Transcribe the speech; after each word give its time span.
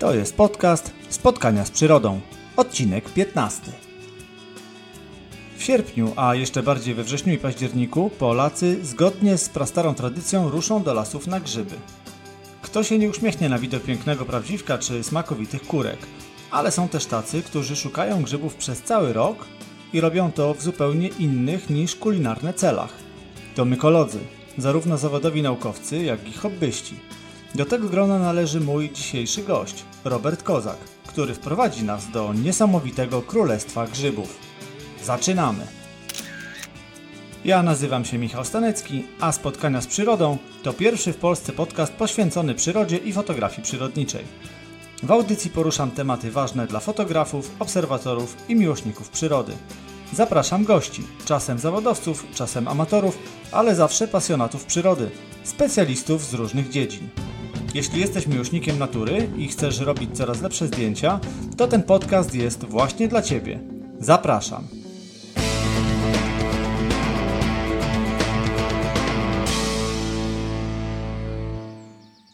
To 0.00 0.14
jest 0.14 0.36
podcast 0.36 0.92
Spotkania 1.08 1.64
z 1.64 1.70
Przyrodą, 1.70 2.20
odcinek 2.56 3.10
15. 3.10 3.62
W 5.56 5.62
sierpniu, 5.62 6.12
a 6.16 6.34
jeszcze 6.34 6.62
bardziej 6.62 6.94
we 6.94 7.04
wrześniu 7.04 7.32
i 7.32 7.38
październiku, 7.38 8.10
Polacy 8.18 8.84
zgodnie 8.84 9.38
z 9.38 9.48
prastarą 9.48 9.94
tradycją 9.94 10.50
ruszą 10.50 10.82
do 10.82 10.94
lasów 10.94 11.26
na 11.26 11.40
grzyby. 11.40 11.74
Kto 12.62 12.82
się 12.82 12.98
nie 12.98 13.10
uśmiechnie 13.10 13.48
na 13.48 13.58
widok 13.58 13.82
pięknego 13.82 14.24
prawdziwka 14.24 14.78
czy 14.78 15.02
smakowitych 15.02 15.62
kurek, 15.62 15.98
ale 16.50 16.70
są 16.70 16.88
też 16.88 17.06
tacy, 17.06 17.42
którzy 17.42 17.76
szukają 17.76 18.22
grzybów 18.22 18.54
przez 18.54 18.82
cały 18.82 19.12
rok 19.12 19.46
i 19.92 20.00
robią 20.00 20.32
to 20.32 20.54
w 20.54 20.62
zupełnie 20.62 21.08
innych 21.08 21.70
niż 21.70 21.96
kulinarne 21.96 22.54
celach. 22.54 22.92
To 23.54 23.64
mykolodzy, 23.64 24.18
zarówno 24.58 24.98
zawodowi 24.98 25.42
naukowcy, 25.42 26.02
jak 26.02 26.28
i 26.28 26.32
hobbyści. 26.32 26.94
Do 27.54 27.64
tego 27.64 27.88
grona 27.88 28.18
należy 28.18 28.60
mój 28.60 28.90
dzisiejszy 28.90 29.42
gość, 29.42 29.84
Robert 30.04 30.42
Kozak, 30.42 30.76
który 31.06 31.34
wprowadzi 31.34 31.84
nas 31.84 32.10
do 32.10 32.34
niesamowitego 32.34 33.22
królestwa 33.22 33.86
grzybów. 33.86 34.38
Zaczynamy! 35.04 35.66
Ja 37.44 37.62
nazywam 37.62 38.04
się 38.04 38.18
Michał 38.18 38.44
Stanecki, 38.44 39.04
a 39.20 39.32
Spotkania 39.32 39.80
z 39.80 39.86
Przyrodą 39.86 40.38
to 40.62 40.72
pierwszy 40.72 41.12
w 41.12 41.16
Polsce 41.16 41.52
podcast 41.52 41.92
poświęcony 41.92 42.54
przyrodzie 42.54 42.96
i 42.96 43.12
fotografii 43.12 43.62
przyrodniczej. 43.62 44.24
W 45.02 45.10
audycji 45.10 45.50
poruszam 45.50 45.90
tematy 45.90 46.30
ważne 46.30 46.66
dla 46.66 46.80
fotografów, 46.80 47.50
obserwatorów 47.58 48.36
i 48.48 48.56
miłośników 48.56 49.08
przyrody. 49.08 49.52
Zapraszam 50.12 50.64
gości, 50.64 51.02
czasem 51.24 51.58
zawodowców, 51.58 52.26
czasem 52.34 52.68
amatorów, 52.68 53.18
ale 53.52 53.74
zawsze 53.74 54.08
pasjonatów 54.08 54.64
przyrody, 54.64 55.10
specjalistów 55.44 56.24
z 56.24 56.34
różnych 56.34 56.68
dziedzin. 56.68 57.08
Jeśli 57.74 58.00
jesteś 58.00 58.26
miłośnikiem 58.26 58.78
natury 58.78 59.30
i 59.36 59.48
chcesz 59.48 59.78
robić 59.80 60.16
coraz 60.16 60.42
lepsze 60.42 60.66
zdjęcia, 60.66 61.20
to 61.56 61.68
ten 61.68 61.82
podcast 61.82 62.34
jest 62.34 62.64
właśnie 62.64 63.08
dla 63.08 63.22
Ciebie. 63.22 63.60
Zapraszam. 63.98 64.68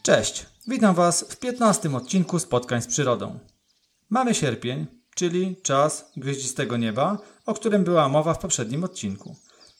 Cześć, 0.03 0.45
witam 0.67 0.95
Was 0.95 1.25
w 1.29 1.39
15 1.39 1.95
odcinku 1.95 2.39
Spotkań 2.39 2.81
z 2.81 2.87
Przyrodą. 2.87 3.39
Mamy 4.09 4.35
sierpień, 4.35 4.87
czyli 5.15 5.55
czas 5.63 6.11
gwieździstego 6.17 6.77
nieba, 6.77 7.17
o 7.45 7.53
którym 7.53 7.83
była 7.83 8.09
mowa 8.09 8.33
w 8.33 8.39
poprzednim 8.39 8.83
odcinku. 8.83 9.35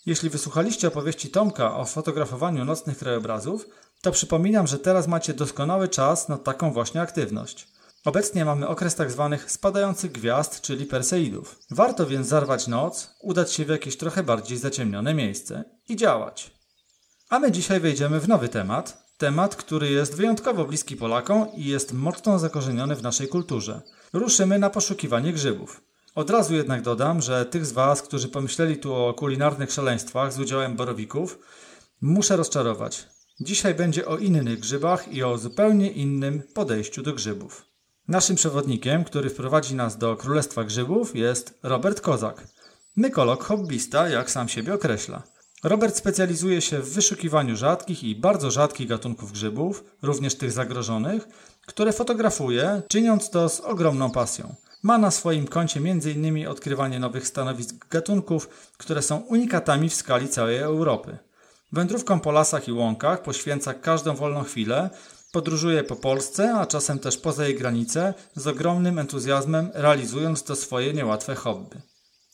Jeśli 0.05 0.29
wysłuchaliście 0.29 0.87
opowieści 0.87 1.29
Tomka 1.29 1.77
o 1.77 1.85
fotografowaniu 1.85 2.65
nocnych 2.65 2.97
krajobrazów, 2.97 3.65
to 4.01 4.11
przypominam, 4.11 4.67
że 4.67 4.79
teraz 4.79 5.07
macie 5.07 5.33
doskonały 5.33 5.87
czas 5.87 6.29
na 6.29 6.37
taką 6.37 6.73
właśnie 6.73 7.01
aktywność. 7.01 7.67
Obecnie 8.05 8.45
mamy 8.45 8.67
okres 8.67 8.95
tzw. 8.95 9.27
Tak 9.31 9.51
spadających 9.51 10.11
gwiazd, 10.11 10.61
czyli 10.61 10.85
perseidów. 10.85 11.59
Warto 11.71 12.05
więc 12.05 12.27
zarwać 12.27 12.67
noc, 12.67 13.09
udać 13.21 13.53
się 13.53 13.65
w 13.65 13.69
jakieś 13.69 13.97
trochę 13.97 14.23
bardziej 14.23 14.57
zaciemnione 14.57 15.13
miejsce 15.13 15.63
i 15.89 15.95
działać. 15.95 16.51
A 17.29 17.39
my 17.39 17.51
dzisiaj 17.51 17.79
wejdziemy 17.79 18.19
w 18.19 18.27
nowy 18.27 18.49
temat. 18.49 19.07
Temat, 19.17 19.55
który 19.55 19.89
jest 19.89 20.15
wyjątkowo 20.15 20.65
bliski 20.65 20.95
Polakom 20.95 21.47
i 21.53 21.65
jest 21.65 21.93
mocno 21.93 22.39
zakorzeniony 22.39 22.95
w 22.95 23.03
naszej 23.03 23.27
kulturze. 23.27 23.81
Ruszymy 24.13 24.59
na 24.59 24.69
poszukiwanie 24.69 25.33
grzybów. 25.33 25.81
Od 26.15 26.29
razu 26.29 26.55
jednak 26.55 26.81
dodam, 26.81 27.21
że 27.21 27.45
tych 27.45 27.65
z 27.65 27.71
Was, 27.71 28.01
którzy 28.01 28.27
pomyśleli 28.27 28.77
tu 28.77 28.95
o 28.95 29.13
kulinarnych 29.13 29.71
szaleństwach 29.71 30.33
z 30.33 30.39
udziałem 30.39 30.75
borowików, 30.75 31.39
muszę 32.01 32.37
rozczarować. 32.37 33.07
Dzisiaj 33.39 33.75
będzie 33.75 34.05
o 34.05 34.17
innych 34.17 34.59
grzybach 34.59 35.13
i 35.13 35.23
o 35.23 35.37
zupełnie 35.37 35.91
innym 35.91 36.43
podejściu 36.53 37.03
do 37.03 37.13
grzybów. 37.13 37.65
Naszym 38.07 38.35
przewodnikiem, 38.35 39.03
który 39.03 39.29
wprowadzi 39.29 39.75
nas 39.75 39.97
do 39.97 40.15
Królestwa 40.15 40.63
Grzybów 40.63 41.15
jest 41.15 41.59
Robert 41.63 42.01
Kozak. 42.01 42.47
Mykolog 42.95 43.43
hobbysta, 43.43 44.09
jak 44.09 44.31
sam 44.31 44.49
siebie 44.49 44.73
określa. 44.73 45.23
Robert 45.63 45.97
specjalizuje 45.97 46.61
się 46.61 46.79
w 46.79 46.93
wyszukiwaniu 46.93 47.55
rzadkich 47.55 48.03
i 48.03 48.15
bardzo 48.15 48.51
rzadkich 48.51 48.87
gatunków 48.87 49.31
grzybów, 49.31 49.83
również 50.01 50.35
tych 50.35 50.51
zagrożonych, 50.51 51.27
które 51.65 51.93
fotografuje, 51.93 52.81
czyniąc 52.87 53.29
to 53.29 53.49
z 53.49 53.59
ogromną 53.59 54.11
pasją. 54.11 54.55
Ma 54.83 54.97
na 54.97 55.11
swoim 55.11 55.47
koncie 55.47 55.79
m.in. 55.79 56.47
odkrywanie 56.47 56.99
nowych 56.99 57.27
stanowisk 57.27 57.87
gatunków, 57.89 58.49
które 58.77 59.01
są 59.01 59.17
unikatami 59.17 59.89
w 59.89 59.95
skali 59.95 60.29
całej 60.29 60.57
Europy. 60.57 61.26
Wędrówką 61.71 62.19
po 62.19 62.31
lasach 62.31 62.67
i 62.67 62.71
łąkach 62.71 63.23
poświęca 63.23 63.73
każdą 63.73 64.15
wolną 64.15 64.43
chwilę, 64.43 64.89
podróżuje 65.31 65.83
po 65.83 65.95
Polsce, 65.95 66.53
a 66.53 66.65
czasem 66.65 66.99
też 66.99 67.17
poza 67.17 67.45
jej 67.45 67.55
granice, 67.55 68.13
z 68.35 68.47
ogromnym 68.47 68.99
entuzjazmem 68.99 69.69
realizując 69.73 70.43
to 70.43 70.55
swoje 70.55 70.93
niełatwe 70.93 71.35
hobby. 71.35 71.81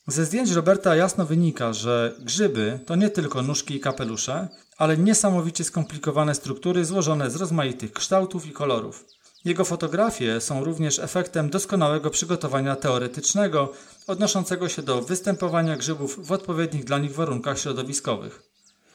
Ze 0.08 0.26
zdjęć 0.26 0.52
Roberta 0.52 0.96
jasno 0.96 1.26
wynika, 1.26 1.74
że 1.74 2.16
grzyby 2.20 2.80
to 2.86 2.96
nie 2.96 3.10
tylko 3.10 3.42
nóżki 3.42 3.76
i 3.76 3.80
kapelusze, 3.80 4.48
ale 4.78 4.98
niesamowicie 4.98 5.64
skomplikowane 5.64 6.36
struktury 6.36 6.86
złożone 6.86 7.32
z 7.32 7.36
rozmaitych 7.36 7.94
kształtów 7.94 8.46
i 8.46 8.52
kolorów. 8.52 9.06
Jego 9.46 9.66
fotografie 9.66 10.42
są 10.42 10.64
również 10.64 11.00
efektem 11.00 11.50
doskonałego 11.50 12.10
przygotowania 12.10 12.76
teoretycznego 12.76 13.74
odnoszącego 14.08 14.70
się 14.70 14.82
do 14.82 15.02
występowania 15.02 15.78
grzybów 15.78 16.28
w 16.28 16.32
odpowiednich 16.32 16.84
dla 16.84 17.00
nich 17.00 17.16
warunkach 17.16 17.60
środowiskowych. 17.60 18.53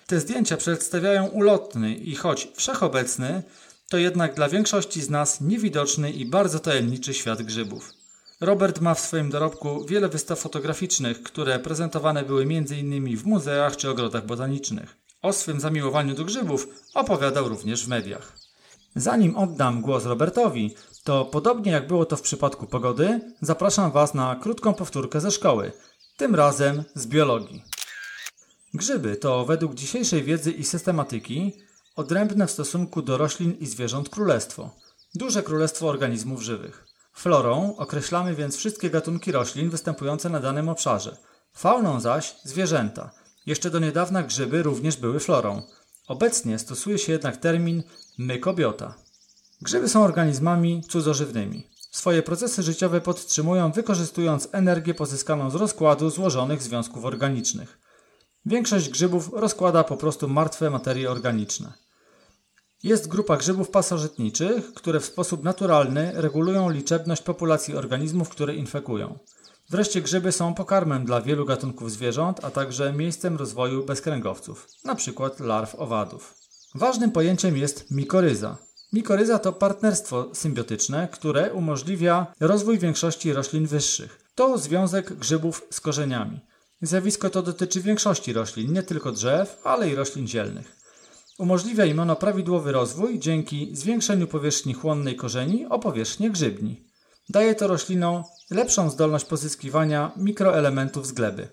Te 0.08 0.20
zdjęcia 0.20 0.56
przedstawiają 0.56 1.26
ulotny 1.26 1.94
i 1.94 2.14
choć 2.14 2.48
wszechobecny, 2.54 3.42
to 3.88 3.98
jednak 3.98 4.34
dla 4.34 4.48
większości 4.48 5.02
z 5.02 5.10
nas 5.10 5.40
niewidoczny 5.40 6.10
i 6.10 6.26
bardzo 6.26 6.58
tajemniczy 6.58 7.14
świat 7.14 7.42
grzybów. 7.42 7.92
Robert 8.40 8.80
ma 8.80 8.94
w 8.94 9.00
swoim 9.00 9.30
dorobku 9.30 9.84
wiele 9.84 10.08
wystaw 10.08 10.38
fotograficznych, 10.38 11.22
które 11.22 11.58
prezentowane 11.58 12.22
były 12.22 12.42
m.in. 12.42 13.16
w 13.16 13.26
muzeach 13.26 13.76
czy 13.76 13.90
ogrodach 13.90 14.26
botanicznych. 14.26 14.96
O 15.22 15.32
swym 15.32 15.60
zamiłowaniu 15.60 16.14
do 16.14 16.24
grzybów 16.24 16.68
opowiadał 16.94 17.48
również 17.48 17.84
w 17.84 17.88
mediach. 17.88 18.32
Zanim 18.96 19.36
oddam 19.36 19.80
głos 19.80 20.04
Robertowi, 20.04 20.74
to 21.04 21.24
podobnie 21.24 21.72
jak 21.72 21.86
było 21.86 22.04
to 22.04 22.16
w 22.16 22.22
przypadku 22.22 22.66
pogody, 22.66 23.20
zapraszam 23.40 23.92
Was 23.92 24.14
na 24.14 24.36
krótką 24.36 24.74
powtórkę 24.74 25.20
ze 25.20 25.30
szkoły, 25.30 25.72
tym 26.16 26.34
razem 26.34 26.84
z 26.94 27.06
biologii. 27.06 27.77
Grzyby 28.74 29.16
to 29.16 29.44
według 29.44 29.74
dzisiejszej 29.74 30.22
wiedzy 30.22 30.52
i 30.52 30.64
systematyki 30.64 31.52
odrębne 31.96 32.46
w 32.46 32.50
stosunku 32.50 33.02
do 33.02 33.16
roślin 33.16 33.56
i 33.60 33.66
zwierząt 33.66 34.08
królestwo. 34.08 34.70
Duże 35.14 35.42
królestwo 35.42 35.88
organizmów 35.88 36.42
żywych. 36.42 36.86
Florą 37.12 37.76
określamy 37.76 38.34
więc 38.34 38.56
wszystkie 38.56 38.90
gatunki 38.90 39.32
roślin 39.32 39.70
występujące 39.70 40.30
na 40.30 40.40
danym 40.40 40.68
obszarze. 40.68 41.16
Fauną 41.52 42.00
zaś 42.00 42.34
zwierzęta. 42.44 43.10
Jeszcze 43.46 43.70
do 43.70 43.78
niedawna 43.78 44.22
grzyby 44.22 44.62
również 44.62 44.96
były 44.96 45.20
florą. 45.20 45.62
Obecnie 46.08 46.58
stosuje 46.58 46.98
się 46.98 47.12
jednak 47.12 47.36
termin 47.36 47.82
mykobiota. 48.18 48.94
Grzyby 49.62 49.88
są 49.88 50.04
organizmami 50.04 50.82
cudzożywnymi. 50.88 51.70
Swoje 51.90 52.22
procesy 52.22 52.62
życiowe 52.62 53.00
podtrzymują 53.00 53.72
wykorzystując 53.72 54.48
energię 54.52 54.94
pozyskaną 54.94 55.50
z 55.50 55.54
rozkładu 55.54 56.10
złożonych 56.10 56.62
związków 56.62 57.04
organicznych. 57.04 57.78
Większość 58.46 58.88
grzybów 58.88 59.30
rozkłada 59.32 59.84
po 59.84 59.96
prostu 59.96 60.28
martwe 60.28 60.70
materie 60.70 61.10
organiczne. 61.10 61.72
Jest 62.82 63.08
grupa 63.08 63.36
grzybów 63.36 63.70
pasożytniczych, 63.70 64.74
które 64.74 65.00
w 65.00 65.04
sposób 65.04 65.44
naturalny 65.44 66.12
regulują 66.14 66.70
liczebność 66.70 67.22
populacji 67.22 67.76
organizmów, 67.76 68.28
które 68.28 68.54
infekują. 68.54 69.18
Wreszcie 69.70 70.02
grzyby 70.02 70.32
są 70.32 70.54
pokarmem 70.54 71.04
dla 71.04 71.20
wielu 71.20 71.44
gatunków 71.44 71.92
zwierząt, 71.92 72.44
a 72.44 72.50
także 72.50 72.92
miejscem 72.92 73.36
rozwoju 73.36 73.84
bezkręgowców, 73.84 74.68
np. 74.84 75.30
larw 75.40 75.74
owadów. 75.74 76.34
Ważnym 76.74 77.12
pojęciem 77.12 77.56
jest 77.56 77.90
mikoryza. 77.90 78.56
Mikoryza 78.92 79.38
to 79.38 79.52
partnerstwo 79.52 80.34
symbiotyczne, 80.34 81.08
które 81.12 81.52
umożliwia 81.52 82.26
rozwój 82.40 82.78
większości 82.78 83.32
roślin 83.32 83.66
wyższych. 83.66 84.20
To 84.34 84.58
związek 84.58 85.12
grzybów 85.12 85.66
z 85.70 85.80
korzeniami. 85.80 86.40
Zjawisko 86.82 87.30
to 87.30 87.42
dotyczy 87.42 87.80
większości 87.80 88.32
roślin, 88.32 88.72
nie 88.72 88.82
tylko 88.82 89.12
drzew, 89.12 89.60
ale 89.64 89.90
i 89.90 89.94
roślin 89.94 90.28
zielnych. 90.28 90.76
Umożliwia 91.38 91.84
im 91.84 92.00
ono 92.00 92.16
prawidłowy 92.16 92.72
rozwój 92.72 93.18
dzięki 93.18 93.76
zwiększeniu 93.76 94.26
powierzchni 94.26 94.74
chłonnej 94.74 95.16
korzeni 95.16 95.66
o 95.66 95.78
powierzchnię 95.78 96.30
grzybni. 96.30 96.84
Daje 97.28 97.54
to 97.54 97.66
roślinom 97.66 98.22
lepszą 98.50 98.90
zdolność 98.90 99.24
pozyskiwania 99.24 100.12
mikroelementów 100.16 101.06
z 101.06 101.12
gleby. 101.12 101.48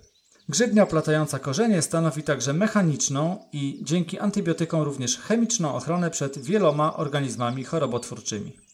Grzybnia 0.50 0.84
oplatająca 0.84 1.40
korzenie 1.40 1.82
stanowi 1.82 2.24
także 2.24 2.54
mechaniczną 2.54 3.38
i 3.54 3.80
dzięki 3.84 4.20
antybiotykom 4.20 4.82
również 4.82 5.18
chemiczną 5.18 5.76
ochronę 5.76 6.12
przed 6.12 6.40
wieloma 6.40 6.98
organizmami 6.98 7.64
chorobotwórczymi. 7.64 8.65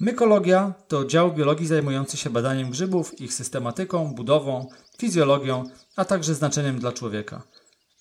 Mykologia 0.00 0.74
to 0.88 1.04
dział 1.04 1.32
biologii 1.32 1.66
zajmujący 1.66 2.16
się 2.16 2.30
badaniem 2.30 2.70
grzybów, 2.70 3.20
ich 3.20 3.34
systematyką, 3.34 4.14
budową, 4.14 4.68
fizjologią, 4.98 5.64
a 5.96 6.04
także 6.04 6.34
znaczeniem 6.34 6.78
dla 6.78 6.92
człowieka. 6.92 7.42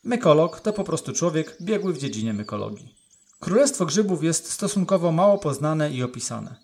Mykolog 0.03 0.59
to 0.59 0.73
po 0.73 0.83
prostu 0.83 1.13
człowiek 1.13 1.57
biegły 1.61 1.93
w 1.93 1.97
dziedzinie 1.97 2.33
mykologii. 2.33 2.95
Królestwo 3.39 3.85
grzybów 3.85 4.23
jest 4.23 4.51
stosunkowo 4.51 5.11
mało 5.11 5.37
poznane 5.37 5.91
i 5.91 6.03
opisane. 6.03 6.55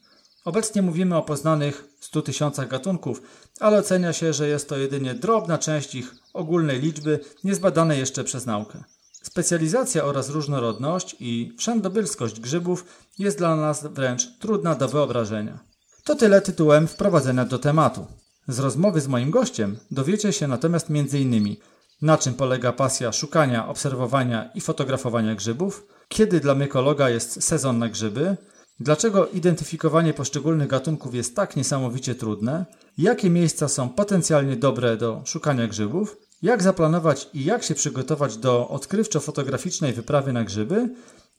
Obecnie 0.45 0.81
mówimy 0.81 1.17
o 1.17 1.21
poznanych 1.21 1.87
100 1.99 2.21
tysiącach 2.21 2.67
gatunków, 2.67 3.21
ale 3.59 3.77
ocenia 3.77 4.13
się, 4.13 4.33
że 4.33 4.47
jest 4.47 4.69
to 4.69 4.77
jedynie 4.77 5.13
drobna 5.13 5.57
część 5.57 5.95
ich 5.95 6.15
ogólnej 6.33 6.79
liczby, 6.79 7.19
niezbadanej 7.43 7.99
jeszcze 7.99 8.23
przez 8.23 8.45
naukę. 8.45 8.83
Specjalizacja 9.23 10.03
oraz 10.05 10.29
różnorodność 10.29 11.15
i 11.19 11.53
wszędobylskość 11.57 12.39
grzybów 12.39 12.85
jest 13.19 13.37
dla 13.37 13.55
nas 13.55 13.87
wręcz 13.87 14.37
trudna 14.39 14.75
do 14.75 14.87
wyobrażenia. 14.87 15.59
To 16.03 16.15
tyle 16.15 16.41
tytułem 16.41 16.87
wprowadzenia 16.87 17.45
do 17.45 17.59
tematu. 17.59 18.05
Z 18.47 18.59
rozmowy 18.59 19.01
z 19.01 19.07
moim 19.07 19.31
gościem 19.31 19.77
dowiecie 19.91 20.33
się 20.33 20.47
natomiast 20.47 20.87
m.in. 20.89 21.55
na 22.01 22.17
czym 22.17 22.33
polega 22.33 22.73
pasja 22.73 23.11
szukania, 23.11 23.67
obserwowania 23.67 24.49
i 24.55 24.61
fotografowania 24.61 25.35
grzybów, 25.35 25.87
kiedy 26.09 26.39
dla 26.39 26.55
mykologa 26.55 27.09
jest 27.09 27.43
sezon 27.43 27.79
na 27.79 27.89
grzyby, 27.89 28.37
dlaczego 28.79 29.27
identyfikowanie 29.27 30.13
poszczególnych 30.13 30.67
gatunków 30.67 31.15
jest 31.15 31.35
tak 31.35 31.55
niesamowicie 31.55 32.15
trudne, 32.15 32.65
jakie 32.97 33.29
miejsca 33.29 33.67
są 33.67 33.89
potencjalnie 33.89 34.55
dobre 34.55 34.97
do 34.97 35.21
szukania 35.25 35.67
grzybów, 35.67 36.17
jak 36.41 36.63
zaplanować 36.63 37.29
i 37.33 37.45
jak 37.45 37.63
się 37.63 37.75
przygotować 37.75 38.37
do 38.37 38.67
odkrywczo-fotograficznej 38.67 39.93
wyprawy 39.93 40.33
na 40.33 40.43
grzyby 40.43 40.89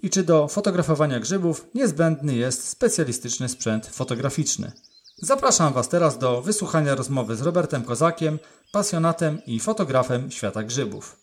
i 0.02 0.10
czy 0.10 0.22
do 0.22 0.48
fotografowania 0.48 1.20
grzybów 1.20 1.66
niezbędny 1.74 2.34
jest 2.34 2.68
specjalistyczny 2.68 3.48
sprzęt 3.48 3.86
fotograficzny. 3.86 4.72
Zapraszam 5.16 5.72
Was 5.72 5.88
teraz 5.88 6.18
do 6.18 6.42
wysłuchania 6.42 6.94
rozmowy 6.94 7.36
z 7.36 7.42
Robertem 7.42 7.84
Kozakiem, 7.84 8.38
pasjonatem 8.72 9.42
i 9.46 9.60
fotografem 9.60 10.30
świata 10.30 10.62
grzybów. 10.62 11.16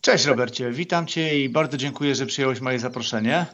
Cześć 0.00 0.24
Robercie, 0.24 0.70
witam 0.70 1.06
Cię 1.06 1.38
i 1.38 1.48
bardzo 1.48 1.76
dziękuję, 1.76 2.14
że 2.14 2.26
przyjąłeś 2.26 2.60
moje 2.60 2.78
zaproszenie. 2.78 3.46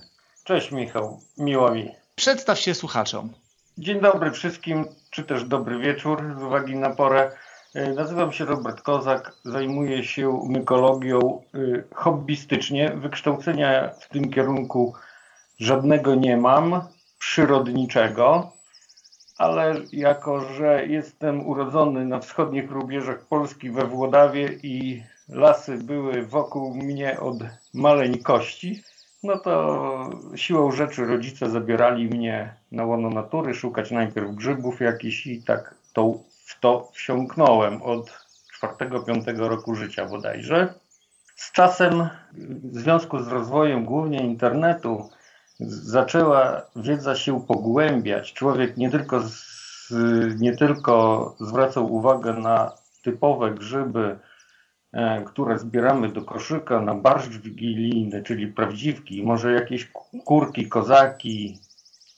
Cześć 0.45 0.73
Michał, 0.73 1.21
miło 1.39 1.71
mi. 1.71 1.91
Przedstaw 2.17 2.59
się 2.59 2.75
słuchaczom. 2.75 3.33
Dzień 3.79 4.01
dobry 4.01 4.31
wszystkim, 4.31 4.85
czy 5.11 5.25
też 5.25 5.45
dobry 5.45 5.79
wieczór 5.79 6.23
z 6.39 6.43
uwagi 6.43 6.77
na 6.77 6.91
porę. 6.91 7.33
E, 7.75 7.93
nazywam 7.93 8.33
się 8.33 8.45
Robert 8.45 8.83
Kozak, 8.83 9.33
zajmuję 9.45 10.05
się 10.05 10.41
mykologią 10.49 11.19
e, 11.21 11.59
hobbystycznie. 11.95 12.93
Wykształcenia 12.97 13.91
w 14.01 14.09
tym 14.09 14.31
kierunku 14.31 14.95
żadnego 15.59 16.15
nie 16.15 16.37
mam, 16.37 16.81
przyrodniczego, 17.19 18.53
ale 19.39 19.75
jako, 19.93 20.41
że 20.41 20.87
jestem 20.87 21.47
urodzony 21.47 22.07
na 22.07 22.21
wschodnich 22.21 22.71
rubieżach 22.71 23.27
Polski 23.27 23.71
we 23.71 23.85
Włodawie 23.85 24.59
i 24.63 25.03
lasy 25.29 25.79
były 25.79 26.27
wokół 26.27 26.75
mnie 26.75 27.21
od 27.21 27.37
maleńkości, 27.75 28.83
no 29.23 29.39
to 29.39 30.11
siłą 30.37 30.73
rzeczy 30.73 31.05
rodzice 31.05 31.51
zabierali 31.51 32.07
mnie 32.07 32.55
na 32.73 32.85
łono 32.85 33.11
natury, 33.11 33.55
szukać 33.55 33.91
najpierw 33.91 34.35
grzybów 34.35 34.81
jakichś 34.81 35.27
i 35.27 35.43
tak 35.43 35.75
to, 35.93 36.19
to 36.61 36.89
wsiąknąłem 36.93 37.83
od 37.83 38.27
czwartego, 38.53 39.03
piątego 39.03 39.49
roku 39.49 39.75
życia 39.75 40.07
bodajże. 40.07 40.75
Z 41.37 41.53
czasem, 41.53 42.09
w 42.73 42.79
związku 42.79 43.19
z 43.19 43.29
rozwojem 43.29 43.85
głównie 43.85 44.19
internetu, 44.19 45.11
zaczęła 45.61 46.63
wiedza 46.77 47.17
się 47.17 47.47
pogłębiać. 47.47 48.33
Człowiek 48.33 48.77
nie 48.77 48.91
tylko, 48.91 49.23
z, 49.23 49.91
nie 50.41 50.57
tylko 50.57 51.35
zwracał 51.41 51.95
uwagę 51.95 52.33
na 52.33 52.73
typowe 53.03 53.51
grzyby, 53.51 54.19
E, 54.93 55.23
które 55.25 55.59
zbieramy 55.59 56.13
do 56.13 56.23
koszyka 56.23 56.81
na 56.81 56.95
barszcz 56.95 57.37
wigilijny, 57.37 58.23
czyli 58.23 58.47
prawdziwki, 58.47 59.23
może 59.23 59.53
jakieś 59.53 59.91
kurki, 60.25 60.69
kozaki, 60.69 61.59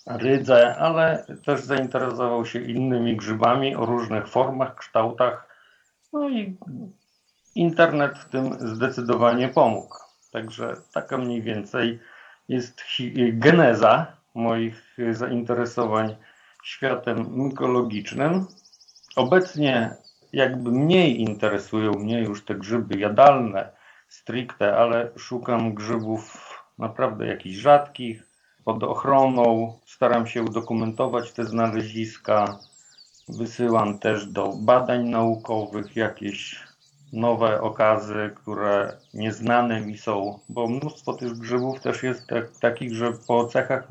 rydze, 0.06 0.76
ale 0.76 1.26
też 1.44 1.60
zainteresował 1.60 2.46
się 2.46 2.60
innymi 2.60 3.16
grzybami 3.16 3.76
o 3.76 3.86
różnych 3.86 4.28
formach, 4.28 4.76
kształtach. 4.76 5.48
No 6.12 6.28
i 6.28 6.58
internet 7.54 8.18
w 8.18 8.28
tym 8.28 8.54
zdecydowanie 8.58 9.48
pomógł. 9.48 9.96
Także 10.32 10.76
taka 10.92 11.18
mniej 11.18 11.42
więcej 11.42 11.98
jest 12.48 12.82
geneza 13.32 14.06
moich 14.34 14.96
zainteresowań 15.12 16.16
światem 16.64 17.26
mykologicznym. 17.30 18.46
Obecnie 19.16 19.96
jakby 20.32 20.70
mniej 20.72 21.20
interesują 21.20 21.92
mnie 21.92 22.20
już 22.20 22.44
te 22.44 22.54
grzyby 22.54 22.98
jadalne 22.98 23.72
stricte, 24.08 24.76
ale 24.76 25.10
szukam 25.16 25.74
grzybów 25.74 26.54
naprawdę 26.78 27.26
jakichś 27.26 27.56
rzadkich, 27.56 28.29
pod 28.64 28.84
ochroną. 28.84 29.72
Staram 29.86 30.26
się 30.26 30.42
udokumentować 30.42 31.32
te 31.32 31.44
znaleziska. 31.44 32.58
Wysyłam 33.28 33.98
też 33.98 34.26
do 34.26 34.52
badań 34.56 35.08
naukowych 35.08 35.96
jakieś 35.96 36.60
nowe 37.12 37.60
okazy, 37.60 38.30
które 38.34 38.92
nieznane 39.14 39.80
mi 39.80 39.98
są, 39.98 40.38
bo 40.48 40.68
mnóstwo 40.68 41.12
tych 41.12 41.32
grzybów 41.38 41.80
też 41.80 42.02
jest 42.02 42.26
tak, 42.26 42.56
takich, 42.60 42.94
że 42.94 43.12
po 43.26 43.44
cechach 43.44 43.88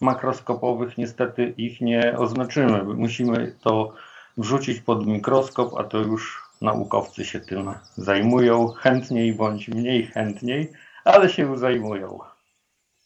makroskopowych 0.00 0.98
niestety 0.98 1.54
ich 1.56 1.80
nie 1.80 2.18
oznaczymy. 2.18 2.84
Musimy 2.84 3.56
to 3.60 3.92
wrzucić 4.36 4.80
pod 4.80 5.06
mikroskop, 5.06 5.74
a 5.78 5.84
to 5.84 5.98
już 5.98 6.42
naukowcy 6.60 7.24
się 7.24 7.40
tym 7.40 7.74
zajmują, 7.96 8.68
chętniej 8.68 9.32
bądź 9.32 9.68
mniej 9.68 10.06
chętniej, 10.06 10.72
ale 11.04 11.28
się 11.28 11.58
zajmują. 11.58 12.18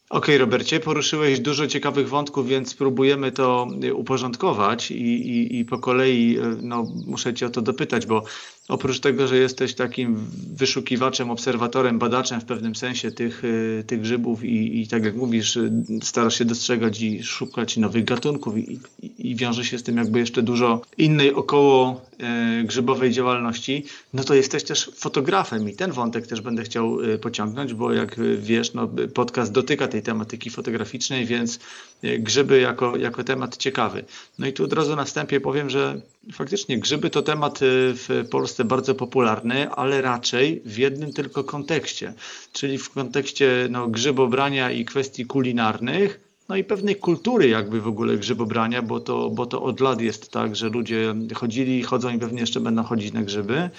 Okej, 0.09 0.19
okay, 0.19 0.37
Robercie, 0.37 0.79
poruszyłeś 0.79 1.39
dużo 1.39 1.67
ciekawych 1.67 2.09
wątków, 2.09 2.47
więc 2.47 2.69
spróbujemy 2.69 3.31
to 3.31 3.67
uporządkować 3.93 4.91
i, 4.91 5.03
i, 5.29 5.59
i 5.59 5.65
po 5.65 5.79
kolei 5.79 6.37
no, 6.61 6.87
muszę 7.05 7.33
Cię 7.33 7.45
o 7.45 7.49
to 7.49 7.61
dopytać, 7.61 8.05
bo 8.05 8.23
oprócz 8.67 8.99
tego, 8.99 9.27
że 9.27 9.37
jesteś 9.37 9.73
takim 9.73 10.25
wyszukiwaczem, 10.55 11.31
obserwatorem, 11.31 11.99
badaczem 11.99 12.41
w 12.41 12.45
pewnym 12.45 12.75
sensie 12.75 13.11
tych, 13.11 13.43
y, 13.43 13.83
tych 13.87 14.01
grzybów 14.01 14.43
i, 14.43 14.81
i 14.81 14.87
tak 14.87 15.05
jak 15.05 15.15
mówisz, 15.15 15.55
y, 15.55 15.71
starasz 16.03 16.37
się 16.37 16.45
dostrzegać 16.45 17.01
i 17.01 17.23
szukać 17.23 17.77
nowych 17.77 18.05
gatunków 18.05 18.57
i, 18.57 18.79
i, 19.01 19.31
i 19.31 19.35
wiąże 19.35 19.65
się 19.65 19.77
z 19.77 19.83
tym 19.83 19.97
jakby 19.97 20.19
jeszcze 20.19 20.41
dużo 20.41 20.81
innej 20.97 21.33
około 21.33 22.01
e, 22.19 22.63
grzybowej 22.63 23.11
działalności, 23.11 23.83
no 24.13 24.23
to 24.23 24.33
jesteś 24.33 24.63
też 24.63 24.91
fotografem 24.95 25.69
i 25.69 25.75
ten 25.75 25.91
wątek 25.91 26.27
też 26.27 26.41
będę 26.41 26.63
chciał 26.63 27.01
e, 27.01 27.17
pociągnąć, 27.17 27.73
bo 27.73 27.93
jak 27.93 28.15
wiesz, 28.37 28.73
no, 28.73 28.89
podcast 29.13 29.51
dotyka 29.51 29.87
tej 29.87 30.01
tematyki 30.01 30.49
fotograficznej, 30.49 31.25
więc 31.25 31.55
e, 31.55 31.96
grzyby 32.03 32.59
jako, 32.59 32.97
jako 32.97 33.23
temat 33.23 33.57
ciekawy. 33.57 34.05
No 34.39 34.47
i 34.47 34.53
tu 34.53 34.63
od 34.63 34.73
razu 34.73 34.95
na 34.95 35.03
wstępie 35.03 35.41
powiem, 35.41 35.69
że 35.69 36.01
faktycznie 36.33 36.79
grzyby 36.79 37.09
to 37.09 37.21
temat 37.21 37.59
w 37.61 38.25
Polsce 38.31 38.47
Polsce 38.47 38.65
bardzo 38.65 38.95
popularny, 38.95 39.69
ale 39.69 40.01
raczej 40.01 40.61
w 40.65 40.77
jednym 40.77 41.13
tylko 41.13 41.43
kontekście, 41.43 42.13
czyli 42.53 42.77
w 42.77 42.89
kontekście 42.89 43.67
no, 43.69 43.87
grzybobrania 43.87 44.71
i 44.71 44.85
kwestii 44.85 45.25
kulinarnych, 45.25 46.19
no 46.49 46.55
i 46.55 46.63
pewnej 46.63 46.95
kultury 46.95 47.49
jakby 47.49 47.81
w 47.81 47.87
ogóle 47.87 48.17
grzybobrania, 48.17 48.81
bo 48.81 48.99
to, 48.99 49.29
bo 49.29 49.45
to 49.45 49.63
od 49.63 49.79
lat 49.79 50.01
jest 50.01 50.31
tak, 50.31 50.55
że 50.55 50.69
ludzie 50.69 51.15
chodzili, 51.35 51.83
chodzą 51.83 52.09
i 52.09 52.19
pewnie 52.19 52.39
jeszcze 52.39 52.59
będą 52.59 52.83
chodzić 52.83 53.13
na 53.13 53.23
grzyby. 53.23 53.69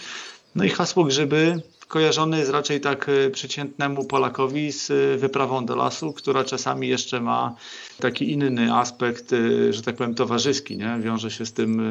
No 0.54 0.64
i 0.64 0.68
hasło 0.68 1.04
grzyby 1.04 1.62
kojarzone 1.88 2.38
jest 2.38 2.50
raczej 2.50 2.80
tak 2.80 3.08
e, 3.08 3.30
przeciętnemu 3.30 4.04
Polakowi 4.04 4.72
z 4.72 4.90
e, 4.90 5.18
wyprawą 5.18 5.66
do 5.66 5.76
lasu, 5.76 6.12
która 6.12 6.44
czasami 6.44 6.88
jeszcze 6.88 7.20
ma 7.20 7.54
taki 8.00 8.32
inny 8.32 8.74
aspekt, 8.74 9.32
e, 9.32 9.72
że 9.72 9.82
tak 9.82 9.96
powiem, 9.96 10.14
towarzyski. 10.14 10.76
Nie? 10.76 10.98
Wiąże 11.00 11.30
się 11.30 11.46
z 11.46 11.52
tym 11.52 11.82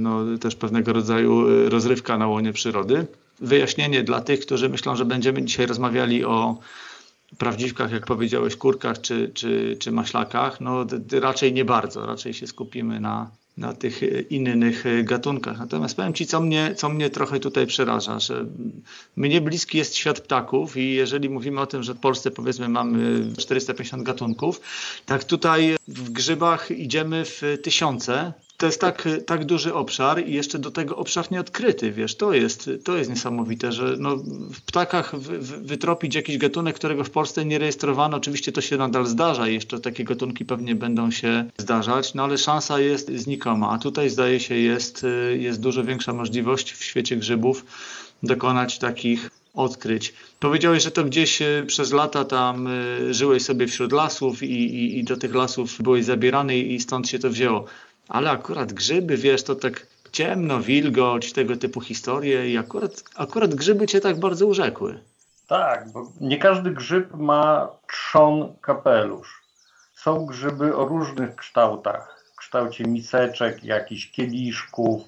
no, 0.00 0.38
też 0.38 0.54
pewnego 0.54 0.92
rodzaju 0.92 1.44
rozrywka 1.68 2.18
na 2.18 2.26
łonie 2.26 2.52
przyrody. 2.52 3.06
Wyjaśnienie 3.40 4.02
dla 4.02 4.20
tych, 4.20 4.40
którzy 4.40 4.68
myślą, 4.68 4.96
że 4.96 5.04
będziemy 5.04 5.44
dzisiaj 5.44 5.66
rozmawiali 5.66 6.24
o 6.24 6.58
prawdziwkach, 7.38 7.92
jak 7.92 8.06
powiedziałeś, 8.06 8.56
kurkach 8.56 9.00
czy, 9.00 9.30
czy, 9.34 9.76
czy 9.80 9.92
maślakach, 9.92 10.60
no 10.60 10.86
raczej 11.12 11.52
nie 11.52 11.64
bardzo. 11.64 12.06
Raczej 12.06 12.34
się 12.34 12.46
skupimy 12.46 13.00
na, 13.00 13.30
na 13.56 13.72
tych 13.72 14.02
e, 14.02 14.06
innych 14.20 14.86
e, 14.86 15.04
gatunkach. 15.04 15.58
Natomiast 15.58 15.96
powiem 15.96 16.14
Ci, 16.14 16.26
co 16.26 16.40
mnie, 16.40 16.74
co 16.76 16.88
mnie 16.88 17.10
trochę 17.10 17.40
tutaj 17.40 17.66
przeraża, 17.66 18.20
że 18.20 18.46
mnie 19.16 19.40
bliski 19.40 19.78
jest 19.78 19.96
świat 19.96 20.20
ptaków 20.20 20.76
i 20.76 20.94
jeżeli 20.94 21.28
mówimy 21.30 21.60
o 21.60 21.66
tym, 21.66 21.82
że 21.82 21.94
w 21.94 22.00
Polsce 22.00 22.30
powiedzmy 22.30 22.68
mamy 22.68 23.22
450 23.38 24.02
gatunków, 24.02 24.60
tak 25.06 25.24
tutaj 25.24 25.76
w 25.88 26.10
grzybach 26.10 26.70
idziemy 26.70 27.24
w 27.24 27.42
tysiące, 27.62 28.32
to 28.56 28.66
jest 28.66 28.80
tak, 28.80 29.08
tak 29.26 29.44
duży 29.44 29.74
obszar 29.74 30.26
i 30.26 30.34
jeszcze 30.34 30.58
do 30.58 30.70
tego 30.70 30.96
obszar 30.96 31.32
nieodkryty, 31.32 31.92
wiesz, 31.92 32.14
to 32.16 32.32
jest, 32.32 32.70
to 32.84 32.96
jest 32.96 33.10
niesamowite, 33.10 33.72
że 33.72 33.96
no, 33.98 34.16
w 34.52 34.60
ptakach 34.60 35.16
wytropić 35.62 36.14
jakiś 36.14 36.38
gatunek, 36.38 36.76
którego 36.76 37.04
w 37.04 37.10
Polsce 37.10 37.44
nie 37.44 37.58
rejestrowano, 37.58 38.16
oczywiście 38.16 38.52
to 38.52 38.60
się 38.60 38.76
nadal 38.76 39.06
zdarza 39.06 39.48
jeszcze 39.48 39.80
takie 39.80 40.04
gatunki 40.04 40.44
pewnie 40.44 40.74
będą 40.74 41.10
się 41.10 41.50
zdarzać, 41.58 42.14
no 42.14 42.24
ale 42.24 42.38
szansa 42.38 42.80
jest 42.80 43.12
znikoma, 43.12 43.70
a 43.70 43.78
tutaj 43.78 44.10
zdaje 44.10 44.40
się 44.40 44.54
jest, 44.54 45.06
jest 45.38 45.60
dużo 45.60 45.84
większa 45.84 46.12
możliwość 46.12 46.72
w 46.72 46.84
świecie 46.84 47.16
grzybów 47.16 47.64
dokonać 48.22 48.78
takich 48.78 49.30
odkryć. 49.56 50.14
Powiedziałeś, 50.40 50.82
że 50.82 50.90
to 50.90 51.04
gdzieś 51.04 51.42
e, 51.42 51.64
przez 51.66 51.92
lata 51.92 52.24
tam 52.24 52.66
e, 52.66 53.14
żyłeś 53.14 53.42
sobie 53.42 53.66
wśród 53.66 53.92
lasów 53.92 54.42
i, 54.42 54.46
i, 54.46 54.98
i 54.98 55.04
do 55.04 55.16
tych 55.16 55.34
lasów 55.34 55.82
byłeś 55.82 56.04
zabierany 56.04 56.58
i 56.58 56.80
stąd 56.80 57.08
się 57.08 57.18
to 57.18 57.30
wzięło. 57.30 57.64
Ale 58.08 58.30
akurat 58.30 58.72
grzyby, 58.72 59.16
wiesz, 59.16 59.42
to 59.42 59.54
tak 59.54 59.86
ciemno, 60.12 60.60
wilgoć, 60.60 61.32
tego 61.32 61.56
typu 61.56 61.80
historie 61.80 62.50
i 62.50 62.58
akurat, 62.58 62.92
akurat 63.16 63.54
grzyby 63.54 63.86
cię 63.86 64.00
tak 64.00 64.20
bardzo 64.20 64.46
urzekły. 64.46 65.00
Tak, 65.46 65.92
bo 65.92 66.12
nie 66.20 66.38
każdy 66.38 66.70
grzyb 66.70 67.14
ma 67.14 67.68
trzon 67.88 68.54
kapelusz. 68.60 69.42
Są 69.94 70.26
grzyby 70.26 70.76
o 70.76 70.84
różnych 70.84 71.36
kształtach. 71.36 72.24
W 72.34 72.36
kształcie 72.36 72.84
miseczek, 72.84 73.64
jakichś 73.64 74.10
kieliszków, 74.10 75.02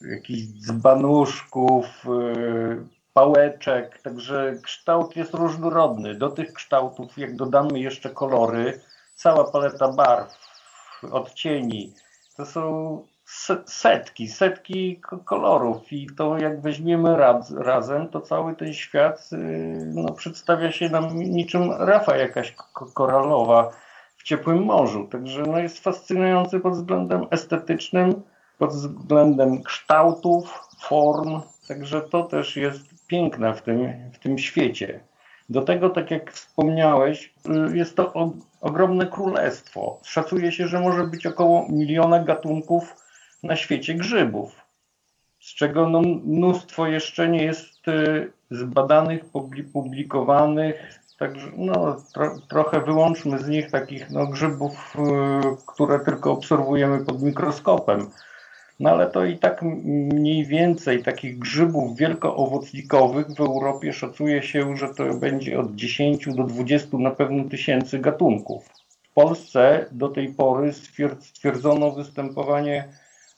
jakichś 0.00 0.42
dzbanuszków, 0.42 1.86
yy, 2.04 2.86
pałeczek. 3.14 4.02
Także 4.02 4.56
kształt 4.62 5.16
jest 5.16 5.34
różnorodny. 5.34 6.14
Do 6.14 6.30
tych 6.30 6.52
kształtów, 6.52 7.18
jak 7.18 7.36
dodamy 7.36 7.80
jeszcze 7.80 8.10
kolory, 8.10 8.80
cała 9.14 9.44
paleta 9.44 9.88
barw, 9.88 10.38
odcieni, 11.10 11.92
to 12.36 12.46
są 12.46 13.02
setki, 13.66 14.28
setki 14.28 15.00
kolorów 15.24 15.92
i 15.92 16.06
to 16.16 16.38
jak 16.38 16.60
weźmiemy 16.60 17.16
raz, 17.16 17.50
razem, 17.50 18.08
to 18.08 18.20
cały 18.20 18.54
ten 18.54 18.74
świat 18.74 19.30
y, 19.32 19.36
no, 19.94 20.12
przedstawia 20.12 20.72
się 20.72 20.88
nam 20.88 21.16
niczym 21.16 21.72
rafa 21.72 22.16
jakaś 22.16 22.54
koralowa 22.94 23.70
w 24.16 24.22
ciepłym 24.22 24.64
morzu. 24.64 25.08
Także 25.12 25.42
no, 25.42 25.58
jest 25.58 25.78
fascynujący 25.78 26.60
pod 26.60 26.72
względem 26.72 27.26
estetycznym, 27.30 28.22
pod 28.58 28.70
względem 28.70 29.62
kształtów, 29.62 30.68
form. 30.80 31.40
Także 31.68 32.00
to 32.00 32.22
też 32.22 32.56
jest 32.56 33.06
piękne 33.06 33.54
w 33.54 33.62
tym, 33.62 34.10
w 34.12 34.18
tym 34.18 34.38
świecie. 34.38 35.00
Do 35.48 35.62
tego, 35.62 35.90
tak 35.90 36.10
jak 36.10 36.32
wspomniałeś, 36.32 37.34
y, 37.72 37.76
jest 37.76 37.96
to 37.96 38.32
ogromne 38.60 39.06
królestwo. 39.06 40.00
Szacuje 40.04 40.52
się, 40.52 40.68
że 40.68 40.80
może 40.80 41.04
być 41.04 41.26
około 41.26 41.66
miliona 41.68 42.24
gatunków 42.24 42.96
na 43.42 43.56
świecie 43.56 43.94
grzybów, 43.94 44.64
z 45.40 45.54
czego 45.54 45.88
no, 45.88 46.02
mnóstwo 46.24 46.86
jeszcze 46.86 47.28
nie 47.28 47.44
jest 47.44 47.88
y, 47.88 48.32
zbadanych, 48.50 49.24
publikowanych. 49.72 51.00
Także 51.18 51.46
no, 51.56 51.96
tro, 52.14 52.36
trochę 52.48 52.80
wyłączmy 52.80 53.38
z 53.38 53.48
nich 53.48 53.70
takich 53.70 54.10
no, 54.10 54.26
grzybów, 54.26 54.96
y, 54.96 55.00
które 55.66 56.00
tylko 56.00 56.32
obserwujemy 56.32 57.04
pod 57.04 57.22
mikroskopem. 57.22 58.10
No 58.80 58.90
ale 58.90 59.10
to 59.10 59.24
i 59.24 59.38
tak 59.38 59.62
mniej 59.62 60.46
więcej 60.46 61.02
takich 61.02 61.38
grzybów 61.38 61.96
wielkoowocnikowych 61.96 63.26
w 63.26 63.40
Europie 63.40 63.92
szacuje 63.92 64.42
się, 64.42 64.76
że 64.76 64.94
to 64.94 65.14
będzie 65.14 65.60
od 65.60 65.74
10 65.74 66.26
do 66.26 66.44
20 66.44 66.98
na 66.98 67.10
pewno 67.10 67.44
tysięcy 67.44 67.98
gatunków. 67.98 68.68
W 69.10 69.14
Polsce 69.14 69.86
do 69.92 70.08
tej 70.08 70.34
pory 70.34 70.72
stwierdzono 71.20 71.90
występowanie 71.90 72.88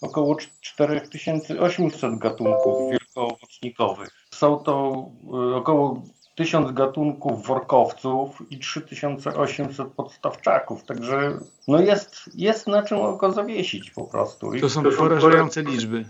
około 0.01 0.37
4800 0.61 2.19
gatunków 2.19 2.91
wielkoowocnikowych. 2.91 4.11
Są 4.31 4.57
to 4.57 5.07
y, 5.53 5.55
około 5.55 6.03
1000 6.37 6.73
gatunków 6.73 7.47
workowców 7.47 8.43
i 8.51 8.59
3800 8.59 9.89
podstawczaków, 9.89 10.85
także 10.85 11.39
no 11.69 11.81
jest, 11.81 12.31
jest 12.35 12.67
na 12.67 12.83
czym 12.83 12.99
oko 12.99 13.33
zawiesić 13.33 13.91
po 13.91 14.05
prostu. 14.05 14.55
I 14.55 14.61
to 14.61 14.71
są 14.71 14.83
porażające 14.83 15.63
liczby. 15.63 16.05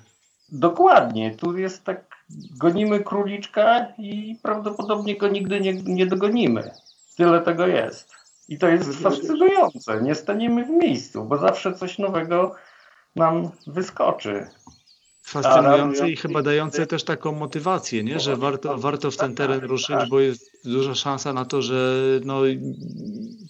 Dokładnie, 0.48 1.34
tu 1.34 1.58
jest 1.58 1.84
tak, 1.84 2.04
gonimy 2.56 3.00
króliczka 3.00 3.86
i 3.98 4.38
prawdopodobnie 4.42 5.16
go 5.16 5.28
nigdy 5.28 5.60
nie, 5.60 5.72
nie 5.72 6.06
dogonimy. 6.06 6.70
Tyle 7.16 7.40
tego 7.40 7.66
jest. 7.66 8.10
I 8.48 8.58
to 8.58 8.68
jest 8.68 9.02
fascynujące. 9.02 10.02
Nie 10.02 10.14
staniemy 10.14 10.64
w 10.64 10.70
miejscu, 10.70 11.24
bo 11.24 11.38
zawsze 11.38 11.74
coś 11.74 11.98
nowego 11.98 12.54
nam 13.16 13.50
wyskoczy. 13.66 14.46
Fascynujące 15.26 16.10
i 16.10 16.16
chyba 16.16 16.42
dające 16.42 16.86
też 16.86 17.04
taką 17.04 17.32
motywację, 17.32 18.04
nie? 18.04 18.20
że 18.20 18.36
warto, 18.36 18.78
warto 18.78 19.10
w 19.10 19.16
ten 19.16 19.34
teren 19.34 19.60
ruszyć, 19.60 19.96
bo 20.10 20.20
jest 20.20 20.50
duża 20.64 20.94
szansa 20.94 21.32
na 21.32 21.44
to, 21.44 21.62
że 21.62 22.02
no, 22.24 22.40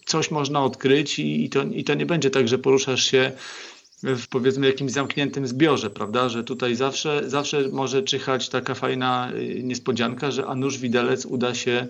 coś 0.06 0.30
można 0.30 0.64
odkryć 0.64 1.18
i 1.18 1.48
to, 1.50 1.62
i 1.62 1.84
to 1.84 1.94
nie 1.94 2.06
będzie 2.06 2.30
tak, 2.30 2.48
że 2.48 2.58
poruszasz 2.58 3.04
się 3.04 3.32
w 4.02 4.28
powiedzmy 4.28 4.66
jakimś 4.66 4.92
zamkniętym 4.92 5.46
zbiorze, 5.46 5.90
prawda, 5.90 6.28
że 6.28 6.44
tutaj 6.44 6.74
zawsze, 6.74 7.22
zawsze 7.26 7.68
może 7.68 8.02
czyhać 8.02 8.48
taka 8.48 8.74
fajna 8.74 9.32
y, 9.34 9.62
niespodzianka, 9.62 10.30
że 10.30 10.46
a 10.46 10.54
nuż 10.54 10.78
widelec 10.78 11.26
uda 11.26 11.54
się 11.54 11.86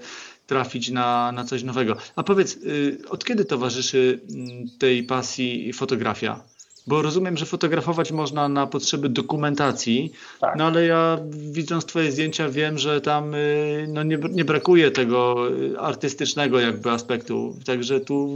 trafić 0.46 0.90
na, 0.90 1.32
na 1.32 1.44
coś 1.44 1.62
nowego. 1.62 1.96
A 2.16 2.22
powiedz, 2.22 2.56
y, 2.56 2.98
od 3.08 3.24
kiedy 3.24 3.44
towarzyszy 3.44 4.20
mm, 4.30 4.68
tej 4.78 5.02
pasji 5.02 5.72
fotografia? 5.72 6.55
Bo 6.86 7.02
rozumiem, 7.02 7.36
że 7.36 7.46
fotografować 7.46 8.12
można 8.12 8.48
na 8.48 8.66
potrzeby 8.66 9.08
dokumentacji, 9.08 10.12
tak. 10.40 10.56
no 10.56 10.64
ale 10.64 10.86
ja 10.86 11.18
widząc 11.30 11.84
Twoje 11.84 12.12
zdjęcia 12.12 12.48
wiem, 12.48 12.78
że 12.78 13.00
tam 13.00 13.34
y, 13.34 13.86
no, 13.88 14.02
nie, 14.02 14.18
nie 14.30 14.44
brakuje 14.44 14.90
tego 14.90 15.48
y, 15.50 15.78
artystycznego 15.80 16.60
jakby 16.60 16.90
aspektu. 16.90 17.56
Także 17.66 18.00
tu 18.00 18.28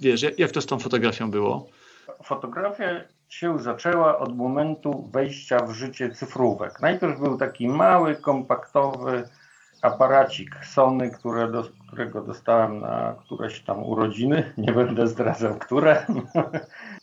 wiesz, 0.00 0.24
jak 0.38 0.50
to 0.50 0.60
z 0.60 0.66
tą 0.66 0.78
fotografią 0.78 1.30
było? 1.30 1.66
Fotografia 2.24 2.86
się 3.28 3.58
zaczęła 3.58 4.18
od 4.18 4.36
momentu 4.36 5.10
wejścia 5.12 5.58
w 5.58 5.72
życie 5.72 6.10
cyfrówek. 6.10 6.80
Najpierw 6.80 7.20
był 7.20 7.38
taki 7.38 7.68
mały, 7.68 8.16
kompaktowy 8.16 9.28
aparacik 9.82 10.64
Sony, 10.64 11.10
które 11.10 11.52
do, 11.52 11.64
którego 11.86 12.22
dostałem 12.22 12.80
na 12.80 13.14
któreś 13.24 13.60
tam 13.60 13.82
urodziny, 13.82 14.52
nie 14.58 14.72
będę 14.72 15.06
zdradzał 15.06 15.54
które, 15.54 16.06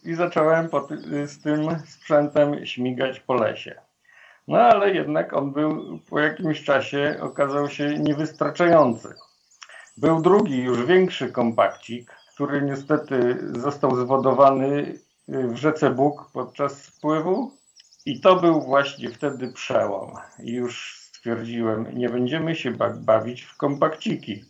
i 0.05 0.13
zacząłem 0.13 0.69
ty, 0.87 1.27
z 1.27 1.41
tym 1.41 1.61
sprzętem 1.85 2.65
śmigać 2.65 3.19
po 3.19 3.33
lesie. 3.33 3.81
No 4.47 4.57
ale 4.59 4.93
jednak 4.93 5.33
on 5.33 5.51
był 5.51 5.99
po 6.09 6.19
jakimś 6.19 6.63
czasie 6.63 7.17
okazał 7.21 7.69
się 7.69 7.99
niewystarczający. 7.99 9.13
Był 9.97 10.21
drugi, 10.21 10.63
już 10.63 10.85
większy 10.85 11.31
kompakcik, 11.31 12.11
który 12.35 12.61
niestety 12.61 13.37
został 13.59 13.95
zwodowany 13.95 14.99
w 15.27 15.55
rzece 15.55 15.89
Bóg 15.89 16.29
podczas 16.33 16.83
spływu 16.83 17.51
i 18.05 18.21
to 18.21 18.35
był 18.35 18.61
właśnie 18.61 19.09
wtedy 19.09 19.53
przełom. 19.53 20.11
I 20.39 20.51
już 20.51 20.99
stwierdziłem, 21.01 21.97
nie 21.97 22.09
będziemy 22.09 22.55
się 22.55 22.73
bawić 22.95 23.41
w 23.41 23.57
kompakciki. 23.57 24.45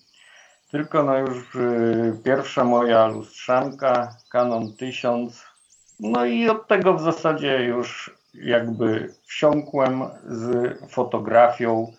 Tylko 0.74 1.04
no 1.04 1.18
już 1.18 1.56
y, 1.56 2.20
pierwsza 2.24 2.64
moja 2.64 3.08
lustrzanka, 3.08 4.16
Canon 4.30 4.76
1000. 4.76 5.46
No 6.00 6.26
i 6.26 6.50
od 6.50 6.68
tego 6.68 6.94
w 6.94 7.02
zasadzie 7.02 7.64
już 7.64 8.16
jakby 8.34 9.14
wsiąkłem 9.26 10.04
z 10.26 10.78
fotografią, 10.92 11.94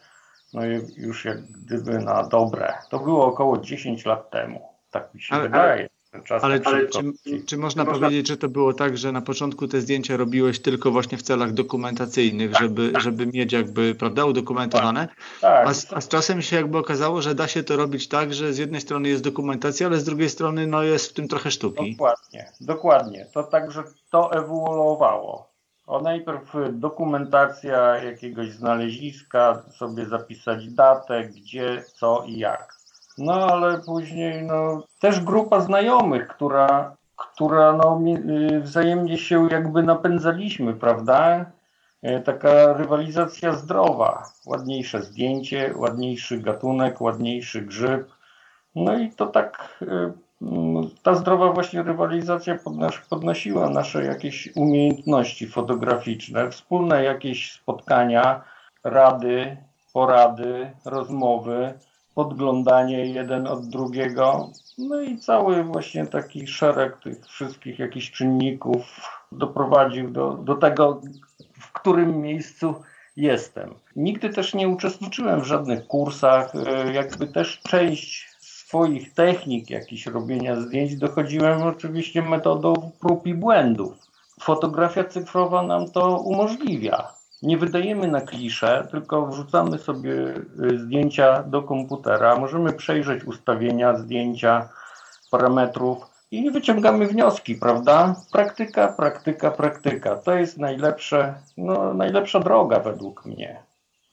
no 0.53 0.61
już 0.97 1.25
jak 1.25 1.43
gdyby 1.43 1.99
na 1.99 2.23
dobre. 2.23 2.75
To 2.91 2.99
było 2.99 3.27
około 3.27 3.59
10 3.59 4.07
lat 4.07 4.31
temu, 4.31 4.69
tak 4.91 5.15
mi 5.15 5.23
się 5.23 5.35
ale, 5.35 5.43
wydaje. 5.43 5.89
Czas 6.25 6.45
ale, 6.45 6.61
ale 6.65 6.87
czy, 6.87 7.03
czy, 7.47 7.57
można 7.57 7.85
powiedzieć, 7.85 8.29
że 8.29 8.37
to 8.37 8.49
było 8.49 8.73
tak, 8.73 8.99
że 8.99 9.13
na 9.13 9.21
początku 9.21 9.69
te 9.69 9.81
zdjęcia 9.81 10.17
robiłeś 10.17 10.61
tylko 10.61 10.91
właśnie 10.91 11.19
w 11.19 11.23
celach 11.23 11.53
dokumentacyjnych, 11.53 12.53
tak, 12.53 12.63
żeby, 12.63 12.91
tak. 12.93 13.03
żeby 13.03 13.27
mieć 13.27 13.53
jakby, 13.53 13.95
prawda, 13.95 14.25
udokumentowane? 14.25 15.09
Tak, 15.09 15.17
tak. 15.41 15.69
A, 15.69 15.75
z, 15.75 15.93
a 15.93 16.01
z 16.01 16.09
czasem 16.09 16.43
się 16.43 16.57
jakby 16.57 16.79
okazało, 16.79 17.23
że 17.23 17.35
da 17.35 17.49
się 17.49 17.63
to 17.63 17.77
robić 17.77 18.09
tak, 18.09 18.35
że 18.35 18.53
z 18.53 18.59
jednej 18.59 18.81
strony 18.81 19.09
jest 19.09 19.23
dokumentacja, 19.23 19.87
ale 19.87 19.99
z 19.99 20.05
drugiej 20.05 20.31
strony 20.31 20.67
no, 20.67 20.83
jest 20.83 21.11
w 21.11 21.13
tym 21.13 21.29
trochę 21.29 21.51
sztuki. 21.51 21.93
Dokładnie, 21.93 22.53
dokładnie. 22.61 23.27
To 23.35 23.43
także 23.43 23.83
to 24.11 24.33
ewoluowało. 24.33 25.55
O 25.87 26.01
najpierw 26.01 26.53
dokumentacja 26.73 28.05
jakiegoś 28.05 28.51
znaleziska, 28.51 29.63
sobie 29.79 30.07
zapisać 30.07 30.69
datę, 30.69 31.25
gdzie, 31.25 31.85
co 31.95 32.25
i 32.27 32.39
jak. 32.39 32.74
No 33.19 33.33
ale 33.33 33.79
później 33.79 34.43
no, 34.43 34.83
też 35.01 35.21
grupa 35.21 35.61
znajomych, 35.61 36.29
która, 36.29 36.97
która 37.17 37.73
no, 37.73 38.01
y, 38.53 38.61
wzajemnie 38.61 39.19
się 39.19 39.49
jakby 39.51 39.83
napędzaliśmy, 39.83 40.75
prawda? 40.75 41.47
E, 42.03 42.21
taka 42.21 42.73
rywalizacja 42.73 43.53
zdrowa. 43.53 44.31
Ładniejsze 44.47 45.03
zdjęcie, 45.03 45.75
ładniejszy 45.77 46.39
gatunek, 46.39 47.01
ładniejszy 47.01 47.63
grzyb. 47.63 48.11
No 48.75 48.99
i 48.99 49.11
to 49.11 49.27
tak 49.27 49.79
y, 49.83 50.13
ta 51.03 51.15
zdrowa 51.15 51.53
właśnie 51.53 51.83
rywalizacja 51.83 52.59
podnosiła 53.11 53.71
nasze 53.71 54.05
jakieś 54.05 54.57
umiejętności 54.57 55.47
fotograficzne, 55.47 56.51
wspólne 56.51 57.05
jakieś 57.05 57.53
spotkania, 57.53 58.45
rady, 58.85 59.57
porady, 59.93 60.71
rozmowy 60.85 61.75
podglądanie 62.15 63.07
jeden 63.07 63.47
od 63.47 63.69
drugiego. 63.69 64.51
No 64.79 65.01
i 65.01 65.19
cały 65.19 65.65
właśnie 65.65 66.07
taki 66.07 66.47
szereg 66.47 67.01
tych 67.03 67.27
wszystkich 67.27 67.79
jakichś 67.79 68.11
czynników 68.11 69.11
doprowadził 69.33 70.11
do, 70.11 70.31
do 70.31 70.55
tego, 70.55 71.01
w 71.61 71.73
którym 71.73 72.21
miejscu 72.21 72.75
jestem. 73.17 73.75
Nigdy 73.97 74.31
też 74.31 74.55
nie 74.55 74.69
uczestniczyłem 74.69 75.41
w 75.41 75.47
żadnych 75.47 75.87
kursach, 75.87 76.53
e, 76.55 76.93
jakby 76.93 77.27
też 77.27 77.61
część 77.61 78.29
swoich 78.41 79.15
technik 79.15 79.71
jakichś 79.71 80.07
robienia 80.07 80.61
zdjęć 80.61 80.97
dochodziłem 80.97 81.63
oczywiście 81.63 82.23
metodą 82.23 82.91
prób 83.01 83.27
i 83.27 83.35
błędów. 83.35 83.93
Fotografia 84.41 85.05
cyfrowa 85.05 85.63
nam 85.63 85.91
to 85.91 86.19
umożliwia. 86.19 87.14
Nie 87.45 87.59
wydajemy 87.59 88.09
na 88.09 88.21
klisze, 88.21 88.89
tylko 88.91 89.27
wrzucamy 89.27 89.79
sobie 89.79 90.13
y, 90.73 90.79
zdjęcia 90.79 91.43
do 91.43 91.63
komputera. 91.63 92.37
Możemy 92.37 92.73
przejrzeć 92.73 93.25
ustawienia 93.25 93.99
zdjęcia, 93.99 94.69
parametrów 95.31 95.99
i 96.31 96.51
wyciągamy 96.51 97.07
wnioski, 97.07 97.55
prawda? 97.55 98.17
Praktyka, 98.33 98.89
praktyka, 98.89 99.51
praktyka. 99.51 100.17
To 100.17 100.35
jest 100.35 100.59
najlepsze, 100.59 101.35
no, 101.57 101.95
najlepsza 101.95 102.41
droga 102.41 102.81
według 102.81 103.25
mnie. 103.27 103.63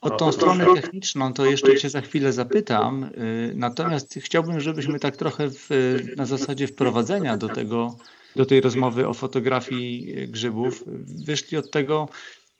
O 0.00 0.10
tą 0.10 0.32
stronę 0.32 0.64
techniczną 0.74 1.32
to 1.32 1.46
jeszcze 1.46 1.76
Cię 1.76 1.90
za 1.90 2.00
chwilę 2.00 2.32
zapytam. 2.32 3.04
Y, 3.04 3.52
natomiast 3.56 4.14
chciałbym, 4.14 4.60
żebyśmy 4.60 4.98
tak 4.98 5.16
trochę 5.16 5.50
w, 5.50 5.68
na 6.16 6.26
zasadzie 6.26 6.66
wprowadzenia 6.66 7.36
do, 7.36 7.48
tego, 7.48 7.96
do 8.36 8.46
tej 8.46 8.60
rozmowy 8.60 9.08
o 9.08 9.14
fotografii 9.14 10.14
grzybów 10.28 10.84
wyszli 11.26 11.58
od 11.58 11.70
tego, 11.70 12.08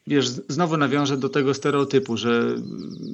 wiesz, 0.06 0.28
znowu 0.28 0.76
nawiążę 0.76 1.16
do 1.16 1.28
tego 1.28 1.54
stereotypu, 1.54 2.16
że 2.16 2.54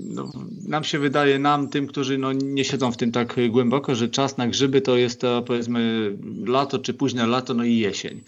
no, 0.05 0.33
nam 0.69 0.85
się 0.85 0.99
wydaje, 0.99 1.39
nam, 1.39 1.69
tym, 1.69 1.87
którzy 1.87 2.19
no, 2.19 2.33
nie 2.33 2.65
siedzą 2.65 2.93
w 2.93 2.97
tym 2.97 3.13
tak 3.13 3.37
głęboko, 3.51 3.95
że 3.95 4.09
czas 4.09 4.37
na 4.37 4.49
grzyby 4.49 4.81
to 4.81 4.97
jest 4.97 5.21
to 5.21 5.43
powiedzmy 5.43 6.13
lato 6.47 6.79
czy 6.79 6.95
późne 6.95 7.27
lato, 7.27 7.55
no 7.55 7.65
i 7.65 7.77
jesień. 7.77 8.21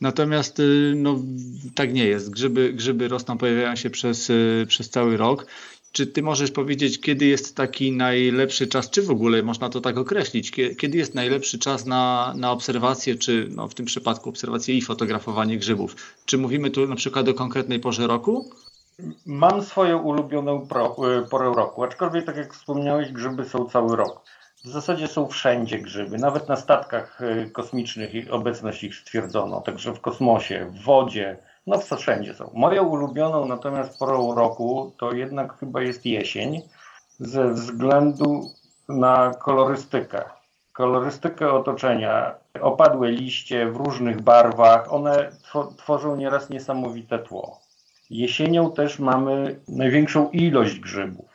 Natomiast 0.00 0.60
y, 0.60 0.92
no, 0.96 1.22
tak 1.74 1.94
nie 1.94 2.04
jest. 2.06 2.30
Grzyby, 2.30 2.72
grzyby 2.72 3.08
rosną, 3.08 3.38
pojawiają 3.38 3.76
się 3.76 3.90
przez, 3.90 4.30
y, 4.30 4.64
przez 4.68 4.90
cały 4.90 5.16
rok. 5.16 5.46
Czy 5.94 6.06
ty 6.06 6.22
możesz 6.22 6.50
powiedzieć, 6.50 7.00
kiedy 7.00 7.26
jest 7.26 7.56
taki 7.56 7.92
najlepszy 7.92 8.66
czas, 8.66 8.90
czy 8.90 9.02
w 9.02 9.10
ogóle 9.10 9.42
można 9.42 9.68
to 9.68 9.80
tak 9.80 9.98
określić, 9.98 10.50
kiedy 10.50 10.98
jest 10.98 11.14
najlepszy 11.14 11.58
czas 11.58 11.86
na, 11.86 12.34
na 12.36 12.52
obserwację, 12.52 13.14
czy 13.14 13.48
no, 13.50 13.68
w 13.68 13.74
tym 13.74 13.86
przypadku 13.86 14.30
obserwację 14.30 14.74
i 14.74 14.82
fotografowanie 14.82 15.58
grzybów? 15.58 15.96
Czy 16.26 16.38
mówimy 16.38 16.70
tu 16.70 16.86
na 16.86 16.96
przykład 16.96 17.28
o 17.28 17.34
konkretnej 17.34 17.80
porze 17.80 18.06
roku? 18.06 18.50
Mam 19.26 19.62
swoją 19.62 19.98
ulubioną 19.98 20.66
pro, 20.66 20.96
y, 21.18 21.28
porę 21.28 21.52
roku, 21.56 21.84
aczkolwiek 21.84 22.24
tak 22.24 22.36
jak 22.36 22.54
wspomniałeś, 22.54 23.12
grzyby 23.12 23.44
są 23.44 23.68
cały 23.68 23.96
rok. 23.96 24.20
W 24.64 24.68
zasadzie 24.68 25.08
są 25.08 25.28
wszędzie 25.28 25.78
grzyby, 25.78 26.18
nawet 26.18 26.48
na 26.48 26.56
statkach 26.56 27.20
y, 27.20 27.50
kosmicznych 27.50 28.10
obecność 28.30 28.84
ich 28.84 28.94
stwierdzono, 28.94 29.60
także 29.60 29.94
w 29.94 30.00
kosmosie, 30.00 30.72
w 30.74 30.84
wodzie, 30.84 31.36
no 31.66 31.78
wszędzie 31.78 32.34
są. 32.34 32.50
Moją 32.54 32.84
ulubioną 32.84 33.46
natomiast 33.46 33.98
porą 33.98 34.34
roku 34.34 34.92
to 34.96 35.12
jednak 35.12 35.58
chyba 35.58 35.82
jest 35.82 36.06
jesień 36.06 36.62
ze 37.18 37.48
względu 37.48 38.50
na 38.88 39.34
kolorystykę. 39.34 40.22
Kolorystykę 40.72 41.52
otoczenia, 41.52 42.34
opadłe 42.60 43.10
liście 43.10 43.66
w 43.66 43.76
różnych 43.76 44.20
barwach, 44.22 44.92
one 44.92 45.30
tworzą 45.76 46.16
nieraz 46.16 46.50
niesamowite 46.50 47.18
tło. 47.18 47.60
Jesienią 48.10 48.72
też 48.72 48.98
mamy 48.98 49.60
największą 49.68 50.30
ilość 50.30 50.80
grzybów. 50.80 51.34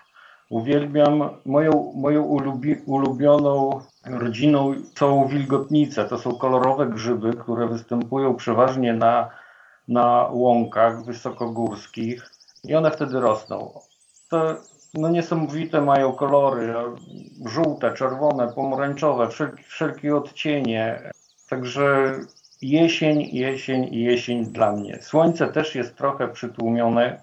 Uwielbiam 0.50 1.30
moją, 1.46 1.94
moją 1.96 2.24
ulubi, 2.24 2.76
ulubioną 2.86 3.82
rodziną 4.06 4.74
są 4.96 5.28
wilgotnice. 5.28 6.06
To 6.06 6.18
są 6.18 6.36
kolorowe 6.36 6.88
grzyby, 6.88 7.34
które 7.34 7.68
występują 7.68 8.36
przeważnie 8.36 8.94
na, 8.94 9.30
na 9.90 10.28
łąkach 10.32 11.04
wysokogórskich 11.06 12.32
i 12.64 12.76
one 12.76 12.92
wtedy 12.92 13.20
rosną. 13.20 13.80
To 14.30 14.56
no 14.94 15.10
niesamowite 15.10 15.82
mają 15.82 16.12
kolory, 16.12 16.74
żółte, 17.46 17.94
czerwone, 17.94 18.54
pomarańczowe, 18.54 19.30
wszelkie, 19.30 19.64
wszelkie 19.64 20.16
odcienie. 20.16 21.12
Także 21.50 22.14
jesień, 22.62 23.22
jesień 23.32 23.84
i 23.84 24.04
jesień 24.04 24.46
dla 24.46 24.72
mnie. 24.72 25.02
Słońce 25.02 25.48
też 25.48 25.76
jest 25.76 25.96
trochę 25.96 26.28
przytłumione, 26.28 27.22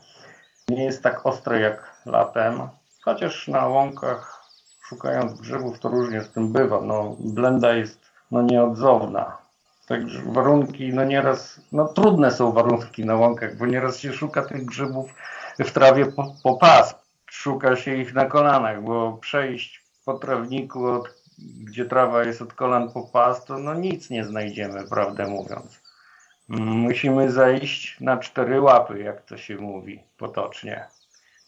nie 0.68 0.84
jest 0.84 1.02
tak 1.02 1.26
ostre 1.26 1.60
jak 1.60 2.02
latem. 2.06 2.68
Chociaż 3.02 3.48
na 3.48 3.66
łąkach 3.66 4.44
szukając 4.88 5.40
grzybów 5.40 5.78
to 5.78 5.88
różnie 5.88 6.22
z 6.22 6.32
tym 6.32 6.52
bywa. 6.52 6.80
No, 6.80 7.16
blenda 7.18 7.74
jest 7.74 8.00
no, 8.30 8.42
nieodzowna. 8.42 9.45
Także 9.86 10.22
warunki, 10.26 10.92
no 10.92 11.04
nieraz, 11.04 11.60
no 11.72 11.88
trudne 11.88 12.30
są 12.30 12.52
warunki 12.52 13.04
na 13.04 13.16
łąkach, 13.16 13.56
bo 13.56 13.66
nieraz 13.66 13.98
się 13.98 14.12
szuka 14.12 14.42
tych 14.42 14.64
grzybów 14.64 15.14
w 15.58 15.70
trawie 15.70 16.06
po, 16.06 16.34
po 16.42 16.56
pas. 16.56 16.94
Szuka 17.30 17.76
się 17.76 17.96
ich 17.96 18.14
na 18.14 18.24
kolanach, 18.26 18.82
bo 18.82 19.18
przejść 19.20 19.84
po 20.04 20.14
trawniku, 20.14 20.86
od, 20.86 21.14
gdzie 21.38 21.84
trawa 21.84 22.24
jest 22.24 22.42
od 22.42 22.52
kolan 22.52 22.92
po 22.92 23.02
pas, 23.02 23.44
to 23.44 23.58
no 23.58 23.74
nic 23.74 24.10
nie 24.10 24.24
znajdziemy, 24.24 24.88
prawdę 24.88 25.26
mówiąc. 25.26 25.80
Musimy 26.48 27.30
zejść 27.30 28.00
na 28.00 28.16
cztery 28.16 28.60
łapy, 28.60 28.98
jak 28.98 29.22
to 29.22 29.36
się 29.36 29.56
mówi 29.56 30.02
potocznie. 30.18 30.86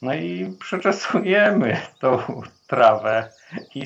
No 0.02 0.14
i 0.14 0.56
przeczesujemy 0.60 1.76
tą 2.00 2.18
trawę 2.66 3.32
i, 3.74 3.84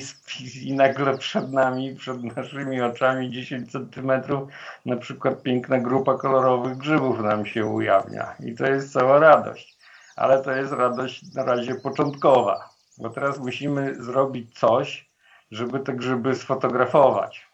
i 0.63 0.73
nagle 0.73 1.17
przed 1.17 1.51
nami, 1.51 1.95
przed 1.95 2.23
naszymi 2.23 2.81
oczami 2.81 3.31
10 3.31 3.71
centymetrów 3.71 4.49
na 4.85 4.97
przykład 4.97 5.41
piękna 5.41 5.79
grupa 5.79 6.17
kolorowych 6.17 6.77
grzybów 6.77 7.19
nam 7.19 7.45
się 7.45 7.65
ujawnia. 7.65 8.35
I 8.39 8.55
to 8.55 8.65
jest 8.65 8.93
cała 8.93 9.19
radość. 9.19 9.77
Ale 10.15 10.43
to 10.43 10.51
jest 10.51 10.73
radość 10.73 11.33
na 11.33 11.43
razie 11.43 11.75
początkowa, 11.75 12.69
bo 12.97 13.09
teraz 13.09 13.39
musimy 13.39 14.03
zrobić 14.03 14.59
coś, 14.59 15.09
żeby 15.51 15.79
te 15.79 15.93
grzyby 15.93 16.35
sfotografować 16.35 17.52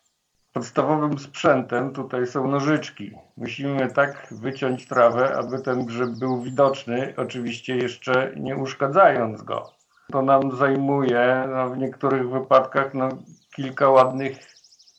podstawowym 0.59 1.19
sprzętem 1.19 1.93
tutaj 1.93 2.27
są 2.27 2.47
nożyczki. 2.47 3.11
Musimy 3.37 3.91
tak 3.91 4.27
wyciąć 4.31 4.87
trawę, 4.87 5.37
aby 5.37 5.59
ten 5.59 5.85
grzyb 5.85 6.09
był 6.09 6.41
widoczny, 6.41 7.13
oczywiście 7.17 7.77
jeszcze 7.77 8.31
nie 8.35 8.57
uszkadzając 8.57 9.41
go. 9.41 9.69
To 10.11 10.21
nam 10.21 10.57
zajmuje 10.57 11.47
no, 11.55 11.69
w 11.69 11.77
niektórych 11.77 12.29
wypadkach 12.29 12.93
no, 12.93 13.09
kilka 13.55 13.89
ładnych 13.89 14.37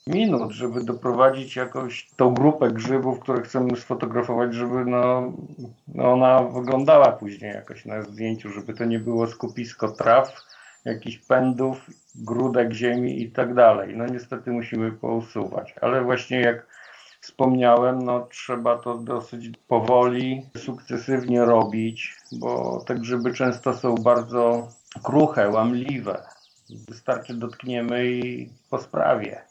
minut, 0.07 0.51
żeby 0.51 0.83
doprowadzić 0.83 1.55
jakąś 1.55 2.09
tą 2.15 2.33
grupę 2.33 2.71
grzybów, 2.71 3.19
które 3.19 3.41
chcemy 3.41 3.77
sfotografować, 3.77 4.53
żeby 4.53 4.85
no, 4.85 5.33
no 5.87 6.13
ona 6.13 6.43
wyglądała 6.43 7.11
później 7.11 7.53
jakoś 7.53 7.85
na 7.85 8.01
zdjęciu, 8.01 8.49
żeby 8.49 8.73
to 8.73 8.85
nie 8.85 8.99
było 8.99 9.27
skupisko 9.27 9.87
traw, 9.87 10.43
jakichś 10.85 11.17
pędów, 11.17 11.89
grudek 12.15 12.73
ziemi 12.73 13.21
i 13.21 13.31
tak 13.31 13.53
dalej. 13.53 13.97
No 13.97 14.05
niestety 14.05 14.51
musimy 14.51 14.91
pousuwać, 14.91 15.75
ale 15.81 16.03
właśnie 16.03 16.41
jak 16.41 16.67
wspomniałem, 17.21 18.05
no 18.05 18.27
trzeba 18.31 18.77
to 18.77 18.97
dosyć 18.97 19.57
powoli, 19.67 20.45
sukcesywnie 20.57 21.45
robić, 21.45 22.15
bo 22.31 22.83
te 22.87 22.95
grzyby 22.95 23.33
często 23.33 23.73
są 23.73 23.95
bardzo 23.95 24.67
kruche, 25.03 25.49
łamliwe. 25.49 26.23
Wystarczy 26.89 27.33
dotkniemy 27.33 28.07
i 28.07 28.49
po 28.69 28.77
sprawie. 28.77 29.41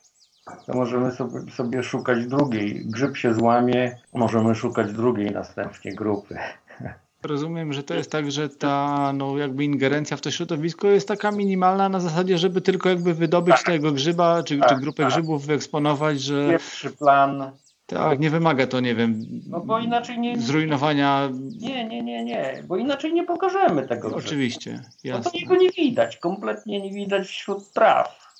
To 0.66 0.74
możemy 0.74 1.12
sobie, 1.12 1.50
sobie 1.50 1.82
szukać 1.82 2.26
drugiej. 2.26 2.86
Grzyb 2.86 3.16
się 3.16 3.34
złamie, 3.34 3.98
możemy 4.14 4.54
szukać 4.54 4.92
drugiej 4.92 5.30
następnie 5.30 5.94
grupy. 5.94 6.38
Rozumiem, 7.22 7.72
że 7.72 7.82
to 7.82 7.94
jest 7.94 8.12
tak, 8.12 8.32
że 8.32 8.48
ta 8.48 9.12
no, 9.12 9.38
jakby 9.38 9.64
ingerencja 9.64 10.16
w 10.16 10.20
to 10.20 10.30
środowisko 10.30 10.88
jest 10.88 11.08
taka 11.08 11.30
minimalna 11.30 11.88
na 11.88 12.00
zasadzie, 12.00 12.38
żeby 12.38 12.60
tylko 12.60 12.88
jakby 12.88 13.14
wydobyć 13.14 13.54
tak. 13.54 13.64
tego 13.64 13.92
grzyba, 13.92 14.42
czy, 14.42 14.58
tak, 14.58 14.68
czy 14.68 14.76
grupę 14.76 15.02
tak. 15.02 15.12
grzybów 15.12 15.46
wyeksponować, 15.46 16.20
że... 16.20 16.48
Pierwszy 16.50 16.90
plan. 16.90 17.50
Tak, 17.86 18.20
nie 18.20 18.30
wymaga 18.30 18.66
to, 18.66 18.80
nie 18.80 18.94
wiem, 18.94 19.24
no 19.46 19.60
bo 19.60 19.78
inaczej 19.78 20.18
nie, 20.18 20.38
zrujnowania... 20.40 21.28
Nie, 21.60 21.84
nie, 21.84 22.02
nie, 22.02 22.24
nie, 22.24 22.62
bo 22.68 22.76
inaczej 22.76 23.14
nie 23.14 23.24
pokażemy 23.24 23.88
tego 23.88 24.08
grzyba. 24.08 24.26
Oczywiście, 24.26 24.82
jasne. 25.04 25.22
No 25.24 25.30
to 25.30 25.38
jego 25.38 25.56
nie 25.56 25.70
widać, 25.70 26.16
kompletnie 26.16 26.80
nie 26.80 26.92
widać 26.92 27.28
wśród 27.28 27.72
traw. 27.72 28.30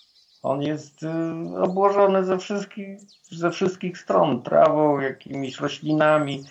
On 0.43 0.63
jest 0.63 1.03
y, 1.03 1.09
obłożony 1.63 2.25
ze 2.25 2.39
wszystkich, 2.39 2.99
ze 3.31 3.51
wszystkich 3.51 3.99
stron, 3.99 4.43
trawą, 4.43 5.01
jakimiś 5.01 5.61
roślinami, 5.61 6.45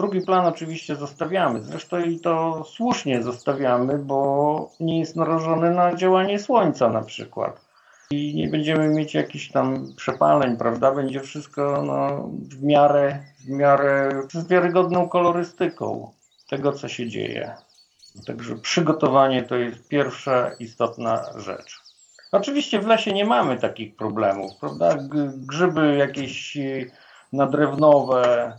Drugi 0.00 0.20
plan 0.20 0.46
oczywiście 0.46 0.96
zostawiamy. 0.96 1.62
Zresztą 1.62 2.00
i 2.00 2.20
to 2.20 2.64
słusznie 2.64 3.22
zostawiamy, 3.22 3.98
bo 3.98 4.70
nie 4.80 4.98
jest 4.98 5.16
narażony 5.16 5.70
na 5.70 5.94
działanie 5.94 6.38
słońca 6.38 6.88
na 6.88 7.02
przykład. 7.02 7.60
I 8.10 8.34
nie 8.34 8.48
będziemy 8.48 8.88
mieć 8.88 9.14
jakichś 9.14 9.48
tam 9.48 9.86
przepaleń, 9.96 10.56
prawda? 10.56 10.92
Będzie 10.92 11.20
wszystko 11.20 11.82
no, 11.82 12.28
w 12.32 12.62
miarę, 12.62 13.18
w 13.44 13.48
miarę 13.48 14.22
z 14.32 14.48
wiarygodną 14.48 15.08
kolorystyką 15.08 16.12
tego, 16.48 16.72
co 16.72 16.88
się 16.88 17.08
dzieje. 17.08 17.54
Także 18.26 18.56
przygotowanie 18.56 19.42
to 19.42 19.56
jest 19.56 19.88
pierwsza 19.88 20.50
istotna 20.58 21.24
rzecz. 21.36 21.80
Oczywiście 22.32 22.80
w 22.80 22.86
lesie 22.86 23.12
nie 23.12 23.24
mamy 23.24 23.58
takich 23.58 23.96
problemów, 23.96 24.52
prawda? 24.60 24.96
Grzyby 25.36 25.96
jakieś 25.96 26.58
nadrewnowe, 27.32 28.52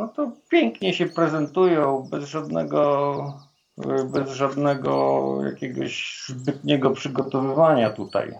no 0.00 0.08
to 0.08 0.30
pięknie 0.48 0.94
się 0.94 1.06
prezentują, 1.06 2.08
bez 2.10 2.24
żadnego 2.28 3.50
bez 4.12 4.30
żadnego 4.30 5.30
jakiegoś 5.44 6.24
zbytniego 6.28 6.90
przygotowywania 6.90 7.90
tutaj. 7.90 8.34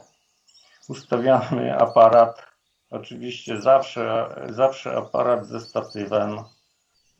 Ustawiamy 0.88 1.76
aparat, 1.78 2.42
oczywiście 2.90 3.60
zawsze, 3.60 4.34
zawsze 4.48 4.96
aparat 4.96 5.46
ze 5.46 5.60
statywem. 5.60 6.36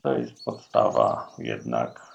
To 0.03 0.17
jest 0.17 0.45
podstawa 0.45 1.35
jednak. 1.37 2.11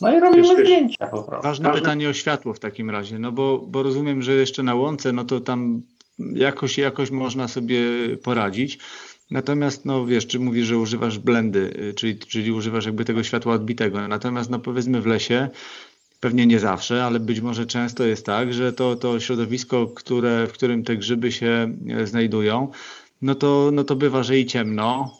No 0.00 0.16
i 0.16 0.20
robimy 0.20 0.46
Jeszcze- 0.46 0.64
zdjęcia 0.64 1.06
po 1.06 1.22
prostu. 1.22 1.48
Ważne 1.48 1.64
Każdy- 1.68 1.80
pytanie 1.80 2.08
o 2.08 2.12
światło 2.12 2.54
w 2.54 2.58
takim 2.58 2.90
razie, 2.90 3.18
no 3.18 3.32
bo, 3.32 3.58
bo 3.58 3.82
rozumiem, 3.82 4.22
że 4.22 4.32
jeszcze 4.32 4.62
na 4.62 4.74
łące, 4.74 5.12
no 5.12 5.24
to 5.24 5.40
tam 5.40 5.82
jakoś, 6.18 6.78
jakoś 6.78 7.10
można 7.10 7.48
sobie 7.48 7.80
poradzić. 8.24 8.78
Natomiast, 9.30 9.84
no 9.84 10.06
wiesz, 10.06 10.26
czy 10.26 10.38
mówisz, 10.38 10.66
że 10.66 10.78
używasz 10.78 11.18
blendy, 11.18 11.74
y, 11.90 11.94
czyli, 11.94 12.18
czyli 12.18 12.52
używasz 12.52 12.86
jakby 12.86 13.04
tego 13.04 13.22
światła 13.22 13.54
odbitego. 13.54 14.08
Natomiast, 14.08 14.50
no 14.50 14.58
powiedzmy 14.58 15.00
w 15.00 15.06
lesie, 15.06 15.48
pewnie 16.20 16.46
nie 16.46 16.60
zawsze, 16.60 17.04
ale 17.04 17.20
być 17.20 17.40
może 17.40 17.66
często 17.66 18.04
jest 18.04 18.26
tak, 18.26 18.54
że 18.54 18.72
to, 18.72 18.96
to 18.96 19.20
środowisko, 19.20 19.86
które, 19.86 20.46
w 20.46 20.52
którym 20.52 20.84
te 20.84 20.96
grzyby 20.96 21.32
się 21.32 21.76
e, 21.88 22.06
znajdują, 22.06 22.70
no 23.22 23.34
to, 23.34 23.70
no 23.72 23.84
to 23.84 23.96
bywa, 23.96 24.22
że 24.22 24.38
i 24.38 24.46
ciemno, 24.46 25.16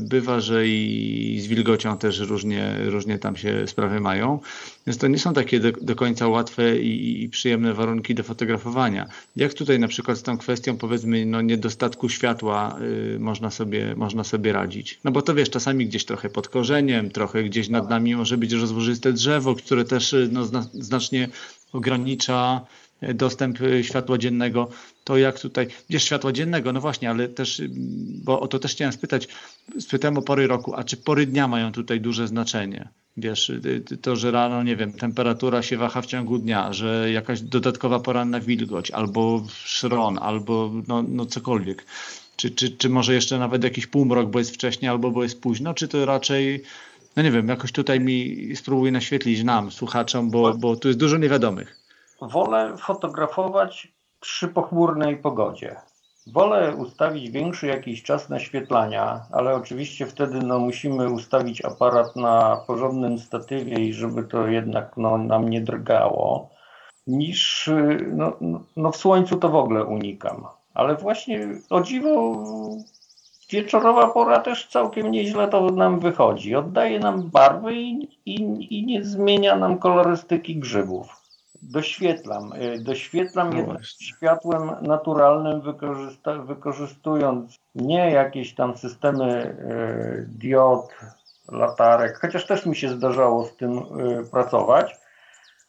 bywa, 0.00 0.40
że 0.40 0.68
i 0.68 1.40
z 1.40 1.46
wilgocią 1.46 1.98
też 1.98 2.18
różnie, 2.18 2.76
różnie 2.84 3.18
tam 3.18 3.36
się 3.36 3.66
sprawy 3.66 4.00
mają. 4.00 4.38
Więc 4.86 4.98
to 4.98 5.08
nie 5.08 5.18
są 5.18 5.32
takie 5.32 5.60
do, 5.60 5.72
do 5.72 5.96
końca 5.96 6.28
łatwe 6.28 6.78
i, 6.78 7.22
i 7.22 7.28
przyjemne 7.28 7.74
warunki 7.74 8.14
do 8.14 8.22
fotografowania. 8.22 9.06
Jak 9.36 9.54
tutaj 9.54 9.78
na 9.78 9.88
przykład 9.88 10.18
z 10.18 10.22
tą 10.22 10.38
kwestią 10.38 10.76
powiedzmy 10.76 11.26
no, 11.26 11.40
niedostatku 11.40 12.08
światła 12.08 12.78
y, 13.14 13.18
można, 13.18 13.50
sobie, 13.50 13.94
można 13.96 14.24
sobie 14.24 14.52
radzić? 14.52 15.00
No 15.04 15.10
bo 15.10 15.22
to 15.22 15.34
wiesz, 15.34 15.50
czasami 15.50 15.86
gdzieś 15.86 16.04
trochę 16.04 16.28
pod 16.28 16.48
korzeniem, 16.48 17.10
trochę 17.10 17.44
gdzieś 17.44 17.68
nad 17.68 17.90
nami 17.90 18.16
może 18.16 18.38
być 18.38 18.52
rozłożyste 18.52 19.12
drzewo, 19.12 19.54
które 19.54 19.84
też 19.84 20.12
y, 20.12 20.28
no, 20.32 20.44
zna, 20.44 20.68
znacznie 20.72 21.28
ogranicza 21.72 22.60
dostęp 23.02 23.60
y, 23.60 23.84
światła 23.84 24.18
dziennego. 24.18 24.68
To 25.04 25.18
jak 25.18 25.40
tutaj, 25.40 25.66
wiesz, 25.90 26.04
światła 26.04 26.32
dziennego, 26.32 26.72
no 26.72 26.80
właśnie, 26.80 27.10
ale 27.10 27.28
też, 27.28 27.60
y, 27.60 27.70
bo 28.24 28.40
o 28.40 28.48
to 28.48 28.58
też 28.58 28.72
chciałem 28.72 28.92
spytać, 28.92 29.28
spytałem 29.78 30.18
o 30.18 30.22
pory 30.22 30.46
roku, 30.46 30.74
a 30.74 30.84
czy 30.84 30.96
pory 30.96 31.26
dnia 31.26 31.48
mają 31.48 31.72
tutaj 31.72 32.00
duże 32.00 32.28
znaczenie? 32.28 32.88
Wiesz, 33.16 33.50
y, 33.50 33.98
to, 34.02 34.16
że 34.16 34.30
rano, 34.30 34.62
nie 34.62 34.76
wiem, 34.76 34.92
temperatura 34.92 35.62
się 35.62 35.76
waha 35.76 36.02
w 36.02 36.06
ciągu 36.06 36.38
dnia, 36.38 36.72
że 36.72 37.12
jakaś 37.12 37.40
dodatkowa 37.40 38.00
poranna 38.00 38.40
wilgoć, 38.40 38.90
albo 38.90 39.46
szron, 39.48 40.18
albo 40.18 40.72
no, 40.88 41.04
no 41.08 41.26
cokolwiek. 41.26 41.86
Czy, 42.36 42.50
czy, 42.50 42.70
czy 42.70 42.88
może 42.88 43.14
jeszcze 43.14 43.38
nawet 43.38 43.64
jakiś 43.64 43.86
półmrok, 43.86 44.30
bo 44.30 44.38
jest 44.38 44.54
wcześnie, 44.54 44.90
albo 44.90 45.10
bo 45.10 45.22
jest 45.22 45.40
późno, 45.40 45.74
czy 45.74 45.88
to 45.88 46.04
raczej, 46.06 46.62
no 47.16 47.22
nie 47.22 47.30
wiem, 47.30 47.48
jakoś 47.48 47.72
tutaj 47.72 48.00
mi 48.00 48.48
spróbuj 48.56 48.92
naświetlić 48.92 49.42
nam, 49.42 49.70
słuchaczom, 49.70 50.30
bo, 50.30 50.54
bo 50.54 50.76
tu 50.76 50.88
jest 50.88 51.00
dużo 51.00 51.18
niewiadomych. 51.18 51.80
Wolę 52.20 52.76
fotografować 52.76 53.92
przy 54.20 54.48
pochmurnej 54.48 55.16
pogodzie. 55.16 55.76
Wolę 56.26 56.74
ustawić 56.76 57.30
większy 57.30 57.66
jakiś 57.66 58.02
czas 58.02 58.28
naświetlania, 58.28 59.20
ale 59.32 59.54
oczywiście 59.54 60.06
wtedy 60.06 60.38
no, 60.38 60.58
musimy 60.58 61.10
ustawić 61.10 61.64
aparat 61.64 62.16
na 62.16 62.56
porządnym 62.66 63.18
statywie 63.18 63.78
i 63.78 63.92
żeby 63.92 64.22
to 64.22 64.46
jednak 64.46 64.96
no, 64.96 65.18
nam 65.18 65.48
nie 65.48 65.60
drgało, 65.60 66.50
niż 67.06 67.70
no, 68.12 68.32
no 68.76 68.92
w 68.92 68.96
słońcu 68.96 69.36
to 69.36 69.48
w 69.48 69.56
ogóle 69.56 69.84
unikam. 69.84 70.46
Ale 70.74 70.96
właśnie 70.96 71.48
o 71.70 71.80
dziwo 71.80 72.36
wieczorowa 73.50 74.08
pora 74.08 74.40
też 74.40 74.66
całkiem 74.66 75.10
nieźle 75.10 75.48
to 75.48 75.60
nam 75.60 76.00
wychodzi. 76.00 76.54
Oddaje 76.54 77.00
nam 77.00 77.30
barwy 77.30 77.74
i, 77.74 78.08
i, 78.26 78.78
i 78.78 78.86
nie 78.86 79.04
zmienia 79.04 79.56
nam 79.56 79.78
kolorystyki 79.78 80.56
grzybów. 80.56 81.19
Doświetlam. 81.62 82.52
y, 82.52 82.78
Doświetlam 82.80 83.50
No 83.50 83.56
jednak 83.56 83.84
światłem 83.84 84.70
naturalnym, 84.82 85.62
wykorzystując 86.46 87.54
nie 87.74 88.10
jakieś 88.10 88.54
tam 88.54 88.76
systemy 88.76 89.46
y, 89.46 90.26
diod, 90.28 90.94
latarek, 91.48 92.18
chociaż 92.20 92.46
też 92.46 92.66
mi 92.66 92.76
się 92.76 92.88
zdarzało 92.88 93.44
z 93.44 93.56
tym 93.56 93.78
y, 93.78 94.24
pracować, 94.30 95.00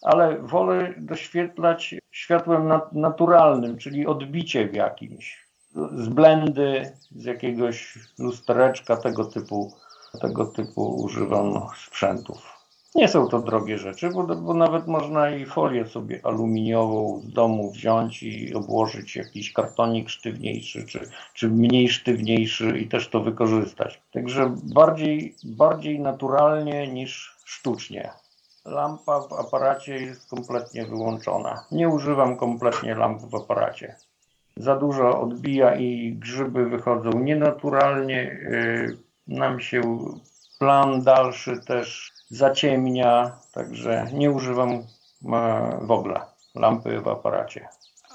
ale 0.02 0.38
wolę 0.38 0.94
doświetlać 0.98 1.96
światłem 2.12 2.68
nat- 2.68 2.92
naturalnym, 2.94 3.78
czyli 3.78 4.08
odbicie 4.08 4.68
w 4.68 4.74
jakimś. 4.74 5.48
Z 5.94 6.10
blendy, 6.10 6.98
z 7.16 7.26
jakiegoś 7.26 8.00
lustereczka, 8.20 8.98
tego 8.98 9.26
typu, 9.26 9.74
tego 10.20 10.46
typu 10.46 11.02
używam 11.02 11.54
sprzętów. 11.88 12.61
Nie 12.96 13.08
są 13.08 13.28
to 13.28 13.40
drogie 13.40 13.78
rzeczy, 13.78 14.10
bo, 14.10 14.24
bo 14.24 14.54
nawet 14.54 14.88
można 14.88 15.30
i 15.30 15.46
folię 15.46 15.88
sobie 15.88 16.20
aluminiową 16.24 17.22
z 17.24 17.34
domu 17.34 17.72
wziąć 17.72 18.24
i 18.24 18.54
obłożyć 18.54 19.16
jakiś 19.16 19.54
kartonik 19.54 20.10
sztywniejszy, 20.10 20.86
czy, 20.86 21.10
czy 21.34 21.50
mniej 21.50 21.90
sztywniejszy 21.90 22.80
i 22.80 22.88
też 22.88 23.10
to 23.10 23.20
wykorzystać. 23.20 24.02
Także 24.12 24.56
bardziej, 24.64 25.36
bardziej 25.44 26.00
naturalnie 26.00 26.88
niż 26.88 27.38
sztucznie. 27.46 28.10
Lampa 28.66 29.22
w 29.22 29.34
aparacie 29.34 29.96
jest 29.96 30.30
kompletnie 30.30 30.86
wyłączona. 30.86 31.66
Nie 31.72 31.90
używam 31.90 32.38
kompletnie 32.38 32.96
lamp 32.96 33.22
w 33.22 33.36
aparacie. 33.36 33.96
Za 34.58 34.76
dużo 34.76 35.22
odbija 35.22 35.76
i 35.76 36.14
grzyby 36.20 36.70
wychodzą 36.70 37.10
nienaturalnie. 37.20 38.40
Yy, 38.52 38.98
Nam 39.28 39.60
się 39.60 39.82
plan 40.60 41.02
dalszy 41.02 41.60
też 41.68 42.12
zaciemnia, 42.32 43.40
także 43.52 44.08
nie 44.14 44.32
używam 44.32 44.70
e, 44.72 44.84
w 45.82 45.92
ogóle 45.92 46.22
lampy 46.56 47.02
w 47.02 47.08
aparacie. 47.08 47.68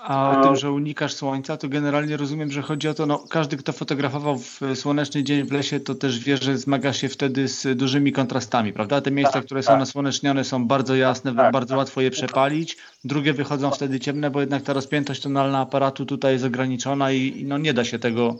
A 0.08 0.40
o 0.40 0.42
tym, 0.44 0.56
że 0.56 0.72
unikasz 0.72 1.14
słońca, 1.14 1.56
to 1.56 1.68
generalnie 1.68 2.16
rozumiem, 2.16 2.52
że 2.52 2.62
chodzi 2.62 2.88
o 2.88 2.94
to, 2.94 3.06
no 3.06 3.18
każdy, 3.18 3.56
kto 3.56 3.72
fotografował 3.72 4.38
w 4.38 4.60
słoneczny 4.74 5.24
dzień 5.24 5.44
w 5.44 5.52
lesie, 5.52 5.80
to 5.80 5.94
też 5.94 6.18
wie, 6.18 6.36
że 6.36 6.58
zmaga 6.58 6.92
się 6.92 7.08
wtedy 7.08 7.48
z 7.48 7.78
dużymi 7.78 8.12
kontrastami, 8.12 8.72
prawda? 8.72 9.00
Te 9.00 9.10
miejsca, 9.10 9.32
Tak, 9.32 9.44
które 9.44 9.62
są 9.62 9.68
tak. 9.68 9.78
nasłonecznione 9.78 10.44
są 10.44 10.66
bardzo 10.66 10.96
jasne, 10.96 11.34
Tak, 11.34 11.52
bardzo 11.52 11.68
tak. 11.68 11.78
łatwo 11.78 12.00
je 12.00 12.10
przepalić, 12.10 12.76
drugie 13.04 13.32
wychodzą 13.32 13.70
wtedy 13.70 14.00
ciemne, 14.00 14.30
bo 14.30 14.40
jednak 14.40 14.62
ta 14.62 14.72
rozpiętość 14.72 15.22
tonalna 15.22 15.58
aparatu 15.58 16.06
tutaj 16.06 16.32
jest 16.32 16.44
ograniczona 16.44 17.12
i 17.12 17.44
no 17.44 17.58
nie 17.58 17.74
da 17.74 17.84
się 17.84 17.98
tego 17.98 18.36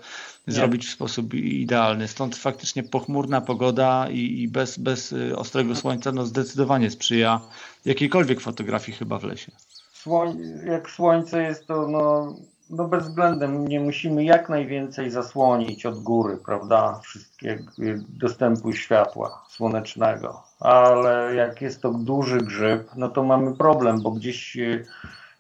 zrobić 0.46 0.86
w 0.86 0.90
sposób 0.90 1.34
idealny. 1.34 2.08
Stąd 2.08 2.36
faktycznie 2.36 2.82
pochmurna 2.82 3.40
pogoda 3.40 4.08
i, 4.10 4.42
i 4.42 4.48
bez, 4.48 4.78
bez 4.78 5.12
y, 5.12 5.36
ostrego 5.36 5.76
słońca 5.76 6.12
no 6.12 6.26
zdecydowanie 6.26 6.90
sprzyja 6.90 7.40
jakiejkolwiek 7.84 8.40
fotografii 8.40 8.98
chyba 8.98 9.18
w 9.18 9.24
lesie. 9.24 9.52
Słoń, 10.06 10.38
jak 10.64 10.90
słońce 10.90 11.42
jest 11.42 11.66
to 11.66 11.88
no, 11.88 12.34
no 12.70 12.88
bezwzględem 12.88 13.68
nie 13.68 13.80
musimy 13.80 14.24
jak 14.24 14.48
najwięcej 14.48 15.10
zasłonić 15.10 15.86
od 15.86 16.02
góry, 16.02 16.36
prawda? 16.36 17.00
Wszystkiego 17.02 17.64
dostępu 18.08 18.72
światła 18.72 19.44
słonecznego. 19.48 20.42
Ale 20.60 21.34
jak 21.34 21.60
jest 21.60 21.82
to 21.82 21.90
duży 21.90 22.38
grzyb, 22.38 22.90
no 22.96 23.08
to 23.08 23.22
mamy 23.22 23.56
problem, 23.56 24.02
bo 24.02 24.10
gdzieś 24.10 24.56
y, 24.56 24.86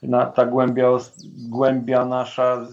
na, 0.02 0.26
ta 0.26 0.46
głębia, 0.46 0.88
głębia 1.48 2.04
nasza 2.04 2.66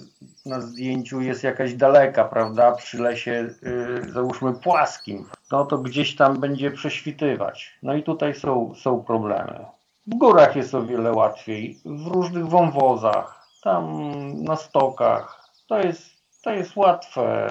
na 0.45 0.61
zdjęciu 0.61 1.21
jest 1.21 1.43
jakaś 1.43 1.73
daleka, 1.73 2.25
prawda? 2.25 2.71
Przy 2.71 3.01
lesie 3.01 3.49
y, 3.63 4.11
załóżmy 4.11 4.53
płaskim, 4.53 5.25
no 5.51 5.65
to 5.65 5.77
gdzieś 5.77 6.15
tam 6.15 6.39
będzie 6.39 6.71
prześwitywać. 6.71 7.79
No 7.83 7.93
i 7.93 8.03
tutaj 8.03 8.35
są, 8.35 8.75
są 8.75 9.03
problemy. 9.03 9.65
W 10.07 10.15
górach 10.15 10.55
jest 10.55 10.75
o 10.75 10.85
wiele 10.85 11.11
łatwiej, 11.11 11.79
w 11.85 12.07
różnych 12.07 12.47
wąwozach, 12.47 13.47
tam 13.63 14.03
na 14.43 14.55
stokach. 14.55 15.49
To 15.67 15.79
jest, 15.79 16.01
to 16.43 16.51
jest 16.51 16.75
łatwe, 16.75 17.49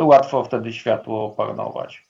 łatwo 0.00 0.44
wtedy 0.44 0.72
światło 0.72 1.24
opanować. 1.24 2.04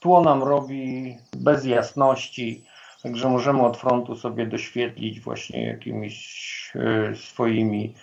Tło 0.00 0.20
nam 0.20 0.42
robi 0.42 1.16
bez 1.36 1.64
jasności, 1.64 2.64
także 3.02 3.28
możemy 3.28 3.62
od 3.66 3.76
frontu 3.76 4.16
sobie 4.16 4.46
doświetlić 4.46 5.20
właśnie 5.20 5.66
jakimiś 5.66 6.72
e, 6.74 7.16
swoimi, 7.16 7.94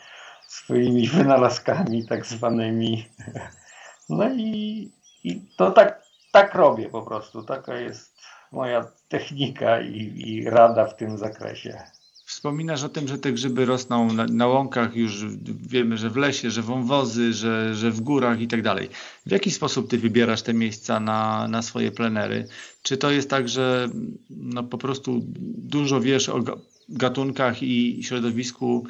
swoimi 0.48 1.08
wynalazkami 1.18 2.08
tak 2.08 2.26
zwanymi. 2.26 3.06
No 4.10 4.30
i, 4.30 4.92
i 5.24 5.42
to 5.58 5.72
tak, 5.72 6.04
tak 6.32 6.56
robię 6.56 6.90
po 6.90 7.02
prostu. 7.02 7.44
Taka 7.44 7.76
jest 7.76 8.15
moja 8.56 8.88
technika 9.10 9.82
i, 9.82 10.14
i 10.26 10.50
rada 10.50 10.86
w 10.86 10.96
tym 10.96 11.18
zakresie. 11.18 11.80
Wspominasz 12.26 12.84
o 12.84 12.90
tym, 12.90 13.08
że 13.08 13.18
te 13.18 13.32
grzyby 13.34 13.66
rosną 13.66 14.14
na, 14.14 14.26
na 14.26 14.48
łąkach, 14.48 14.96
już 14.96 15.26
wiemy, 15.68 15.98
że 15.98 16.10
w 16.10 16.16
lesie, 16.16 16.52
że 16.52 16.62
wąwozy, 16.62 17.34
że, 17.34 17.76
że 17.76 17.92
w 17.92 18.02
górach 18.02 18.42
i 18.42 18.48
tak 18.48 18.62
dalej. 18.62 18.90
W 19.26 19.32
jaki 19.32 19.52
sposób 19.52 19.90
ty 19.90 19.98
wybierasz 19.98 20.42
te 20.42 20.54
miejsca 20.54 21.00
na, 21.00 21.48
na 21.48 21.62
swoje 21.62 21.92
plenery? 21.92 22.48
Czy 22.82 22.98
to 22.98 23.12
jest 23.12 23.30
tak, 23.30 23.50
że 23.50 23.90
no, 24.30 24.64
po 24.64 24.78
prostu 24.78 25.22
dużo 25.58 26.02
wiesz 26.02 26.30
o 26.30 26.40
ga- 26.40 26.60
gatunkach 26.90 27.64
i 27.64 28.04
środowisku, 28.04 28.88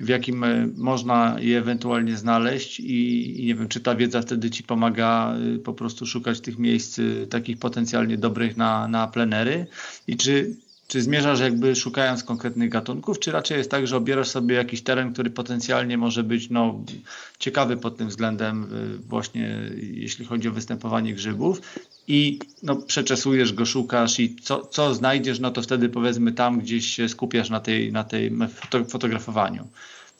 w 0.00 0.08
jakim 0.08 0.44
e, 0.44 0.68
można 0.76 1.36
je 1.40 1.58
ewentualnie 1.58 2.16
znaleźć 2.16 2.80
i, 2.80 3.40
i 3.40 3.46
nie 3.46 3.54
wiem, 3.54 3.68
czy 3.68 3.80
ta 3.80 3.94
wiedza 3.94 4.22
wtedy 4.22 4.50
ci 4.50 4.62
pomaga 4.62 5.36
y, 5.56 5.58
po 5.58 5.74
prostu 5.74 6.06
szukać 6.06 6.40
tych 6.40 6.58
miejsc 6.58 6.98
y, 6.98 7.26
takich 7.30 7.58
potencjalnie 7.58 8.18
dobrych 8.18 8.56
na, 8.56 8.88
na 8.88 9.06
plenery? 9.06 9.66
I 10.06 10.16
czy 10.16 10.56
Czy 10.88 11.02
zmierzasz 11.02 11.40
jakby 11.40 11.76
szukając 11.76 12.24
konkretnych 12.24 12.68
gatunków, 12.68 13.18
czy 13.18 13.32
raczej 13.32 13.58
jest 13.58 13.70
tak, 13.70 13.86
że 13.86 13.96
obierasz 13.96 14.28
sobie 14.28 14.54
jakiś 14.54 14.82
teren, 14.82 15.12
który 15.12 15.30
potencjalnie 15.30 15.98
może 15.98 16.22
być 16.22 16.50
no, 16.50 16.80
ciekawy 17.38 17.76
pod 17.76 17.96
tym 17.96 18.08
względem 18.08 18.64
y, 18.64 18.98
właśnie 18.98 19.70
jeśli 19.80 20.24
chodzi 20.24 20.48
o 20.48 20.52
występowanie 20.52 21.14
grzybów 21.14 21.60
i 22.08 22.38
no, 22.62 22.76
przeczesujesz 22.76 23.52
go, 23.52 23.66
szukasz 23.66 24.20
i 24.20 24.36
co, 24.36 24.66
co 24.66 24.94
znajdziesz, 24.94 25.40
no 25.40 25.50
to 25.50 25.62
wtedy 25.62 25.88
powiedzmy 25.88 26.32
tam 26.32 26.58
gdzieś 26.58 26.86
się 26.86 27.08
skupiasz 27.08 27.50
na 27.50 27.60
tej, 27.60 27.92
na 27.92 28.04
tej 28.04 28.32
fotografowaniu. 28.88 29.68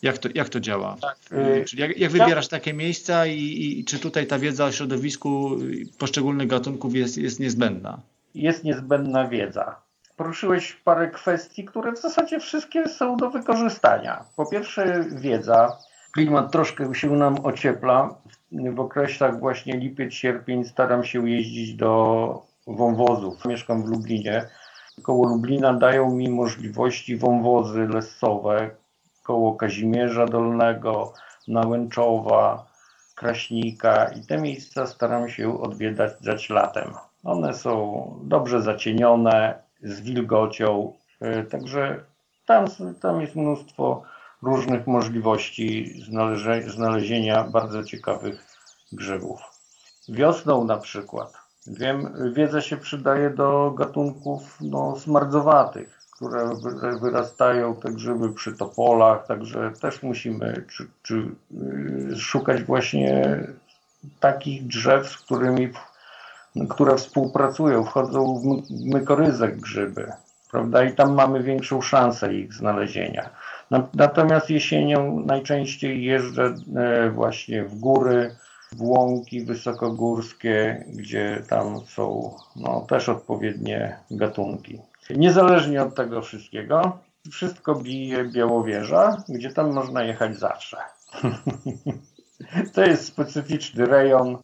Jak 0.02 0.18
to, 0.18 0.28
jak 0.34 0.48
to 0.48 0.60
działa? 0.60 0.96
Tak. 1.00 1.16
Y, 1.32 1.64
Czyli 1.64 1.82
jak, 1.82 1.98
jak 1.98 2.12
wybierasz 2.12 2.48
takie 2.48 2.72
miejsca 2.72 3.26
i, 3.26 3.78
i, 3.78 3.84
czy 3.84 3.98
tutaj 3.98 4.26
ta 4.26 4.38
wiedza 4.38 4.64
o 4.64 4.72
środowisku 4.72 5.58
poszczególnych 5.98 6.48
gatunków 6.48 6.94
jest, 6.94 7.18
jest 7.18 7.40
niezbędna? 7.40 8.00
Jest 8.34 8.64
niezbędna 8.64 9.28
wiedza. 9.28 9.83
Poruszyłeś 10.16 10.72
parę 10.72 11.10
kwestii, 11.10 11.64
które 11.64 11.92
w 11.92 11.98
zasadzie 11.98 12.40
wszystkie 12.40 12.88
są 12.88 13.16
do 13.16 13.30
wykorzystania. 13.30 14.24
Po 14.36 14.46
pierwsze 14.46 15.04
wiedza. 15.10 15.78
Klimat 16.12 16.52
troszkę 16.52 16.94
się 16.94 17.10
nam 17.10 17.46
ociepla. 17.46 18.14
W 18.52 18.80
okresach 18.80 19.40
właśnie 19.40 19.76
lipiec, 19.76 20.12
sierpień 20.12 20.64
staram 20.64 21.04
się 21.04 21.28
jeździć 21.28 21.74
do 21.74 22.42
wąwozów. 22.66 23.44
Mieszkam 23.44 23.82
w 23.82 23.88
Lublinie. 23.88 24.48
Koło 25.02 25.28
Lublina 25.28 25.74
dają 25.74 26.10
mi 26.10 26.30
możliwości 26.30 27.16
wąwozy 27.16 27.86
lesowe, 27.86 28.70
koło 29.22 29.54
Kazimierza 29.54 30.26
Dolnego, 30.26 31.12
Nałęczowa, 31.48 32.66
Kraśnika 33.14 34.04
i 34.04 34.26
te 34.26 34.38
miejsca 34.38 34.86
staram 34.86 35.28
się 35.28 35.60
odwiedzać 35.60 36.50
latem. 36.50 36.94
One 37.24 37.54
są 37.54 38.04
dobrze 38.22 38.62
zacienione, 38.62 39.63
z 39.84 40.00
wilgocią, 40.00 40.92
e, 41.20 41.42
także 41.42 42.04
tam, 42.46 42.66
tam 43.00 43.20
jest 43.20 43.36
mnóstwo 43.36 44.02
różnych 44.42 44.86
możliwości 44.86 45.94
znalezienia 46.68 47.44
bardzo 47.44 47.84
ciekawych 47.84 48.44
grzybów. 48.92 49.40
Wiosną 50.08 50.64
na 50.64 50.76
przykład 50.76 51.32
wiem, 51.66 52.14
wiedza 52.32 52.60
się 52.60 52.76
przydaje 52.76 53.30
do 53.30 53.70
gatunków 53.70 54.58
no, 54.60 54.96
smardzowatych 54.96 56.04
które 56.14 56.50
wyrastają 57.00 57.76
te 57.76 57.92
grzyby 57.92 58.32
przy 58.32 58.52
topolach, 58.52 59.26
także 59.26 59.72
też 59.80 60.02
musimy 60.02 60.64
czy, 60.68 60.86
czy, 61.02 61.28
y, 62.12 62.16
szukać 62.16 62.62
właśnie 62.62 63.40
takich 64.20 64.66
drzew, 64.66 65.08
z 65.08 65.16
którymi, 65.16 65.68
które 66.70 66.96
współpracują, 66.96 67.84
wchodzą 67.84 68.40
w 68.40 68.70
mykoryzek 68.94 69.56
grzyby, 69.56 70.12
prawda? 70.50 70.84
I 70.84 70.94
tam 70.94 71.14
mamy 71.14 71.42
większą 71.42 71.80
szansę 71.80 72.34
ich 72.34 72.54
znalezienia. 72.54 73.30
Natomiast 73.94 74.50
jesienią 74.50 75.20
najczęściej 75.26 76.04
jeżdżę 76.04 76.54
e, 76.76 77.10
właśnie 77.10 77.64
w 77.64 77.78
góry, 77.78 78.36
w 78.72 78.82
łąki 78.82 79.44
wysokogórskie, 79.44 80.84
gdzie 80.88 81.42
tam 81.48 81.80
są 81.86 82.34
no, 82.56 82.86
też 82.88 83.08
odpowiednie 83.08 83.98
gatunki. 84.10 84.80
Niezależnie 85.10 85.82
od 85.82 85.94
tego 85.94 86.22
wszystkiego, 86.22 86.98
wszystko 87.30 87.74
bije 87.74 88.24
Białowieża, 88.24 89.22
gdzie 89.28 89.50
tam 89.50 89.72
można 89.72 90.02
jechać 90.02 90.38
zawsze. 90.38 90.76
to 92.74 92.84
jest 92.84 93.04
specyficzny 93.04 93.86
rejon 93.86 94.38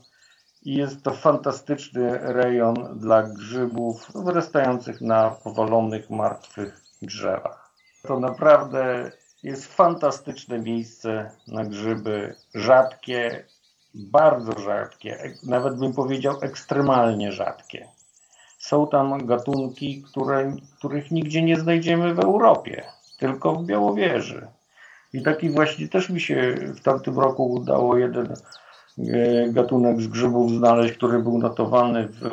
i 0.63 0.75
jest 0.75 1.03
to 1.03 1.11
fantastyczny 1.11 2.19
rejon 2.19 2.99
dla 2.99 3.23
grzybów 3.23 4.13
wyrastających 4.15 5.01
na 5.01 5.31
powalonych, 5.31 6.11
martwych 6.11 6.81
drzewach. 7.03 7.71
To 8.03 8.21
naprawdę 8.21 9.13
jest 9.43 9.75
fantastyczne 9.75 10.59
miejsce 10.59 11.31
na 11.49 11.65
grzyby 11.65 12.35
rzadkie, 12.55 13.45
bardzo 13.95 14.61
rzadkie, 14.61 15.35
nawet 15.43 15.79
bym 15.79 15.93
powiedział 15.93 16.37
ekstremalnie 16.43 17.33
rzadkie. 17.33 17.89
Są 18.59 18.87
tam 18.87 19.27
gatunki, 19.27 20.03
które, 20.03 20.57
których 20.79 21.11
nigdzie 21.11 21.43
nie 21.43 21.57
znajdziemy 21.57 22.15
w 22.15 22.21
Europie, 22.21 22.85
tylko 23.19 23.53
w 23.53 23.67
Białowieży. 23.67 24.47
I 25.13 25.23
taki 25.23 25.51
właśnie 25.51 25.89
też 25.89 26.11
mi 26.11 26.21
się 26.21 26.55
w 26.55 26.81
tamtym 26.81 27.19
roku 27.19 27.53
udało 27.53 27.97
jeden 27.97 28.35
gatunek 29.49 30.01
z 30.01 30.07
grzybów 30.07 30.51
znaleźć, 30.51 30.95
który 30.95 31.19
był 31.19 31.39
notowany 31.39 32.09
w, 32.09 32.31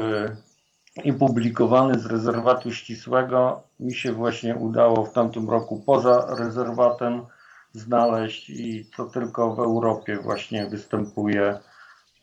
i 1.03 1.13
publikowany 1.13 1.99
z 1.99 2.05
rezerwatu 2.05 2.71
ścisłego. 2.71 3.63
Mi 3.79 3.93
się 3.93 4.13
właśnie 4.13 4.55
udało 4.55 5.05
w 5.05 5.13
tamtym 5.13 5.49
roku 5.49 5.83
poza 5.85 6.35
rezerwatem 6.35 7.21
znaleźć 7.73 8.49
i 8.49 8.85
to 8.97 9.05
tylko 9.05 9.55
w 9.55 9.59
Europie 9.59 10.17
właśnie 10.17 10.65
występuje 10.65 11.59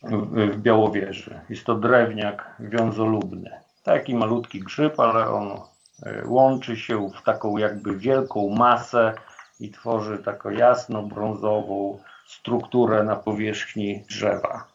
w 0.03 0.57
Białowieży. 0.57 1.41
Jest 1.49 1.65
to 1.65 1.75
drewniak 1.75 2.57
wiązolubny. 2.61 3.51
Taki 3.83 4.15
malutki 4.15 4.61
grzyb, 4.61 5.01
ale 5.01 5.29
on 5.29 5.61
e, 6.03 6.27
łączy 6.27 6.77
się 6.77 7.11
w 7.11 7.23
taką 7.23 7.57
jakby 7.57 7.97
wielką 7.97 8.49
masę 8.49 9.15
i 9.61 9.71
tworzy 9.71 10.19
taką 10.19 10.51
jasno-brązową 10.51 11.99
strukturę 12.41 13.05
na 13.05 13.17
powierzchni 13.17 14.05
drzewa. 14.09 14.67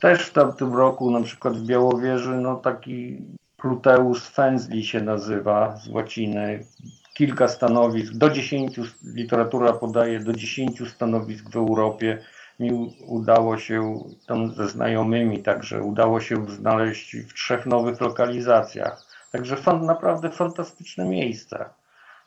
Też 0.00 0.26
w 0.26 0.32
tamtym 0.32 0.74
roku, 0.74 1.10
na 1.10 1.22
przykład 1.22 1.56
w 1.56 1.66
Białowieży, 1.66 2.30
no 2.30 2.56
taki 2.56 3.18
Pluteus 3.56 4.28
fenzli 4.28 4.84
się 4.84 5.00
nazywa 5.00 5.76
z 5.76 5.88
łaciny. 5.88 6.66
Kilka 7.14 7.48
stanowisk, 7.48 8.12
do 8.12 8.30
10, 8.30 8.80
literatura 9.04 9.72
podaje 9.72 10.20
do 10.20 10.32
10 10.32 10.90
stanowisk 10.90 11.50
w 11.50 11.56
Europie 11.56 12.18
mi 12.60 12.96
udało 13.06 13.58
się 13.58 14.04
tam 14.26 14.54
ze 14.54 14.68
znajomymi, 14.68 15.42
także 15.42 15.82
udało 15.82 16.20
się 16.20 16.46
znaleźć 16.50 17.16
w 17.16 17.34
trzech 17.34 17.66
nowych 17.66 18.00
lokalizacjach. 18.00 19.02
Także 19.32 19.56
fan, 19.56 19.86
naprawdę 19.86 20.30
fantastyczne 20.30 21.04
miejsce. 21.04 21.64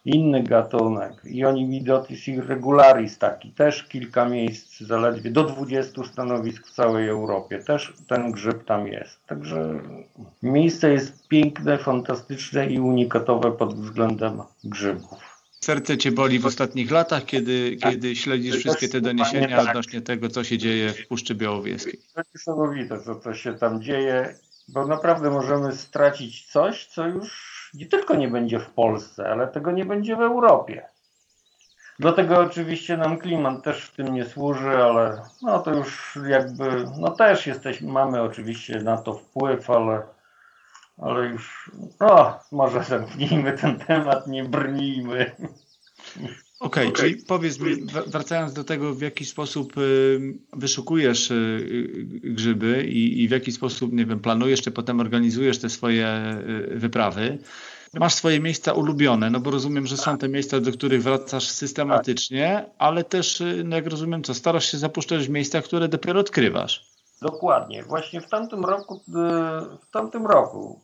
Inny 0.05 0.43
gatunek, 0.43 1.13
Ionimidotis 1.25 2.27
irregularis 2.27 3.17
taki, 3.17 3.51
też 3.51 3.83
kilka 3.83 4.29
miejsc, 4.29 4.79
zaledwie 4.79 5.31
do 5.31 5.43
20 5.43 6.03
stanowisk 6.03 6.67
w 6.67 6.71
całej 6.71 7.07
Europie, 7.09 7.59
też 7.59 7.93
ten 8.07 8.31
grzyb 8.31 8.63
tam 8.63 8.87
jest. 8.87 9.25
Także 9.27 9.79
miejsce 10.43 10.91
jest 10.91 11.27
piękne, 11.27 11.77
fantastyczne 11.77 12.67
i 12.67 12.79
unikatowe 12.79 13.51
pod 13.51 13.75
względem 13.75 14.41
grzybów 14.63 15.31
serce 15.63 15.97
cię 15.97 16.11
boli 16.11 16.39
w 16.39 16.45
ostatnich 16.45 16.91
latach, 16.91 17.25
kiedy, 17.25 17.77
tak. 17.81 17.91
kiedy 17.91 18.15
śledzisz 18.15 18.55
wszystkie 18.55 18.89
te 18.89 19.01
doniesienia 19.01 19.57
tak. 19.57 19.69
odnośnie 19.69 20.01
tego, 20.01 20.29
co 20.29 20.43
się 20.43 20.57
dzieje 20.57 20.93
w 20.93 21.07
Puszczy 21.07 21.35
Białowieskiej? 21.35 21.99
To 22.13 22.21
jest 22.21 22.33
niesamowite, 22.35 22.99
co 23.01 23.15
to 23.15 23.33
się 23.33 23.53
tam 23.53 23.81
dzieje, 23.81 24.35
bo 24.67 24.87
naprawdę 24.87 25.29
możemy 25.29 25.75
stracić 25.75 26.45
coś, 26.51 26.85
co 26.85 27.07
już 27.07 27.50
nie 27.73 27.85
tylko 27.85 28.15
nie 28.15 28.27
będzie 28.27 28.59
w 28.59 28.69
Polsce, 28.69 29.29
ale 29.29 29.47
tego 29.47 29.71
nie 29.71 29.85
będzie 29.85 30.15
w 30.15 30.21
Europie. 30.21 30.85
Dlatego 31.99 32.39
oczywiście 32.39 32.97
nam 32.97 33.17
klimat 33.17 33.63
też 33.63 33.85
w 33.85 33.95
tym 33.95 34.13
nie 34.13 34.25
służy, 34.25 34.77
ale 34.77 35.21
no 35.41 35.59
to 35.59 35.73
już 35.75 36.19
jakby, 36.27 36.85
no 36.99 37.11
też 37.11 37.47
jesteśmy, 37.47 37.91
mamy 37.91 38.21
oczywiście 38.21 38.81
na 38.81 38.97
to 38.97 39.13
wpływ, 39.13 39.69
ale 39.69 40.01
ale 41.01 41.25
już, 41.27 41.71
o, 41.99 42.39
może 42.51 42.83
zamknijmy 42.93 43.57
ten 43.57 43.79
temat, 43.79 44.27
nie 44.27 44.43
brnijmy. 44.43 45.31
Okej, 46.15 46.29
okay, 46.59 46.87
okay. 46.87 46.91
czyli 46.91 47.25
powiedz 47.25 47.59
mi, 47.59 47.75
wracając 48.07 48.53
do 48.53 48.63
tego, 48.63 48.93
w 48.93 49.01
jaki 49.01 49.25
sposób 49.25 49.77
y, 49.77 50.19
wyszukujesz 50.53 51.31
y, 51.31 52.05
grzyby 52.23 52.85
i, 52.87 53.23
i 53.23 53.27
w 53.27 53.31
jaki 53.31 53.51
sposób, 53.51 53.93
nie 53.93 54.05
wiem, 54.05 54.19
planujesz, 54.19 54.61
czy 54.61 54.71
potem 54.71 54.99
organizujesz 54.99 55.59
te 55.59 55.69
swoje 55.69 56.35
y, 56.73 56.79
wyprawy. 56.79 57.37
Masz 57.93 58.13
swoje 58.13 58.39
miejsca 58.39 58.73
ulubione, 58.73 59.29
no 59.29 59.39
bo 59.39 59.51
rozumiem, 59.51 59.87
że 59.87 59.97
są 59.97 60.17
te 60.17 60.29
miejsca, 60.29 60.59
do 60.59 60.71
których 60.71 61.03
wracasz 61.03 61.47
systematycznie, 61.47 62.65
ale 62.77 63.03
też, 63.03 63.43
no 63.63 63.75
jak 63.75 63.87
rozumiem, 63.87 64.23
co, 64.23 64.33
starasz 64.33 64.71
się 64.71 64.77
zapuszczać 64.77 65.27
w 65.27 65.29
miejsca, 65.29 65.61
które 65.61 65.87
dopiero 65.87 66.19
odkrywasz. 66.19 66.85
Dokładnie. 67.21 67.83
Właśnie 67.83 68.21
w 68.21 68.29
tamtym 68.29 68.65
roku, 68.65 69.01
w 69.81 69.91
tamtym 69.91 70.25
roku 70.25 70.81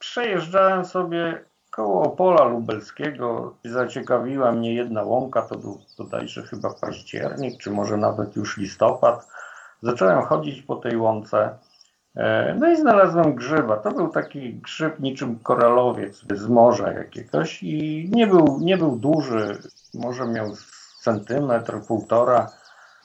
Przejeżdżałem 0.00 0.84
sobie 0.84 1.44
koło 1.80 2.02
Opola 2.02 2.44
Lubelskiego. 2.44 3.54
Zaciekawiła 3.64 4.52
mnie 4.52 4.74
jedna 4.74 5.02
łąka, 5.02 5.42
to 5.42 5.58
był 5.58 5.78
bodajże 5.98 6.42
chyba 6.42 6.74
październik, 6.80 7.60
czy 7.60 7.70
może 7.70 7.96
nawet 7.96 8.36
już 8.36 8.56
listopad. 8.56 9.28
Zacząłem 9.82 10.22
chodzić 10.22 10.62
po 10.62 10.76
tej 10.76 10.96
łące. 10.96 11.58
E, 12.16 12.54
no 12.58 12.70
i 12.70 12.76
znalazłem 12.76 13.34
grzyba. 13.34 13.76
To 13.76 13.90
był 13.90 14.08
taki 14.08 14.54
grzyb 14.54 15.00
niczym 15.00 15.38
koralowiec 15.38 16.24
z 16.34 16.48
morza 16.48 16.92
jakiegoś 16.92 17.62
i 17.62 18.08
nie 18.12 18.26
był, 18.26 18.58
nie 18.60 18.76
był 18.76 18.96
duży, 18.96 19.58
może 19.94 20.26
miał 20.26 20.46
centymetr, 21.02 21.80
półtora 21.88 22.46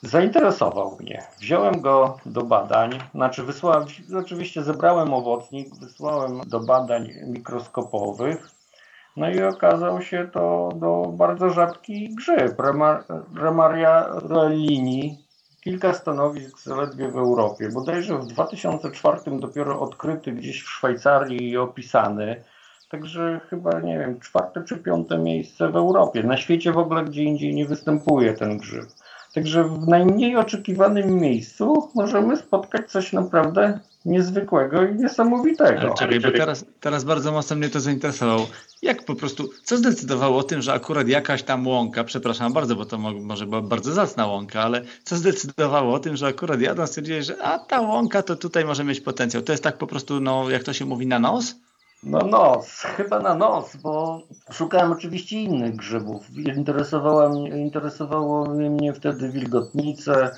Zainteresował 0.02 0.96
mnie. 1.00 1.22
Wziąłem 1.40 1.80
go 1.80 2.16
do 2.26 2.42
badań, 2.42 2.90
znaczy 3.14 3.42
wysłałem, 3.42 3.86
oczywiście 4.18 4.62
zebrałem 4.62 5.14
owocnik, 5.14 5.74
wysłałem 5.74 6.40
do 6.46 6.60
badań 6.60 7.08
mikroskopowych. 7.26 8.55
No 9.16 9.30
i 9.30 9.42
okazał 9.42 10.02
się 10.02 10.28
to 10.32 10.68
do 10.74 11.12
bardzo 11.12 11.50
rzadki 11.50 12.14
grzyb. 12.14 12.62
Remaria 13.34 14.06
roellini, 14.08 15.18
kilka 15.64 15.94
stanowisk 15.94 16.60
zaledwie 16.60 17.08
w 17.08 17.16
Europie. 17.16 17.68
Bodajże 17.74 18.18
w 18.18 18.26
2004 18.26 19.18
dopiero 19.26 19.80
odkryty 19.80 20.32
gdzieś 20.32 20.62
w 20.62 20.68
Szwajcarii 20.68 21.50
i 21.50 21.56
opisany. 21.56 22.44
Także 22.90 23.40
chyba, 23.50 23.80
nie 23.80 23.98
wiem, 23.98 24.20
czwarte 24.20 24.64
czy 24.64 24.76
piąte 24.76 25.18
miejsce 25.18 25.68
w 25.68 25.76
Europie. 25.76 26.22
Na 26.22 26.36
świecie 26.36 26.72
w 26.72 26.78
ogóle 26.78 27.04
gdzie 27.04 27.22
indziej 27.22 27.54
nie 27.54 27.66
występuje 27.66 28.34
ten 28.34 28.58
grzyb. 28.58 28.86
Także 29.34 29.64
w 29.64 29.88
najmniej 29.88 30.36
oczekiwanym 30.36 31.14
miejscu 31.14 31.90
możemy 31.94 32.36
spotkać 32.36 32.90
coś 32.90 33.12
naprawdę 33.12 33.80
niezwykłego 34.06 34.84
i 34.86 34.94
niesamowitego. 34.94 35.80
Ale 35.80 35.94
czekaj, 35.94 36.20
bo 36.20 36.30
teraz, 36.30 36.64
teraz 36.80 37.04
bardzo 37.04 37.32
mocno 37.32 37.56
mnie 37.56 37.68
to 37.68 37.80
zainteresowało. 37.80 38.46
Jak 38.82 39.04
po 39.04 39.14
prostu, 39.14 39.48
co 39.64 39.76
zdecydowało 39.76 40.38
o 40.38 40.42
tym, 40.42 40.62
że 40.62 40.72
akurat 40.72 41.08
jakaś 41.08 41.42
tam 41.42 41.66
łąka, 41.66 42.04
przepraszam 42.04 42.52
bardzo, 42.52 42.76
bo 42.76 42.84
to 42.84 42.98
może 42.98 43.46
była 43.46 43.62
bardzo 43.62 43.92
zacna 43.92 44.26
łąka, 44.26 44.62
ale 44.62 44.82
co 45.04 45.16
zdecydowało 45.16 45.94
o 45.94 45.98
tym, 45.98 46.16
że 46.16 46.26
akurat 46.26 46.60
jadąc 46.60 46.90
stwierdziłeś, 46.90 47.26
że 47.26 47.42
a 47.42 47.58
ta 47.58 47.80
łąka 47.80 48.22
to 48.22 48.36
tutaj 48.36 48.64
może 48.64 48.84
mieć 48.84 49.00
potencjał. 49.00 49.42
To 49.42 49.52
jest 49.52 49.64
tak 49.64 49.78
po 49.78 49.86
prostu, 49.86 50.20
no 50.20 50.50
jak 50.50 50.62
to 50.62 50.72
się 50.72 50.84
mówi, 50.84 51.06
na 51.06 51.18
nos? 51.18 51.54
No 52.02 52.18
nos, 52.18 52.80
chyba 52.80 53.20
na 53.20 53.34
nos, 53.34 53.76
bo 53.76 54.22
szukałem 54.52 54.92
oczywiście 54.92 55.40
innych 55.40 55.76
grzybów. 55.76 56.30
Interesowała 56.56 57.28
mnie, 57.28 57.48
interesowało 57.48 58.44
mnie 58.54 58.92
wtedy 58.92 59.28
wilgotnice, 59.28 60.30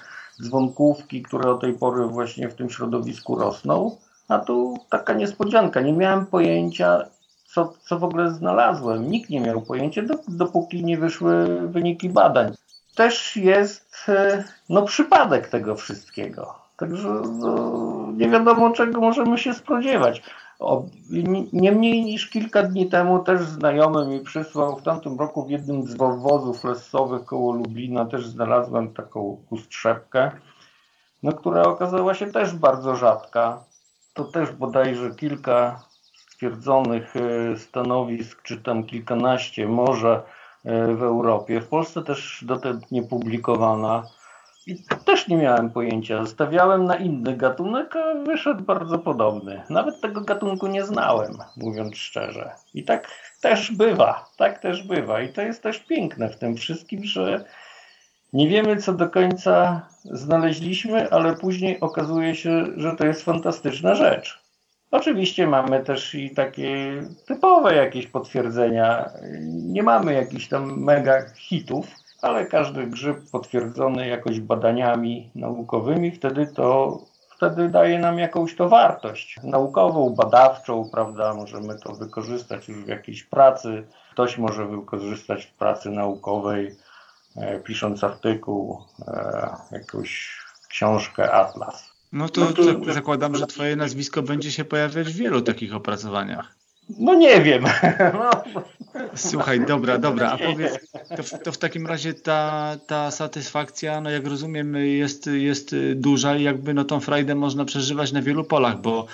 dzwonkówki, 0.42 1.22
które 1.22 1.51
o 1.51 1.59
tej 1.59 1.74
pory 1.74 2.07
właśnie 2.07 2.48
w 2.48 2.55
tym 2.55 2.70
środowisku 2.70 3.38
rosną. 3.38 3.96
A 4.29 4.38
tu 4.38 4.79
taka 4.90 5.12
niespodzianka. 5.12 5.81
Nie 5.81 5.92
miałem 5.92 6.27
pojęcia, 6.27 7.05
co, 7.46 7.72
co 7.81 7.98
w 7.98 8.05
ogóle 8.05 8.31
znalazłem. 8.31 9.11
Nikt 9.11 9.31
nie 9.31 9.40
miał 9.40 9.62
pojęcia, 9.62 10.03
dopóki 10.29 10.85
nie 10.85 10.98
wyszły 10.98 11.61
wyniki 11.68 12.09
badań. 12.09 12.55
Też 12.94 13.37
jest 13.37 14.05
e, 14.09 14.44
no, 14.68 14.83
przypadek 14.83 15.48
tego 15.48 15.77
wszystkiego. 15.77 16.55
Także 16.77 17.09
no, 17.38 18.12
nie 18.16 18.29
wiadomo, 18.29 18.70
czego 18.70 19.01
możemy 19.01 19.38
się 19.38 19.55
spodziewać. 19.55 20.22
Nie 21.53 21.73
mniej 21.73 22.05
niż 22.05 22.31
kilka 22.31 22.62
dni 22.62 22.88
temu 22.88 23.18
też 23.18 23.40
znajomy 23.40 24.07
mi 24.07 24.21
przysłał, 24.21 24.77
w 24.77 24.83
tamtym 24.83 25.18
roku 25.18 25.44
w 25.44 25.51
jednym 25.51 25.87
z 25.87 25.97
wozów 25.97 26.64
lesowych 26.64 27.25
koło 27.25 27.53
Lublina 27.53 28.05
też 28.05 28.27
znalazłem 28.27 28.94
taką 28.94 29.44
ustrzepkę, 29.51 30.31
no, 31.23 31.33
która 31.33 31.62
okazała 31.62 32.14
się 32.14 32.27
też 32.27 32.55
bardzo 32.55 32.97
rzadka. 32.97 33.64
To 34.14 34.25
też 34.25 34.53
bodajże 34.53 35.11
kilka 35.11 35.83
stwierdzonych 36.38 37.14
e, 37.16 37.57
stanowisk, 37.57 38.42
czy 38.42 38.57
tam 38.57 38.85
kilkanaście 38.85 39.68
może 39.68 40.23
e, 40.64 40.94
w 40.94 41.03
Europie. 41.03 41.61
W 41.61 41.68
Polsce 41.68 42.03
też 42.03 42.44
dotąd 42.47 42.92
nie 42.92 43.03
publikowana. 43.03 44.03
I 44.68 44.76
też 45.04 45.28
nie 45.28 45.37
miałem 45.37 45.70
pojęcia. 45.70 46.26
Stawiałem 46.26 46.85
na 46.85 46.96
inny 46.96 47.37
gatunek, 47.37 47.96
a 47.96 48.14
wyszedł 48.14 48.64
bardzo 48.64 48.98
podobny. 48.98 49.62
Nawet 49.70 50.00
tego 50.00 50.20
gatunku 50.20 50.66
nie 50.66 50.85
znałem, 50.85 51.38
mówiąc 51.57 51.96
szczerze. 51.96 52.50
I 52.74 52.85
tak 52.85 53.09
też 53.40 53.72
bywa. 53.72 54.31
Tak 54.37 54.59
też 54.59 54.83
bywa. 54.83 55.22
I 55.22 55.33
to 55.33 55.42
jest 55.42 55.62
też 55.62 55.78
piękne 55.78 56.28
w 56.28 56.38
tym 56.38 56.57
wszystkim, 56.57 57.04
że 57.04 57.44
nie 58.33 58.48
wiemy, 58.48 58.76
co 58.76 58.92
do 58.92 59.11
końca 59.11 59.87
znaleźliśmy, 60.04 61.11
ale 61.11 61.37
później 61.37 61.81
okazuje 61.81 62.35
się, 62.35 62.64
że 62.76 62.96
to 62.96 63.07
jest 63.07 63.24
fantastyczna 63.24 63.94
rzecz. 63.94 64.42
Oczywiście 64.90 65.46
mamy 65.46 65.81
też 65.81 66.14
i 66.14 66.31
takie 66.31 67.02
typowe 67.26 67.74
jakieś 67.74 68.07
potwierdzenia. 68.07 69.11
Nie 69.48 69.83
mamy 69.83 70.12
jakichś 70.12 70.48
tam 70.48 70.81
mega 70.81 71.22
hitów, 71.37 71.87
ale 72.22 72.46
każdy 72.46 72.87
grzyb 72.87 73.31
potwierdzony 73.31 74.09
jakoś 74.09 74.40
badaniami 74.40 75.31
naukowymi, 75.35 76.11
wtedy 76.11 76.46
to 76.46 76.98
wtedy 77.37 77.68
daje 77.68 77.98
nam 77.98 78.18
jakąś 78.18 78.57
to 78.57 78.68
wartość 78.68 79.37
naukową, 79.42 80.11
badawczą, 80.11 80.90
prawda? 80.92 81.35
Możemy 81.35 81.78
to 81.78 81.92
wykorzystać 81.92 82.68
już 82.68 82.85
w 82.85 82.88
jakiejś 82.88 83.24
pracy. 83.24 83.87
Ktoś 84.12 84.38
może 84.38 84.66
wykorzystać 84.66 85.46
w 85.46 85.52
pracy 85.52 85.90
naukowej, 85.90 86.76
e, 87.37 87.61
pisząc 87.61 88.04
artykuł, 88.04 88.83
e, 89.09 89.50
jakąś 89.72 90.38
książkę, 90.68 91.33
atlas. 91.33 91.90
No 92.12 92.28
to, 92.28 92.40
no 92.40 92.52
to 92.52 92.92
zakładam, 92.92 93.37
że 93.37 93.46
twoje 93.46 93.76
nazwisko 93.76 94.22
będzie 94.22 94.52
się 94.52 94.64
pojawiać 94.64 95.09
w 95.09 95.16
wielu 95.16 95.42
takich 95.42 95.74
opracowaniach. 95.74 96.58
No 96.98 97.14
nie 97.14 97.42
wiem. 97.42 97.64
No. 98.14 98.31
Słuchaj, 99.14 99.66
dobra, 99.66 99.98
dobra, 99.98 100.31
a 100.31 100.38
powiedz, 100.38 100.79
to 101.16 101.22
w, 101.22 101.42
to 101.42 101.53
w, 101.53 101.59
takim 101.59 101.87
razie 101.87 102.14
ta, 102.14 102.77
ta 102.87 103.11
satysfakcja, 103.11 104.01
no 104.01 104.11
jak 104.11 104.27
rozumiem, 104.27 104.74
jest, 104.74 105.27
jest 105.27 105.77
duża 105.94 106.37
i 106.37 106.42
jakby 106.42 106.74
no 106.74 106.85
tą 106.85 107.01
frajdę 107.01 107.35
można 107.35 107.64
przeżywać 107.64 108.12
na 108.12 108.22
wielu 108.22 108.44
polach, 108.44 108.81
bo 108.81 109.07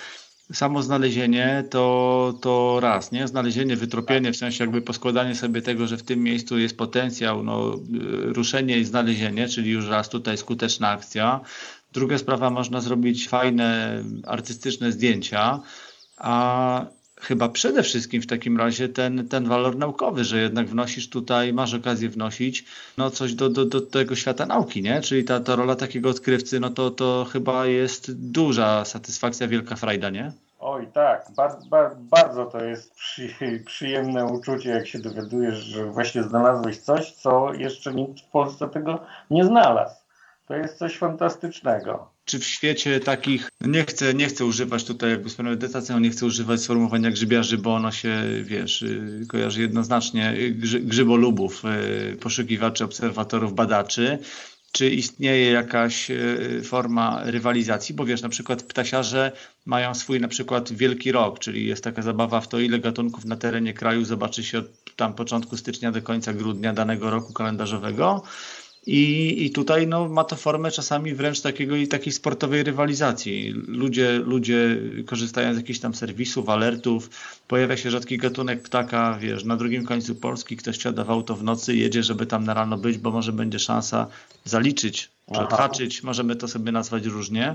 samo 0.52 0.82
znalezienie 0.82 1.64
to, 1.70 2.34
to 2.40 2.78
raz, 2.80 3.12
nie? 3.12 3.28
Znalezienie, 3.28 3.76
wytropienie, 3.76 4.32
w 4.32 4.36
sensie 4.36 4.64
jakby 4.64 4.82
poskładanie 4.82 5.34
sobie 5.34 5.62
tego, 5.62 5.86
że 5.86 5.96
w 5.96 6.02
tym 6.02 6.22
miejscu 6.22 6.58
jest 6.58 6.76
potencjał, 6.76 7.42
no, 7.42 7.74
ruszenie 8.24 8.78
i 8.78 8.84
znalezienie, 8.84 9.48
czyli 9.48 9.70
już 9.70 9.88
raz 9.88 10.08
tutaj 10.08 10.38
skuteczna 10.38 10.88
akcja. 10.88 11.40
Druga 11.92 12.18
sprawa, 12.18 12.50
można 12.50 12.80
zrobić 12.80 13.28
fajne, 13.28 13.98
artystyczne 14.26 14.92
zdjęcia, 14.92 15.60
a 16.16 16.86
chyba 17.24 17.48
przede 17.48 17.82
wszystkim 17.82 18.22
w 18.22 18.26
takim 18.26 18.58
razie 18.58 18.88
ten, 18.88 19.28
ten 19.28 19.48
walor 19.48 19.76
naukowy, 19.76 20.24
że 20.24 20.38
jednak 20.38 20.66
wnosisz 20.66 21.08
tutaj, 21.08 21.52
masz 21.52 21.74
okazję 21.74 22.08
wnosić 22.08 22.64
no 22.98 23.10
coś 23.10 23.34
do, 23.34 23.48
do, 23.48 23.64
do 23.64 23.80
tego 23.80 24.16
świata 24.16 24.46
nauki, 24.46 24.82
nie? 24.82 25.00
Czyli 25.00 25.24
ta, 25.24 25.40
ta 25.40 25.56
rola 25.56 25.76
takiego 25.76 26.08
odkrywcy, 26.08 26.60
no 26.60 26.70
to, 26.70 26.90
to 26.90 27.26
chyba 27.32 27.66
jest 27.66 28.30
duża 28.30 28.84
satysfakcja, 28.84 29.48
wielka 29.48 29.76
frajda, 29.76 30.10
nie? 30.10 30.32
Oj 30.60 30.86
tak, 30.92 31.26
bar, 31.36 31.56
bar, 31.70 31.96
bardzo 31.96 32.46
to 32.46 32.64
jest 32.64 32.94
przy, 32.94 33.28
przyjemne 33.66 34.24
uczucie, 34.24 34.70
jak 34.70 34.86
się 34.86 34.98
dowiadujesz, 34.98 35.58
że 35.58 35.84
właśnie 35.84 36.22
znalazłeś 36.22 36.78
coś, 36.78 37.12
co 37.12 37.52
jeszcze 37.52 37.94
nikt 37.94 38.20
w 38.20 38.30
Polsce 38.30 38.68
tego 38.68 39.00
nie 39.30 39.44
znalazł. 39.44 39.94
To 40.46 40.54
jest 40.54 40.78
coś 40.78 40.98
fantastycznego 40.98 42.13
czy 42.24 42.38
w 42.38 42.44
świecie 42.44 43.00
takich, 43.00 43.48
no 43.60 43.68
nie 43.68 43.84
chcę, 43.84 44.14
nie 44.14 44.26
chcę 44.26 44.44
używać 44.44 44.84
tutaj 44.84 45.10
jakby 45.10 45.30
z 45.30 45.34
premedytacją, 45.34 45.98
nie 45.98 46.10
chcę 46.10 46.26
używać 46.26 46.60
sformułowania 46.60 47.10
grzybiarzy, 47.10 47.58
bo 47.58 47.74
ono 47.74 47.92
się, 47.92 48.22
wiesz, 48.42 48.82
y, 48.82 49.26
kojarzy 49.28 49.60
jednoznacznie. 49.60 50.32
Y, 50.32 50.50
grzybolubów, 50.80 51.62
y, 52.12 52.16
poszukiwaczy, 52.16 52.84
obserwatorów, 52.84 53.54
badaczy, 53.54 54.18
czy 54.72 54.90
istnieje 54.90 55.50
jakaś 55.50 56.10
forma 56.64 57.20
rywalizacji, 57.24 57.94
bo 57.94 58.04
wiesz, 58.04 58.22
na 58.22 58.28
przykład 58.28 58.62
ptasiarze 58.62 59.32
mają 59.66 59.94
swój 59.94 60.20
na 60.20 60.28
przykład 60.28 60.72
wielki 60.72 61.12
rok, 61.12 61.38
czyli 61.38 61.66
jest 61.66 61.84
taka 61.84 62.02
zabawa 62.02 62.40
w 62.40 62.48
to, 62.48 62.60
ile 62.60 62.78
gatunków 62.78 63.24
na 63.24 63.36
terenie 63.36 63.74
kraju 63.74 64.04
zobaczy 64.04 64.44
się 64.44 64.58
od 64.58 64.66
tam 64.96 65.14
początku 65.14 65.56
stycznia 65.56 65.92
do 65.92 66.02
końca 66.02 66.32
grudnia 66.32 66.72
danego 66.72 67.10
roku 67.10 67.32
kalendarzowego 67.32 68.22
i, 68.86 69.44
I 69.44 69.50
tutaj 69.50 69.86
no, 69.86 70.08
ma 70.08 70.24
to 70.24 70.36
formę 70.36 70.70
czasami 70.70 71.14
wręcz 71.14 71.40
takiego 71.40 71.76
i 71.76 71.88
takiej 71.88 72.12
sportowej 72.12 72.62
rywalizacji. 72.62 73.50
Ludzie, 73.66 74.12
ludzie 74.12 74.76
korzystają 75.06 75.54
z 75.54 75.56
jakichś 75.56 75.78
tam 75.78 75.94
serwisów, 75.94 76.48
alertów, 76.48 77.10
pojawia 77.48 77.76
się 77.76 77.90
rzadki 77.90 78.18
gatunek 78.18 78.62
ptaka, 78.62 79.18
wiesz, 79.20 79.44
na 79.44 79.56
drugim 79.56 79.84
końcu 79.84 80.14
Polski 80.14 80.56
ktoś 80.56 80.78
wsiada 80.78 81.04
w 81.04 81.10
auto 81.10 81.36
w 81.36 81.42
nocy, 81.42 81.76
jedzie, 81.76 82.02
żeby 82.02 82.26
tam 82.26 82.44
na 82.44 82.54
rano 82.54 82.78
być, 82.78 82.98
bo 82.98 83.10
może 83.10 83.32
będzie 83.32 83.58
szansa 83.58 84.06
zaliczyć, 84.44 85.10
przetwaczyć, 85.32 86.02
możemy 86.02 86.36
to 86.36 86.48
sobie 86.48 86.72
nazwać 86.72 87.06
różnie. 87.06 87.54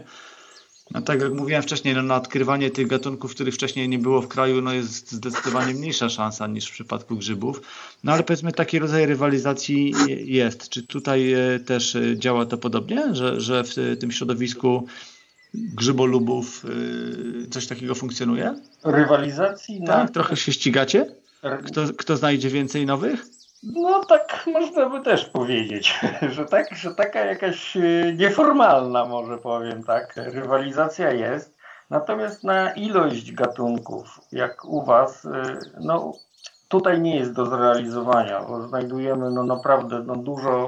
No 0.92 1.02
tak 1.02 1.22
jak 1.22 1.34
mówiłem 1.34 1.64
wcześniej, 1.64 1.96
no 1.96 2.04
na 2.04 2.16
odkrywanie 2.16 2.72
tych 2.72 2.88
gatunków, 2.88 3.32
których 3.32 3.54
wcześniej 3.54 3.90
nie 3.90 4.00
było 4.00 4.22
w 4.22 4.28
kraju, 4.28 4.62
no 4.62 4.74
jest 4.74 5.12
zdecydowanie 5.12 5.74
mniejsza 5.74 6.10
szansa 6.10 6.48
niż 6.48 6.68
w 6.70 6.72
przypadku 6.72 7.16
grzybów. 7.16 7.62
No 8.04 8.12
ale 8.12 8.24
powiedzmy 8.24 8.52
taki 8.52 8.80
rodzaj 8.80 9.06
rywalizacji 9.06 9.94
jest. 10.26 10.70
Czy 10.70 10.84
tutaj 10.84 11.34
e, 11.34 11.60
też 11.60 11.96
e, 11.96 12.18
działa 12.18 12.46
to 12.46 12.58
podobnie, 12.58 13.16
że, 13.16 13.42
że 13.42 13.64
w 13.64 13.98
tym 14.00 14.12
środowisku 14.12 14.88
grzybolubów 15.54 16.66
e, 17.46 17.50
coś 17.50 17.68
takiego 17.68 17.96
funkcjonuje? 17.96 18.56
Rywalizacji? 18.84 19.82
Tak, 19.88 20.12
trochę 20.12 20.38
się 20.38 20.54
ścigacie? 20.54 21.06
Kto, 21.66 21.82
kto 21.98 22.18
znajdzie 22.18 22.50
więcej 22.50 22.86
nowych? 22.86 23.26
No 23.64 24.04
tak 24.04 24.46
można 24.48 24.90
by 24.90 25.02
też 25.02 25.26
powiedzieć, 25.26 26.00
że, 26.36 26.46
tak, 26.46 26.76
że 26.76 26.96
taka 26.96 27.20
jakaś 27.20 27.78
e, 27.78 27.82
nieformalna 28.18 29.06
może 29.06 29.38
powiem 29.38 29.84
tak, 29.84 30.14
rywalizacja 30.16 31.12
jest. 31.12 31.60
Natomiast 31.90 32.44
na 32.44 32.72
ilość 32.72 33.32
gatunków, 33.32 34.22
jak 34.32 34.66
u 34.66 34.86
Was, 34.86 35.26
e, 35.26 35.60
no 35.80 36.14
tutaj 36.68 37.02
nie 37.02 37.16
jest 37.16 37.34
do 37.34 37.46
zrealizowania, 37.46 38.42
bo 38.42 38.68
znajdujemy 38.68 39.32
no 39.32 39.44
naprawdę 39.44 40.00
no, 40.00 40.16
dużo 40.16 40.68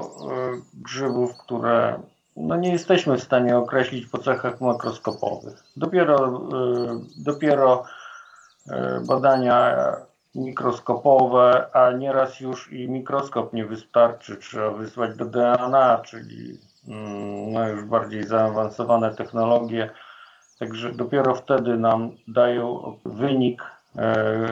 grzybów, 0.74 1.38
które 1.38 2.00
no 2.36 2.56
nie 2.56 2.72
jesteśmy 2.72 3.18
w 3.18 3.22
stanie 3.22 3.56
określić 3.56 4.06
po 4.06 4.18
cechach 4.18 4.60
makroskopowych. 4.60 5.62
Dopiero, 5.76 6.40
dopiero 7.16 7.84
badania 9.06 9.76
mikroskopowe, 10.34 11.66
a 11.72 11.92
nieraz 11.92 12.40
już 12.40 12.72
i 12.72 12.88
mikroskop 12.88 13.52
nie 13.52 13.64
wystarczy, 13.64 14.36
trzeba 14.36 14.70
wysłać 14.70 15.16
do 15.16 15.24
DNA, 15.24 16.02
czyli 16.04 16.58
mm, 16.88 17.52
no 17.52 17.68
już 17.68 17.84
bardziej 17.84 18.26
zaawansowane 18.26 19.14
technologie. 19.14 19.90
Także 20.58 20.92
dopiero 20.92 21.34
wtedy 21.34 21.76
nam 21.76 22.10
dają 22.28 22.96
wynik, 23.04 23.62
e, 23.96 24.46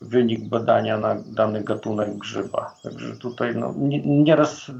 wynik 0.00 0.48
badania 0.48 0.98
na 0.98 1.16
dany 1.26 1.64
gatunek 1.64 2.18
grzyba. 2.18 2.74
Także 2.82 3.16
tutaj 3.16 3.56
no, 3.56 3.74
nieraz, 4.04 4.70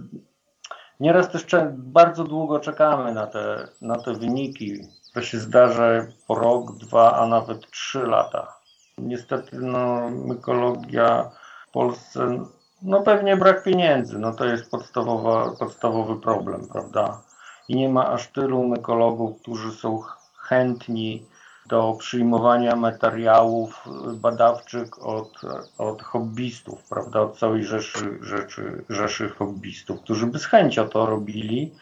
nieraz 1.00 1.30
też 1.30 1.46
bardzo 1.72 2.24
długo 2.24 2.60
czekamy 2.60 3.14
na 3.14 3.26
te, 3.26 3.68
na 3.80 3.98
te 3.98 4.14
wyniki. 4.14 4.78
To 5.14 5.22
się 5.22 5.38
zdarza 5.38 6.06
po 6.26 6.34
rok, 6.34 6.76
dwa, 6.76 7.18
a 7.18 7.26
nawet 7.26 7.70
trzy 7.70 8.06
lata. 8.06 8.59
Niestety 9.02 9.56
no, 9.56 10.10
mykologia 10.10 11.30
w 11.68 11.72
Polsce, 11.72 12.44
no 12.82 13.02
pewnie 13.02 13.36
brak 13.36 13.62
pieniędzy, 13.62 14.18
no 14.18 14.32
to 14.32 14.44
jest 14.44 14.70
podstawowa, 14.70 15.50
podstawowy 15.58 16.20
problem, 16.20 16.68
prawda? 16.72 17.22
I 17.68 17.76
nie 17.76 17.88
ma 17.88 18.08
aż 18.08 18.28
tylu 18.28 18.68
mykologów, 18.68 19.40
którzy 19.42 19.72
są 19.72 20.02
chętni 20.36 21.26
do 21.66 21.96
przyjmowania 21.98 22.76
materiałów 22.76 23.88
badawczych 24.14 25.06
od, 25.06 25.40
od 25.78 26.02
hobbystów, 26.02 26.88
prawda, 26.88 27.20
od 27.20 27.38
całej 27.38 27.64
rzeszy, 27.64 28.18
rzeczy, 28.20 28.84
rzeszy 28.88 29.28
hobbystów, 29.28 30.00
którzy 30.00 30.26
by 30.26 30.38
z 30.38 30.44
chęcią 30.44 30.88
to 30.88 31.06
robili, 31.06 31.74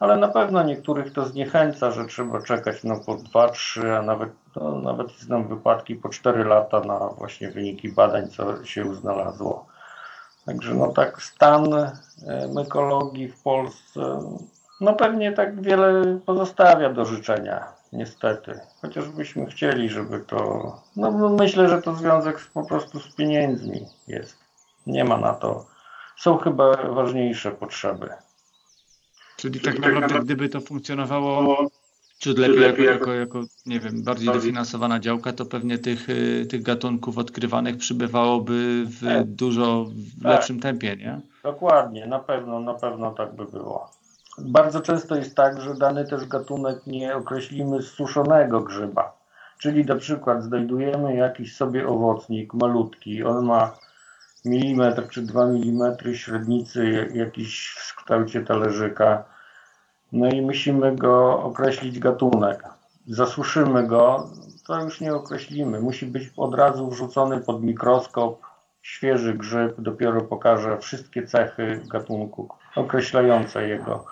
ale 0.00 0.16
na 0.16 0.28
pewno 0.28 0.62
niektórych 0.62 1.12
to 1.12 1.26
zniechęca, 1.26 1.90
że 1.90 2.04
trzeba 2.04 2.42
czekać 2.42 2.84
no, 2.84 3.00
po 3.06 3.14
2, 3.14 3.48
3, 3.48 3.96
a 3.96 4.02
nawet, 4.02 4.30
no, 4.56 4.78
nawet 4.78 5.12
znam 5.12 5.48
wypadki 5.48 5.94
po 5.94 6.08
4 6.08 6.44
lata 6.44 6.80
na 6.80 6.98
właśnie 6.98 7.50
wyniki 7.50 7.88
badań, 7.88 8.28
co 8.28 8.64
się 8.64 8.94
znalazło. 8.94 9.66
Także 10.46 10.74
no 10.74 10.92
tak 10.92 11.22
stan 11.22 11.74
e, 11.74 11.92
mykologii 12.54 13.28
w 13.28 13.42
Polsce 13.42 14.20
no 14.80 14.94
pewnie 14.94 15.32
tak 15.32 15.62
wiele 15.62 16.18
pozostawia 16.26 16.92
do 16.92 17.04
życzenia, 17.04 17.64
niestety. 17.92 18.60
Chociaż 18.82 19.08
byśmy 19.08 19.46
chcieli, 19.46 19.88
żeby 19.88 20.20
to... 20.20 20.38
No, 20.96 21.10
no 21.10 21.28
myślę, 21.28 21.68
że 21.68 21.82
to 21.82 21.94
związek 21.94 22.40
z, 22.40 22.46
po 22.46 22.64
prostu 22.64 23.00
z 23.00 23.14
pieniędzmi 23.14 23.86
jest. 24.08 24.38
Nie 24.86 25.04
ma 25.04 25.16
na 25.16 25.34
to. 25.34 25.66
Są 26.16 26.38
chyba 26.38 26.76
ważniejsze 26.76 27.50
potrzeby. 27.50 28.10
Czyli 29.44 29.60
tak 29.60 29.78
naprawdę, 29.78 30.20
gdyby 30.20 30.48
to 30.48 30.60
funkcjonowało 30.60 31.66
ciut 32.18 32.38
lepiej, 32.38 32.62
jako, 32.62 32.82
jako, 32.82 33.12
jako, 33.12 33.44
nie 33.66 33.80
wiem, 33.80 34.02
bardziej 34.02 34.32
dofinansowana 34.32 35.00
działka, 35.00 35.32
to 35.32 35.46
pewnie 35.46 35.78
tych, 35.78 36.08
y, 36.08 36.46
tych 36.50 36.62
gatunków 36.62 37.18
odkrywanych 37.18 37.76
przybywałoby 37.76 38.84
w 38.86 39.04
tak. 39.04 39.26
dużo 39.26 39.84
w 39.84 40.22
tak. 40.22 40.32
lepszym 40.32 40.60
tempie, 40.60 40.96
nie? 40.96 41.20
Dokładnie, 41.42 42.06
na 42.06 42.18
pewno, 42.18 42.60
na 42.60 42.74
pewno 42.74 43.10
tak 43.10 43.36
by 43.36 43.44
było. 43.44 43.90
Bardzo 44.38 44.80
często 44.80 45.16
jest 45.16 45.36
tak, 45.36 45.60
że 45.60 45.74
dany 45.74 46.04
też 46.04 46.26
gatunek 46.26 46.86
nie 46.86 47.16
określimy 47.16 47.82
z 47.82 47.86
suszonego 47.86 48.60
grzyba. 48.60 49.16
Czyli 49.58 49.84
na 49.84 49.96
przykład 49.96 50.42
znajdujemy 50.42 51.16
jakiś 51.16 51.56
sobie 51.56 51.88
owocnik 51.88 52.54
malutki, 52.54 53.24
on 53.24 53.44
ma 53.44 53.76
milimetr 54.44 55.08
czy 55.08 55.22
dwa 55.22 55.46
milimetry 55.46 56.16
średnicy 56.16 57.08
jakiś 57.14 57.68
w 57.68 57.96
kształcie 57.96 58.42
talerzyka. 58.42 59.33
No 60.14 60.28
i 60.28 60.42
musimy 60.42 60.96
go 60.96 61.42
określić 61.42 61.98
gatunek. 61.98 62.64
Zasuszymy 63.06 63.86
go, 63.86 64.30
to 64.66 64.80
już 64.80 65.00
nie 65.00 65.14
określimy. 65.14 65.80
Musi 65.80 66.06
być 66.06 66.32
od 66.36 66.54
razu 66.54 66.90
wrzucony 66.90 67.40
pod 67.40 67.62
mikroskop. 67.62 68.40
Świeży 68.82 69.34
grzyb 69.34 69.80
dopiero 69.80 70.20
pokaże 70.20 70.78
wszystkie 70.78 71.26
cechy 71.26 71.80
gatunku 71.86 72.48
określające 72.76 73.68
jego 73.68 74.04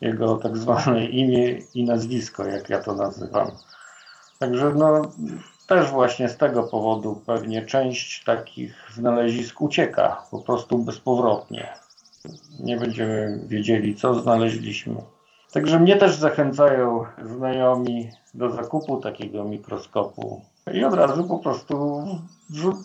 jego 0.00 0.36
tak 0.36 0.56
zwane 0.56 1.06
imię 1.06 1.58
i 1.74 1.84
nazwisko, 1.84 2.44
jak 2.44 2.70
ja 2.70 2.82
to 2.82 2.94
nazywam. 2.94 3.50
Także 4.38 4.72
no, 4.74 5.02
też 5.66 5.90
właśnie 5.90 6.28
z 6.28 6.36
tego 6.36 6.62
powodu 6.62 7.22
pewnie 7.26 7.66
część 7.66 8.24
takich 8.24 8.90
znalezisk 8.94 9.60
ucieka 9.60 10.22
po 10.30 10.38
prostu 10.38 10.78
bezpowrotnie. 10.78 11.68
Nie 12.60 12.76
będziemy 12.76 13.40
wiedzieli, 13.46 13.94
co 13.94 14.14
znaleźliśmy. 14.14 15.17
Także 15.52 15.80
mnie 15.80 15.96
też 15.96 16.16
zachęcają 16.16 17.04
znajomi 17.22 18.10
do 18.34 18.50
zakupu 18.50 19.00
takiego 19.00 19.44
mikroskopu. 19.44 20.40
I 20.72 20.84
od 20.84 20.94
razu 20.94 21.24
po 21.24 21.38
prostu 21.38 22.04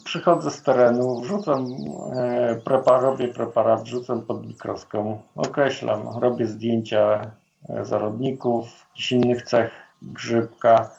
przychodzę 0.03 0.51
z 0.51 0.64
terenu, 0.64 1.22
wrzucam 1.22 1.68
e, 2.16 2.55
preparat, 2.55 3.03
robię 3.03 3.28
preparat, 3.28 3.84
wrzucam 3.84 4.22
pod 4.22 4.47
mikroskop, 4.47 5.05
określam, 5.36 6.01
robię 6.20 6.47
zdjęcia 6.47 7.32
e, 7.70 7.86
zarodników, 7.86 8.66
jakichś 8.89 9.11
innych 9.11 9.41
cech 9.41 9.72
grzybka, 10.01 10.89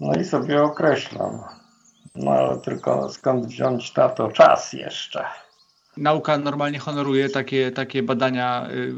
no 0.00 0.12
i 0.14 0.24
sobie 0.24 0.62
określam. 0.62 1.42
No 2.14 2.30
ale 2.30 2.58
tylko 2.58 3.08
skąd 3.08 3.46
wziąć 3.46 3.94
na 3.94 4.08
to 4.08 4.28
czas 4.28 4.72
jeszcze? 4.72 5.24
Nauka 5.96 6.38
normalnie 6.38 6.78
honoruje 6.78 7.28
takie, 7.28 7.72
takie 7.72 8.02
badania. 8.02 8.70
Y, 8.70 8.94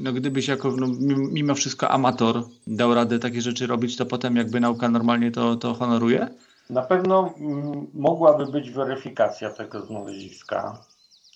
no 0.00 0.12
gdybyś 0.12 0.48
jako 0.48 0.70
no, 0.70 0.86
mimo 1.32 1.54
wszystko 1.54 1.88
amator 1.88 2.42
dał 2.66 2.94
radę 2.94 3.18
takie 3.18 3.40
rzeczy 3.40 3.66
robić, 3.66 3.96
to 3.96 4.06
potem 4.06 4.36
jakby 4.36 4.60
nauka 4.60 4.88
normalnie 4.88 5.30
to, 5.30 5.56
to 5.56 5.74
honoruje? 5.74 6.28
Na 6.70 6.82
pewno 6.82 7.34
mm, 7.40 7.86
mogłaby 7.94 8.46
być 8.46 8.70
weryfikacja 8.70 9.50
tego 9.50 9.80
znaleziska, 9.80 10.84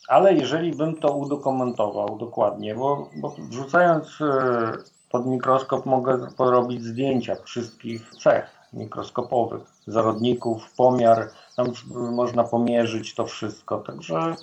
ale 0.08 0.34
jeżeli 0.34 0.72
bym 0.72 0.96
to 0.96 1.12
udokumentował 1.16 2.18
dokładnie, 2.18 2.74
bo, 2.74 3.10
bo 3.16 3.36
wrzucając 3.38 4.20
e, 4.20 4.72
pod 5.10 5.26
mikroskop 5.26 5.86
mogę 5.86 6.26
porobić 6.36 6.84
zdjęcia 6.84 7.36
wszystkich 7.44 8.14
cech 8.18 8.62
mikroskopowych, 8.72 9.62
zarodników, 9.86 10.70
pomiar, 10.76 11.30
tam 11.56 11.66
można 11.94 12.44
pomierzyć 12.44 13.14
to 13.14 13.26
wszystko, 13.26 13.78
także 13.78 14.36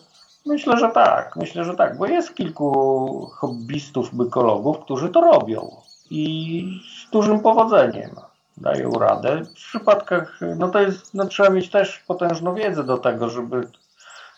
myślę, 0.46 0.78
że 0.78 0.90
tak, 0.90 1.36
myślę, 1.36 1.64
że 1.64 1.76
tak, 1.76 1.98
bo 1.98 2.06
jest 2.06 2.36
kilku 2.36 3.30
hobbystów, 3.34 4.14
mykologów, 4.14 4.80
którzy 4.80 5.10
to 5.10 5.22
robią 5.22 5.82
i 6.10 6.82
z 7.08 7.12
dużym 7.12 7.40
powodzeniem 7.40 8.10
dają 8.58 8.92
radę. 8.92 9.44
W 9.44 9.54
przypadkach, 9.54 10.40
no 10.58 10.70
to 10.70 10.82
jest, 10.82 11.14
no 11.14 11.26
trzeba 11.26 11.50
mieć 11.50 11.70
też 11.70 12.00
potężną 12.08 12.56
wiedzę 12.56 12.84
do 12.84 12.98
tego, 12.98 13.30
żeby 13.30 13.68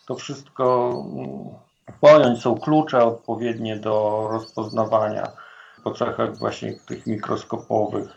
to 0.08 0.16
wszystko 0.16 0.94
mm, 1.14 1.30
pojąć. 2.02 2.42
Są 2.42 2.60
klucze 2.60 3.06
odpowiednie 3.06 3.78
do 3.78 4.28
rozpoznawania 4.32 5.32
po 5.84 5.92
cechach 5.92 6.38
właśnie 6.38 6.74
tych 6.88 7.08
mikroskopowych. 7.08 8.10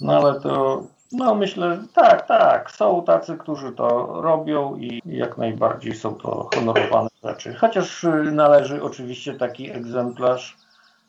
No 0.00 0.16
ale 0.16 0.40
to, 0.40 0.82
no 1.12 1.34
myślę, 1.34 1.82
tak, 1.94 2.26
tak, 2.26 2.70
są 2.70 3.04
tacy, 3.04 3.36
którzy 3.36 3.72
to 3.72 4.06
robią 4.22 4.76
i 4.76 5.02
jak 5.06 5.38
najbardziej 5.38 5.94
są 5.94 6.14
to 6.14 6.48
honorowane 6.54 7.09
rzeczy. 7.24 7.54
Chociaż 7.54 8.06
należy 8.32 8.82
oczywiście 8.82 9.34
taki 9.34 9.70
egzemplarz 9.70 10.56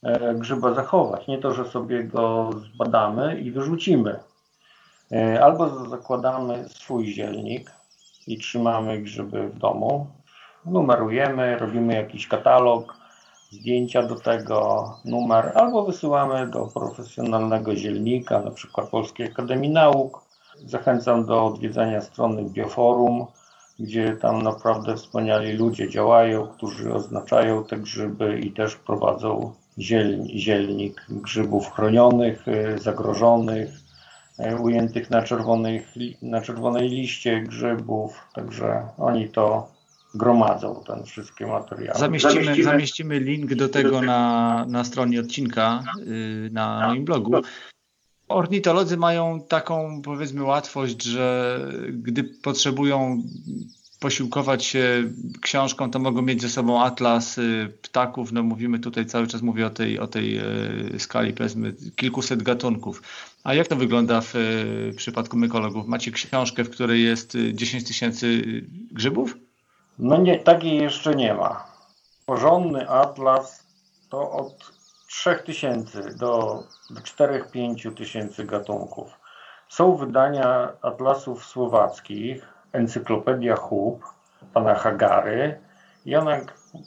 e, 0.04 0.36
grzyba 0.36 0.74
zachować. 0.74 1.28
Nie 1.28 1.38
to, 1.38 1.54
że 1.54 1.66
sobie 1.66 2.04
go 2.04 2.50
zbadamy 2.74 3.40
i 3.40 3.52
wyrzucimy. 3.52 4.20
E, 5.12 5.44
albo 5.44 5.86
zakładamy 5.90 6.70
swój 6.70 7.06
zielnik 7.06 7.72
i 8.28 8.38
trzymamy 8.38 9.02
grzyby 9.02 9.50
w 9.50 9.58
domu, 9.58 10.08
numerujemy, 10.66 11.58
robimy 11.58 11.94
jakiś 11.94 12.28
katalog, 12.28 12.96
zdjęcia 13.52 14.04
do 14.04 14.16
tego, 14.16 14.90
numer, 15.06 15.52
albo 15.56 15.84
wysyłamy 15.84 16.48
do 16.48 16.68
profesjonalnego 16.68 17.76
zielnika, 17.76 18.42
na 18.42 18.52
przykład 18.52 18.90
Polskiej 18.90 19.28
Akademii 19.28 19.70
Nauk. 19.70 20.22
Zachęcam 20.66 21.26
do 21.26 21.46
odwiedzania 21.46 22.02
strony 22.02 22.44
Bioforum, 22.44 23.28
gdzie 23.82 24.18
tam 24.22 24.42
naprawdę 24.42 24.96
wspaniali 24.96 25.54
ludzie 25.54 25.90
działają, 25.90 26.48
którzy 26.48 26.94
oznaczają 26.94 27.64
te 27.64 27.78
grzyby 27.78 28.40
i 28.40 28.52
też 28.52 28.76
prowadzą 28.76 29.54
zielnik 30.36 31.06
grzybów 31.10 31.72
chronionych, 31.72 32.48
e, 32.48 32.80
zagrożonych, 32.80 33.82
E, 34.42 34.56
ujętych 34.56 35.10
na, 35.10 35.22
czerwonej, 35.22 35.86
na 36.22 36.42
czerwonej 36.42 36.90
liście 36.90 37.42
grzybów, 37.42 38.20
także 38.34 38.88
oni 38.98 39.30
to 39.30 39.72
gromadzą, 40.16 40.84
ten 40.88 41.04
wszystkie 41.04 41.48
materiały. 41.48 42.00
Zamieścimy, 42.00 42.34
zamieścimy, 42.34 42.64
zamieścimy 42.64 43.20
link 43.20 43.56
do 43.56 43.70
tego 43.70 44.02
na, 44.02 44.66
na 44.70 44.84
stronie 44.84 45.20
odcinka 45.20 45.84
y, 45.98 46.50
na 46.52 46.88
moim 46.88 47.06
blogu. 47.06 47.32
Ornitolodzy 48.34 48.98
mają 48.98 49.42
taką 49.48 50.02
powiedzmy 50.02 50.44
łatwość, 50.44 51.04
że 51.04 51.60
gdy 51.92 52.24
potrzebują 52.24 53.24
posiłkować 54.00 54.66
się 54.66 55.04
książką, 55.42 55.92
to 55.92 56.00
mogą 56.00 56.22
mieć 56.22 56.42
ze 56.42 56.50
sobą 56.50 56.84
atlas 56.84 57.40
ptaków. 57.82 58.32
No 58.32 58.44
mówimy 58.44 58.80
tutaj 58.80 59.06
cały 59.06 59.28
czas 59.28 59.42
mówię 59.42 59.66
o 59.66 59.70
tej, 59.70 60.00
o 60.00 60.08
tej 60.08 60.42
skali 60.98 61.34
powiedzmy 61.34 61.74
kilkuset 61.96 62.44
gatunków. 62.44 63.02
A 63.44 63.54
jak 63.54 63.68
to 63.68 63.76
wygląda 63.76 64.22
w 64.24 64.34
przypadku 64.96 65.38
mykologów? 65.38 65.88
Macie 65.88 66.12
książkę, 66.12 66.64
w 66.64 66.70
której 66.70 67.04
jest 67.04 67.38
10 67.54 67.84
tysięcy 67.84 68.42
grzybów? 68.92 69.38
No 70.00 70.18
nie, 70.18 70.40
takiej 70.40 70.78
jeszcze 70.78 71.16
nie 71.16 71.34
ma. 71.34 71.66
Porządny 72.26 72.90
atlas 72.90 73.64
to 74.10 74.32
od 74.32 74.81
3000 75.12 76.14
do, 76.16 76.64
do 76.90 77.02
4-5 77.02 77.96
tysięcy 77.96 78.46
gatunków. 78.46 79.20
Są 79.70 79.96
wydania 79.96 80.74
atlasów 80.82 81.46
słowackich, 81.46 82.48
Encyklopedia 82.72 83.56
Hub, 83.56 84.06
pana 84.54 84.76
Hagary 84.76 85.60
ona 86.18 86.38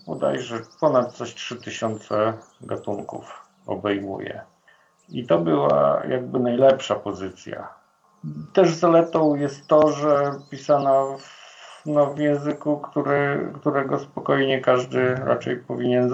bodajże 0.07 0.61
ponad 0.81 1.13
coś 1.13 1.35
3000 1.35 2.33
gatunków 2.61 3.47
obejmuje. 3.67 4.41
I 5.09 5.27
to 5.27 5.39
była 5.39 6.03
jakby 6.09 6.41
najlepsza 6.41 6.95
pozycja. 6.95 7.69
Też 8.53 8.75
zaletą 8.75 9.35
jest 9.35 9.67
to, 9.67 9.93
że 9.93 10.41
pisana 10.51 10.93
w 11.19 11.44
no, 11.87 12.07
w 12.07 12.19
języku, 12.19 12.77
który, 12.77 13.53
którego 13.55 13.99
spokojnie 13.99 14.61
każdy 14.61 15.15
raczej 15.15 15.57
powinien 15.57 16.09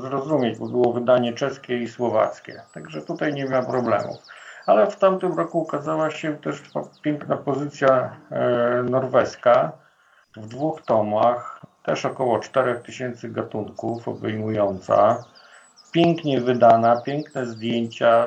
zrozumieć, 0.00 0.58
bo 0.58 0.66
było 0.66 0.92
wydanie 0.92 1.32
czeskie 1.32 1.78
i 1.82 1.88
słowackie. 1.88 2.62
Także 2.74 3.02
tutaj 3.02 3.34
nie 3.34 3.46
ma 3.46 3.62
problemów. 3.62 4.16
Ale 4.66 4.90
w 4.90 4.96
tamtym 4.96 5.38
roku 5.38 5.60
ukazała 5.60 6.10
się 6.10 6.36
też 6.36 6.62
piękna 7.02 7.36
pozycja 7.36 8.16
e, 8.30 8.82
norweska 8.82 9.72
w 10.36 10.48
dwóch 10.48 10.82
tomach, 10.82 11.60
też 11.82 12.04
około 12.04 12.38
4000 12.38 13.28
gatunków 13.28 14.08
obejmująca, 14.08 15.24
pięknie 15.92 16.40
wydana, 16.40 17.00
piękne 17.00 17.46
zdjęcia, 17.46 18.26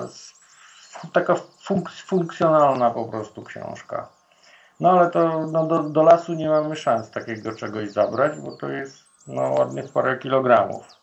taka 1.14 1.36
funk 1.64 1.90
funkcjonalna 1.90 2.92
po 2.92 3.06
prostu 3.06 3.44
książka. 3.44 4.19
No 4.80 4.92
ale 4.92 5.12
to 5.12 5.48
no, 5.52 5.68
do, 5.68 5.84
do 5.84 6.04
lasu 6.04 6.34
nie 6.34 6.50
mamy 6.50 6.76
szans 6.76 7.12
takiego 7.12 7.56
czegoś 7.56 7.90
zabrać, 7.90 8.40
bo 8.40 8.58
to 8.58 8.70
jest 8.70 9.04
no, 9.28 9.42
ładnych 9.42 9.92
parę 9.92 10.18
kilogramów. 10.18 11.00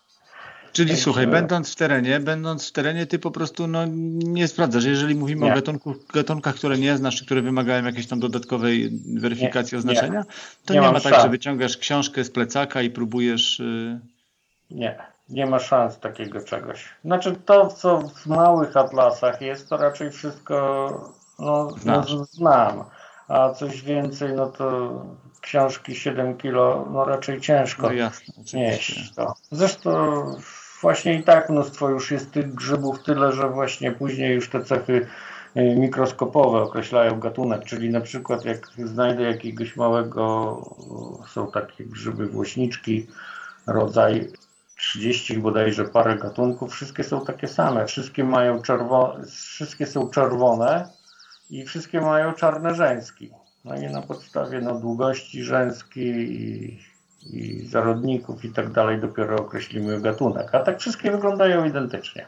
Czyli 0.73 0.89
Także... 0.89 1.03
słuchaj, 1.03 1.27
będąc 1.27 1.73
w 1.73 1.77
terenie, 1.77 2.21
będąc 2.21 2.69
w 2.69 2.73
terenie, 2.73 3.07
ty 3.07 3.19
po 3.19 3.31
prostu 3.31 3.67
no, 3.67 3.87
nie 4.17 4.49
sprawdzasz. 4.49 4.85
Jeżeli 4.85 5.15
mówimy 5.15 5.47
nie. 5.47 5.53
o 5.53 5.55
gatunku, 5.55 5.95
gatunkach, 6.15 6.55
które 6.55 6.79
nie 6.79 6.97
znasz, 6.97 7.23
które 7.23 7.43
wymagają 7.43 7.85
jakiejś 7.85 8.07
tam 8.07 8.21
dodatkowej 8.21 8.91
weryfikacji 9.17 9.75
nie, 9.75 9.79
oznaczenia, 9.79 10.25
to 10.65 10.75
nie, 10.75 10.81
nie 10.81 10.87
ma 10.87 11.01
tak, 11.01 11.13
szans. 11.13 11.23
że 11.23 11.29
wyciągasz 11.29 11.77
książkę 11.77 12.25
z 12.25 12.31
plecaka 12.31 12.83
i 12.83 12.91
próbujesz. 12.91 13.61
Y, 13.61 14.01
nie, 14.71 14.99
nie 15.29 15.47
ma 15.47 15.59
szans 15.59 15.99
takiego 15.99 16.41
czegoś. 16.41 16.89
Znaczy 17.05 17.37
to, 17.45 17.67
co 17.67 17.99
w 17.99 18.27
małych 18.27 18.77
atlasach 18.77 19.41
jest, 19.41 19.69
to 19.69 19.77
raczej 19.77 20.11
wszystko 20.11 21.15
no, 21.39 21.75
no 21.85 22.05
znam 22.25 22.85
a 23.29 23.51
coś 23.51 23.83
więcej, 23.83 24.33
no 24.33 24.47
to 24.47 24.93
książki 25.41 25.95
7 25.95 26.37
kilo, 26.37 26.89
no 26.93 27.05
raczej 27.05 27.41
ciężko 27.41 27.87
no 27.87 27.93
jasne, 27.93 28.35
nieść. 28.55 29.15
To. 29.15 29.35
Zresztą 29.51 29.91
właśnie 30.83 31.15
i 31.15 31.23
tak 31.23 31.51
mnóstwo 31.51 31.89
już 31.89 32.11
jest 32.11 32.33
tych 32.33 32.55
grzybów 32.55 33.03
tyle, 33.03 33.33
że 33.33 33.49
właśnie 33.49 33.93
później 33.93 34.35
już 34.35 34.51
te 34.51 34.65
cechy 34.65 35.07
y, 35.57 35.77
mikroskopowe 35.77 36.59
określają 36.59 37.21
gatunek, 37.21 37.65
czyli 37.65 37.91
na 37.91 38.01
przykład 38.01 38.45
jak 38.45 38.69
znajdę 38.85 39.23
jakiegoś 39.23 39.77
małego, 39.77 40.61
są 41.29 41.51
takie 41.51 41.85
grzyby 41.85 42.27
włośniczki, 42.27 43.07
rodzaj 43.67 44.29
30 44.77 45.39
bodajże 45.39 45.85
parę 45.85 46.17
gatunków, 46.17 46.73
wszystkie 46.73 47.05
są 47.05 47.25
takie 47.25 47.49
same, 47.49 47.87
wszystkie 47.87 48.25
mają 48.25 48.63
czerwone, 48.63 49.25
wszystkie 49.27 49.87
są 49.87 50.11
czerwone, 50.11 50.89
i 51.51 51.65
wszystkie 51.65 52.01
mają 52.01 52.33
czarne 52.33 52.75
rzęski. 52.75 53.31
No 53.65 53.77
i 53.77 53.93
na 53.93 54.03
podstawie 54.03 54.61
no, 54.61 54.81
długości 54.81 55.45
rzęskiej 55.45 56.43
i, 56.43 56.79
i 57.23 57.67
zarodników 57.67 58.45
i 58.45 58.53
tak 58.53 58.73
dalej 58.73 59.01
dopiero 59.01 59.37
określimy 59.37 60.01
gatunek. 60.01 60.55
A 60.55 60.61
tak 60.61 60.81
wszystkie 60.81 61.11
wyglądają 61.11 61.65
identycznie. 61.65 62.27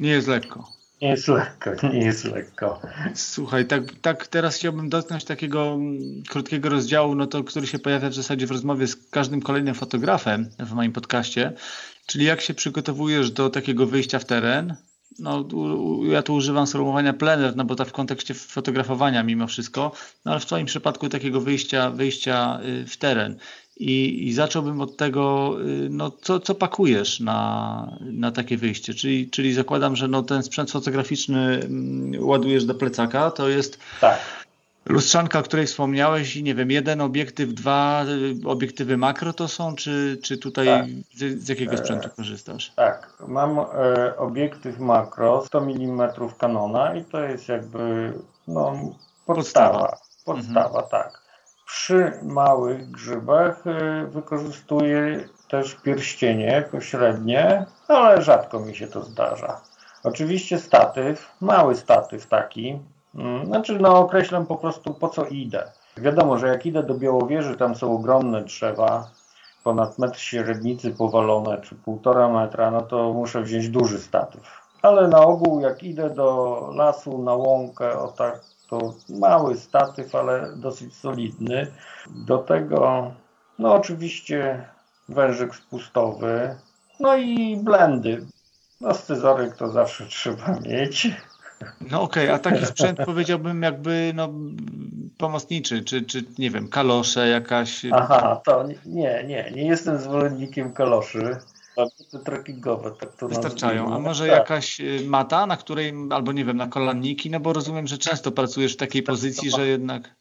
Nie 0.00 0.10
jest 0.10 0.28
lekko. 0.28 0.68
Nie 1.02 1.08
jest 1.08 1.28
lekko, 1.28 1.88
nie 1.88 2.04
jest 2.04 2.24
lekko. 2.24 2.80
Słuchaj, 3.14 3.66
tak, 3.66 3.82
tak 4.02 4.26
teraz 4.26 4.56
chciałbym 4.56 4.88
dotknąć 4.88 5.24
takiego 5.24 5.72
mm, 5.72 6.22
krótkiego 6.28 6.68
rozdziału, 6.68 7.14
no 7.14 7.26
to, 7.26 7.44
który 7.44 7.66
się 7.66 7.78
pojawia 7.78 8.10
w 8.10 8.14
zasadzie 8.14 8.46
w 8.46 8.50
rozmowie 8.50 8.86
z 8.86 8.96
każdym 9.10 9.40
kolejnym 9.40 9.74
fotografem 9.74 10.50
w 10.58 10.72
moim 10.72 10.92
podcaście, 10.92 11.52
czyli 12.06 12.24
jak 12.24 12.40
się 12.40 12.54
przygotowujesz 12.54 13.30
do 13.30 13.50
takiego 13.50 13.86
wyjścia 13.86 14.18
w 14.18 14.24
teren, 14.24 14.76
no, 15.18 15.48
ja 16.02 16.22
tu 16.22 16.34
używam 16.34 16.66
sformułowania 16.66 17.12
plener, 17.12 17.56
no 17.56 17.64
bo 17.64 17.74
to 17.74 17.84
w 17.84 17.92
kontekście 17.92 18.34
fotografowania 18.34 19.22
mimo 19.22 19.46
wszystko, 19.46 19.92
no 20.24 20.32
ale 20.32 20.40
w 20.40 20.46
Twoim 20.46 20.66
przypadku 20.66 21.08
takiego 21.08 21.40
wyjścia, 21.40 21.90
wyjścia 21.90 22.60
y, 22.64 22.86
w 22.86 22.96
teren. 22.96 23.36
I, 23.76 24.26
I 24.28 24.32
zacząłbym 24.32 24.80
od 24.80 24.96
tego, 24.96 25.56
y, 25.60 25.88
no, 25.90 26.10
co, 26.10 26.40
co 26.40 26.54
pakujesz 26.54 27.20
na, 27.20 27.98
na 28.00 28.32
takie 28.32 28.56
wyjście. 28.56 28.94
Czyli, 28.94 29.30
czyli 29.30 29.52
zakładam, 29.52 29.96
że 29.96 30.08
no, 30.08 30.22
ten 30.22 30.42
sprzęt 30.42 30.70
fotograficzny 30.70 31.40
mm, 31.40 32.24
ładujesz 32.26 32.64
do 32.64 32.74
plecaka, 32.74 33.30
to 33.30 33.48
jest. 33.48 33.78
Tak 34.00 34.43
Lustrzanka, 34.86 35.38
o 35.38 35.42
której 35.42 35.66
wspomniałeś 35.66 36.36
i 36.36 36.42
nie 36.42 36.54
wiem, 36.54 36.70
jeden 36.70 37.00
obiektyw, 37.00 37.54
dwa 37.54 38.04
y, 38.44 38.48
obiektywy 38.48 38.96
makro 38.96 39.32
to 39.32 39.48
są, 39.48 39.74
czy, 39.74 40.18
czy 40.22 40.38
tutaj 40.38 40.66
tak. 40.66 40.86
z, 41.14 41.44
z, 41.44 41.48
jakiego 41.48 41.76
sprzętu 41.76 42.08
korzystasz? 42.16 42.72
Tak, 42.76 43.12
mam 43.28 43.58
e, 43.58 43.64
obiektyw 44.16 44.78
makro 44.78 45.44
100 45.46 45.58
mm 45.58 46.10
Canona 46.38 46.94
i 46.94 47.04
to 47.04 47.20
jest 47.20 47.48
jakby 47.48 48.12
no, 48.48 48.74
podstawa. 49.26 49.96
Podstawa, 50.24 50.82
mhm. 50.82 50.90
tak. 50.90 51.24
Przy 51.66 52.12
małych 52.22 52.90
grzybach 52.90 53.66
e, 53.66 54.06
wykorzystuję 54.06 55.28
też 55.48 55.74
pierścienie 55.74 56.68
pośrednie, 56.70 57.66
ale 57.88 58.22
rzadko 58.22 58.60
mi 58.60 58.76
się 58.76 58.86
to 58.86 59.02
zdarza. 59.02 59.60
Oczywiście 60.02 60.58
statyw, 60.58 61.30
mały 61.40 61.76
statyw 61.76 62.26
taki, 62.26 62.78
znaczy, 63.44 63.78
no 63.80 63.98
określam 63.98 64.46
po 64.46 64.56
prostu 64.56 64.94
po 64.94 65.08
co 65.08 65.26
idę. 65.26 65.72
Wiadomo, 65.96 66.38
że 66.38 66.48
jak 66.48 66.66
idę 66.66 66.82
do 66.82 66.94
Białowieży, 66.94 67.56
tam 67.56 67.74
są 67.74 67.92
ogromne 67.92 68.44
drzewa, 68.44 69.10
ponad 69.64 69.98
metr 69.98 70.18
średnicy 70.18 70.90
powalone, 70.90 71.60
czy 71.60 71.74
półtora 71.74 72.28
metra, 72.28 72.70
no 72.70 72.80
to 72.80 73.12
muszę 73.12 73.42
wziąć 73.42 73.68
duży 73.68 73.98
statyw. 73.98 74.64
Ale 74.82 75.08
na 75.08 75.20
ogół, 75.20 75.60
jak 75.60 75.82
idę 75.82 76.10
do 76.10 76.70
lasu, 76.74 77.22
na 77.22 77.34
łąkę, 77.34 77.98
o 77.98 78.08
tak, 78.08 78.40
to 78.68 78.94
mały 79.08 79.56
statyw, 79.56 80.14
ale 80.14 80.56
dosyć 80.56 80.96
solidny. 80.96 81.66
Do 82.26 82.38
tego, 82.38 83.10
no 83.58 83.74
oczywiście 83.74 84.68
wężyk 85.08 85.54
spustowy, 85.54 86.56
no 87.00 87.16
i 87.16 87.56
blendy. 87.56 88.26
No 88.80 88.94
scyzoryk 88.94 89.56
to 89.56 89.68
zawsze 89.68 90.06
trzeba 90.16 90.60
mieć. 90.60 91.08
No 91.90 92.02
okej, 92.02 92.24
okay, 92.24 92.34
a 92.34 92.38
taki 92.38 92.66
sprzęt 92.66 92.98
powiedziałbym 93.04 93.62
jakby 93.62 94.12
no, 94.14 94.28
pomocniczy, 95.18 95.84
czy, 95.84 96.02
czy 96.02 96.24
nie 96.38 96.50
wiem, 96.50 96.68
kalosze 96.68 97.28
jakaś. 97.28 97.82
Aha, 97.92 98.40
to 98.44 98.64
nie, 98.86 99.24
nie, 99.26 99.50
nie 99.54 99.66
jestem 99.66 99.98
zwolennikiem 99.98 100.72
kaloszy. 100.72 101.36
Te 102.12 102.18
trekkingowe, 102.18 102.90
tak 102.90 103.12
to 103.12 103.28
Wystarczają. 103.28 103.94
A 103.94 103.98
może 103.98 104.26
tak. 104.26 104.38
jakaś 104.38 104.80
y, 104.80 105.00
mata, 105.06 105.46
na 105.46 105.56
której, 105.56 105.94
albo 106.10 106.32
nie 106.32 106.44
wiem, 106.44 106.56
na 106.56 106.68
kolanniki, 106.68 107.30
no 107.30 107.40
bo 107.40 107.52
rozumiem, 107.52 107.86
że 107.86 107.98
często 107.98 108.32
pracujesz 108.32 108.74
w 108.74 108.76
takiej 108.76 109.02
pozycji, 109.02 109.50
że 109.50 109.66
jednak. 109.66 110.14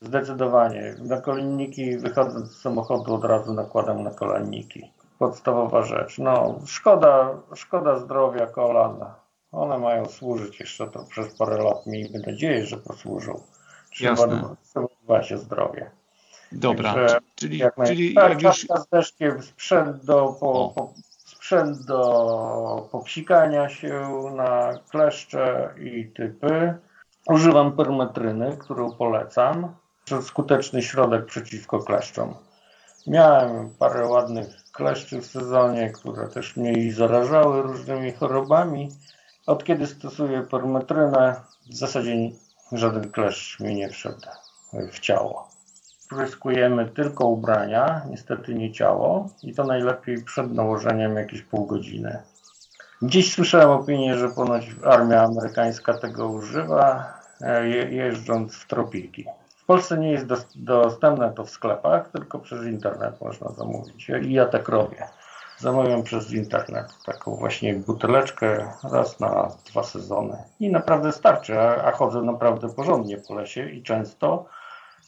Zdecydowanie. 0.00 0.94
Na 0.98 1.20
kolanniki 1.20 1.98
wychodząc 1.98 2.50
z 2.50 2.60
samochodu 2.60 3.14
od 3.14 3.24
razu 3.24 3.54
nakładam 3.54 4.02
na 4.02 4.10
kolanniki. 4.10 4.90
Podstawowa 5.18 5.82
rzecz. 5.82 6.18
No, 6.18 6.60
szkoda, 6.66 7.30
szkoda 7.54 7.98
zdrowia 7.98 8.46
kolan 8.46 9.04
one 9.52 9.78
mają 9.78 10.06
służyć 10.06 10.60
jeszcze 10.60 10.86
to 10.86 11.04
przez 11.04 11.34
parę 11.34 11.62
lat. 11.62 11.86
Miejmy 11.86 12.18
nadzieję, 12.26 12.66
że 12.66 12.76
posłużą. 12.76 13.42
Trzeba 13.90 14.28
dbać 15.04 15.32
o 15.32 15.38
zdrowie. 15.38 15.90
Dobra, 16.52 16.94
Także 16.94 17.18
czyli, 17.34 17.58
jak 17.58 17.74
czyli 17.86 18.14
tak, 18.14 18.30
jak 18.30 18.42
już... 18.42 18.66
z 18.84 18.88
deszkiem, 18.88 19.42
sprzęt 19.42 20.04
do, 20.04 20.36
po, 20.40 20.72
po, 20.74 20.92
sprzęt 21.26 21.84
do 21.84 22.88
popsikania 22.92 23.68
się 23.68 24.10
na 24.36 24.78
kleszcze 24.90 25.74
i 25.80 26.12
typy. 26.16 26.74
Używam 27.28 27.72
permetryny, 27.72 28.56
którą 28.56 28.92
polecam. 28.92 29.74
Skuteczny 30.22 30.82
środek 30.82 31.26
przeciwko 31.26 31.78
kleszczom. 31.78 32.34
Miałem 33.06 33.70
parę 33.78 34.06
ładnych 34.06 34.46
kleszczy 34.72 35.20
w 35.20 35.26
sezonie, 35.26 35.90
które 35.90 36.28
też 36.28 36.56
mnie 36.56 36.92
zarażały 36.92 37.62
różnymi 37.62 38.12
chorobami. 38.12 38.88
Od 39.48 39.64
kiedy 39.64 39.86
stosuję 39.86 40.42
permetrynę, 40.42 41.34
w 41.66 41.76
zasadzie 41.76 42.14
żaden 42.72 43.10
kleszcz 43.10 43.60
mi 43.60 43.74
nie 43.74 43.88
wszedł 43.88 44.26
w 44.92 44.98
ciało. 44.98 45.48
spryskujemy 45.98 46.86
tylko 46.86 47.26
ubrania, 47.26 48.02
niestety 48.10 48.54
nie 48.54 48.72
ciało 48.72 49.28
i 49.42 49.54
to 49.54 49.64
najlepiej 49.64 50.24
przed 50.24 50.52
nałożeniem 50.52 51.16
jakieś 51.16 51.42
pół 51.42 51.66
godziny. 51.66 52.22
Gdzieś 53.02 53.32
słyszałem 53.34 53.70
opinię, 53.70 54.18
że 54.18 54.28
ponoć 54.28 54.70
armia 54.84 55.22
amerykańska 55.22 55.94
tego 55.94 56.28
używa, 56.28 57.12
e, 57.40 57.68
je, 57.68 57.82
jeżdżąc 57.82 58.54
w 58.54 58.66
tropiki. 58.66 59.24
W 59.56 59.64
Polsce 59.64 59.98
nie 59.98 60.10
jest 60.10 60.26
dostępne 60.54 61.32
to 61.32 61.44
w 61.44 61.50
sklepach, 61.50 62.10
tylko 62.10 62.38
przez 62.38 62.66
internet 62.66 63.20
można 63.20 63.48
zamówić. 63.48 64.08
I 64.22 64.32
ja 64.32 64.46
tak 64.46 64.68
robię. 64.68 65.08
Zamawiam 65.58 66.02
przez 66.02 66.32
internet 66.32 66.86
taką 67.04 67.36
właśnie 67.36 67.74
buteleczkę 67.74 68.72
raz 68.82 69.20
na 69.20 69.56
dwa 69.70 69.82
sezony. 69.82 70.36
I 70.60 70.70
naprawdę 70.70 71.12
starczy, 71.12 71.60
a, 71.60 71.84
a 71.84 71.92
chodzę 71.92 72.22
naprawdę 72.22 72.68
porządnie 72.68 73.18
po 73.18 73.34
lesie 73.34 73.70
i 73.70 73.82
często 73.82 74.46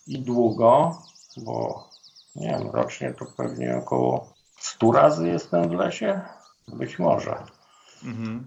i 0.06 0.18
długo, 0.18 1.02
bo 1.36 1.88
nie 2.36 2.48
wiem, 2.48 2.70
rocznie 2.70 3.14
to 3.14 3.26
pewnie 3.26 3.76
około 3.76 4.34
100 4.56 4.92
razy 4.92 5.28
jestem 5.28 5.68
w 5.68 5.72
lesie. 5.72 6.20
Być 6.68 6.98
może. 6.98 7.36
Mhm. 8.04 8.46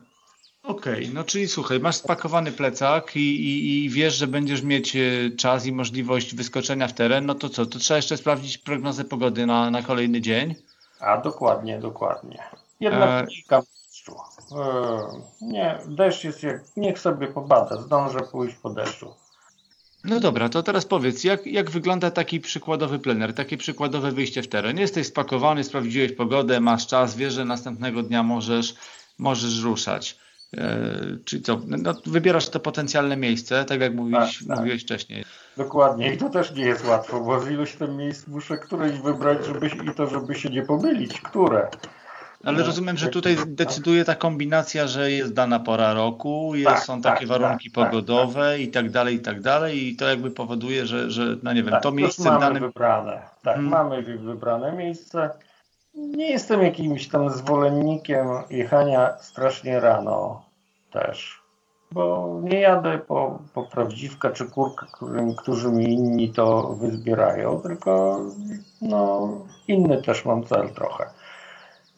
Okej, 0.63 1.03
okay, 1.03 1.13
no 1.13 1.23
czyli 1.23 1.47
słuchaj, 1.47 1.79
masz 1.79 1.95
spakowany 1.95 2.51
plecak 2.51 3.15
i, 3.15 3.19
i, 3.19 3.85
i, 3.85 3.89
wiesz, 3.89 4.15
że 4.15 4.27
będziesz 4.27 4.61
mieć 4.61 4.95
e, 4.95 4.99
czas 5.37 5.65
i 5.65 5.71
możliwość 5.71 6.35
wyskoczenia 6.35 6.87
w 6.87 6.93
teren, 6.93 7.25
no 7.25 7.35
to 7.35 7.49
co, 7.49 7.65
to 7.65 7.79
trzeba 7.79 7.95
jeszcze 7.95 8.17
sprawdzić 8.17 8.57
prognozę 8.57 9.05
pogody 9.05 9.45
na, 9.45 9.71
na 9.71 9.81
kolejny 9.81 10.21
dzień? 10.21 10.55
A 10.99 11.17
dokładnie, 11.17 11.79
dokładnie. 11.79 12.43
Jednak 12.79 13.09
e... 13.09 13.27
deszczu. 13.49 14.15
E, 14.57 15.21
nie, 15.41 15.79
deszcz 15.85 16.23
jest 16.23 16.43
jak, 16.43 16.63
niech 16.77 16.99
sobie 16.99 17.27
pobada, 17.27 17.81
zdążę 17.81 18.19
pójść 18.19 18.55
po 18.55 18.69
deszczu. 18.69 19.13
No 20.03 20.19
dobra, 20.19 20.49
to 20.49 20.63
teraz 20.63 20.85
powiedz, 20.85 21.23
jak, 21.23 21.47
jak 21.47 21.69
wygląda 21.69 22.11
taki 22.11 22.39
przykładowy 22.39 22.99
plener, 22.99 23.33
takie 23.33 23.57
przykładowe 23.57 24.11
wyjście 24.11 24.43
w 24.43 24.47
teren? 24.47 24.77
Jesteś 24.77 25.07
spakowany, 25.07 25.63
sprawdziłeś 25.63 26.11
pogodę, 26.11 26.59
masz 26.59 26.87
czas, 26.87 27.15
wiesz, 27.15 27.33
że 27.33 27.45
następnego 27.45 28.03
dnia 28.03 28.23
możesz, 28.23 28.75
możesz 29.17 29.63
ruszać. 29.63 30.22
E, 30.57 30.89
czyli 31.25 31.41
co, 31.41 31.61
no, 31.67 31.93
wybierasz 32.05 32.49
to 32.49 32.59
potencjalne 32.59 33.17
miejsce, 33.17 33.65
tak 33.65 33.81
jak 33.81 33.93
mówiłeś, 33.95 34.39
tak, 34.39 34.47
tak. 34.47 34.57
mówiłeś 34.57 34.83
wcześniej. 34.83 35.25
Dokładnie 35.57 36.13
i 36.13 36.17
to 36.17 36.29
też 36.29 36.51
nie 36.51 36.65
jest 36.65 36.85
łatwo, 36.85 37.19
bo 37.19 37.39
z 37.39 37.51
ilość 37.51 37.75
tych 37.75 37.89
miejsc 37.89 38.27
muszę 38.27 38.57
któreś 38.57 38.99
wybrać 38.99 39.45
żeby, 39.45 39.67
i 39.67 39.95
to, 39.95 40.07
żeby 40.07 40.35
się 40.35 40.49
nie 40.49 40.61
pomylić, 40.61 41.21
które. 41.21 41.67
Ale 42.43 42.57
no, 42.57 42.65
rozumiem, 42.65 42.97
że 42.97 43.09
tutaj 43.09 43.37
decyduje 43.47 44.05
ta 44.05 44.15
kombinacja, 44.15 44.87
że 44.87 45.11
jest 45.11 45.33
dana 45.33 45.59
pora 45.59 45.93
roku, 45.93 46.55
jest, 46.55 46.69
tak, 46.69 46.83
są 46.83 47.01
takie 47.01 47.27
tak, 47.27 47.27
warunki 47.27 47.71
tak, 47.71 47.83
tak, 47.83 47.91
pogodowe 47.91 48.59
i 48.59 48.67
tak 48.67 48.89
dalej, 48.89 49.15
i 49.15 49.19
tak 49.19 49.41
dalej 49.41 49.87
i 49.87 49.95
to 49.95 50.09
jakby 50.09 50.31
powoduje, 50.31 50.85
że, 50.85 51.11
że 51.11 51.37
no 51.43 51.53
nie 51.53 51.63
wiem, 51.63 51.75
to 51.81 51.91
miejsce 51.91 52.23
mamy 52.23 52.39
danym... 52.39 52.63
wybrane. 52.63 53.21
Tak, 53.43 53.55
hmm. 53.55 53.71
mamy 53.71 54.03
wybrane 54.03 54.71
miejsce. 54.71 55.29
Nie 55.95 56.29
jestem 56.29 56.61
jakimś 56.61 57.07
tam 57.07 57.29
zwolennikiem 57.29 58.27
jechania 58.49 59.17
strasznie 59.17 59.79
rano 59.79 60.42
też, 60.93 61.43
bo 61.91 62.39
nie 62.43 62.59
jadę 62.59 62.97
po, 62.97 63.39
po 63.53 63.63
prawdziwka 63.63 64.31
czy 64.31 64.45
kurkę, 64.45 64.85
którym, 64.93 65.35
którzy 65.35 65.71
mi 65.71 65.93
inni 65.93 66.33
to 66.33 66.63
wyzbierają, 66.73 67.59
tylko 67.61 68.19
no, 68.81 69.29
inny 69.67 70.01
też 70.01 70.25
mam 70.25 70.43
cel 70.43 70.69
trochę. 70.69 71.05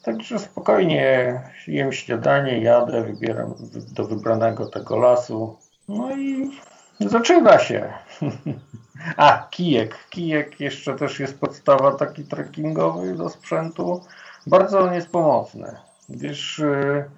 Także 0.04 0.40
spokojnie 0.40 1.42
jem 1.68 1.94
śniadanie, 1.94 2.60
jadę, 2.62 3.04
wybieram 3.04 3.54
do 3.94 4.06
wybranego 4.06 4.66
tego 4.66 4.98
lasu. 4.98 5.58
No 5.90 6.18
i 6.18 6.52
zaczyna 7.00 7.60
się. 7.60 7.94
A, 9.18 9.48
kijek. 9.50 9.98
Kijek 10.10 10.60
jeszcze 10.60 10.96
też 10.96 11.20
jest 11.20 11.40
podstawa 11.40 11.92
taki 11.92 12.24
trekkingowy 12.24 13.16
do 13.16 13.30
sprzętu. 13.30 14.02
Bardzo 14.48 14.80
on 14.80 14.94
jest 14.94 15.10
pomocny, 15.10 15.76
gdyż 16.10 16.60
y, 16.60 17.10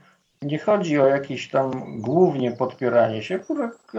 nie 0.41 0.59
chodzi 0.59 0.99
o 0.99 1.07
jakieś 1.07 1.49
tam 1.49 2.01
głównie 2.01 2.51
podpieranie 2.51 3.23
się, 3.23 3.39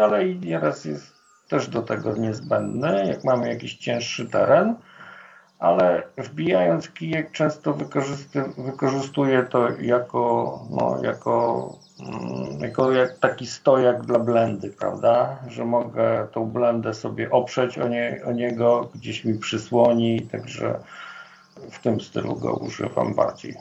ale 0.00 0.28
i 0.28 0.38
nieraz 0.38 0.84
jest 0.84 1.12
też 1.48 1.68
do 1.68 1.82
tego 1.82 2.16
niezbędne, 2.16 3.06
jak 3.06 3.24
mamy 3.24 3.48
jakiś 3.48 3.76
cięższy 3.76 4.26
teren 4.26 4.74
ale 5.58 6.02
wbijając 6.18 6.90
kijek 6.90 7.32
często 7.32 7.78
wykorzystuję 8.56 9.42
to 9.42 9.68
jako, 9.80 10.60
no, 10.70 10.98
jako, 11.02 11.72
mm, 12.00 12.60
jako 12.60 12.92
jak 12.92 13.18
taki 13.18 13.46
stojak 13.46 14.02
dla 14.02 14.18
blendy, 14.18 14.70
prawda? 14.70 15.38
Że 15.48 15.64
mogę 15.64 16.28
tą 16.32 16.46
blendę 16.46 16.94
sobie 16.94 17.30
oprzeć 17.30 17.78
o, 17.78 17.88
nie, 17.88 18.20
o 18.26 18.32
niego, 18.32 18.88
gdzieś 18.94 19.24
mi 19.24 19.38
przysłoni, 19.38 20.22
także 20.22 20.80
w 21.70 21.78
tym 21.78 22.00
stylu 22.00 22.36
go 22.36 22.52
używam 22.52 23.14
bardziej. 23.14 23.54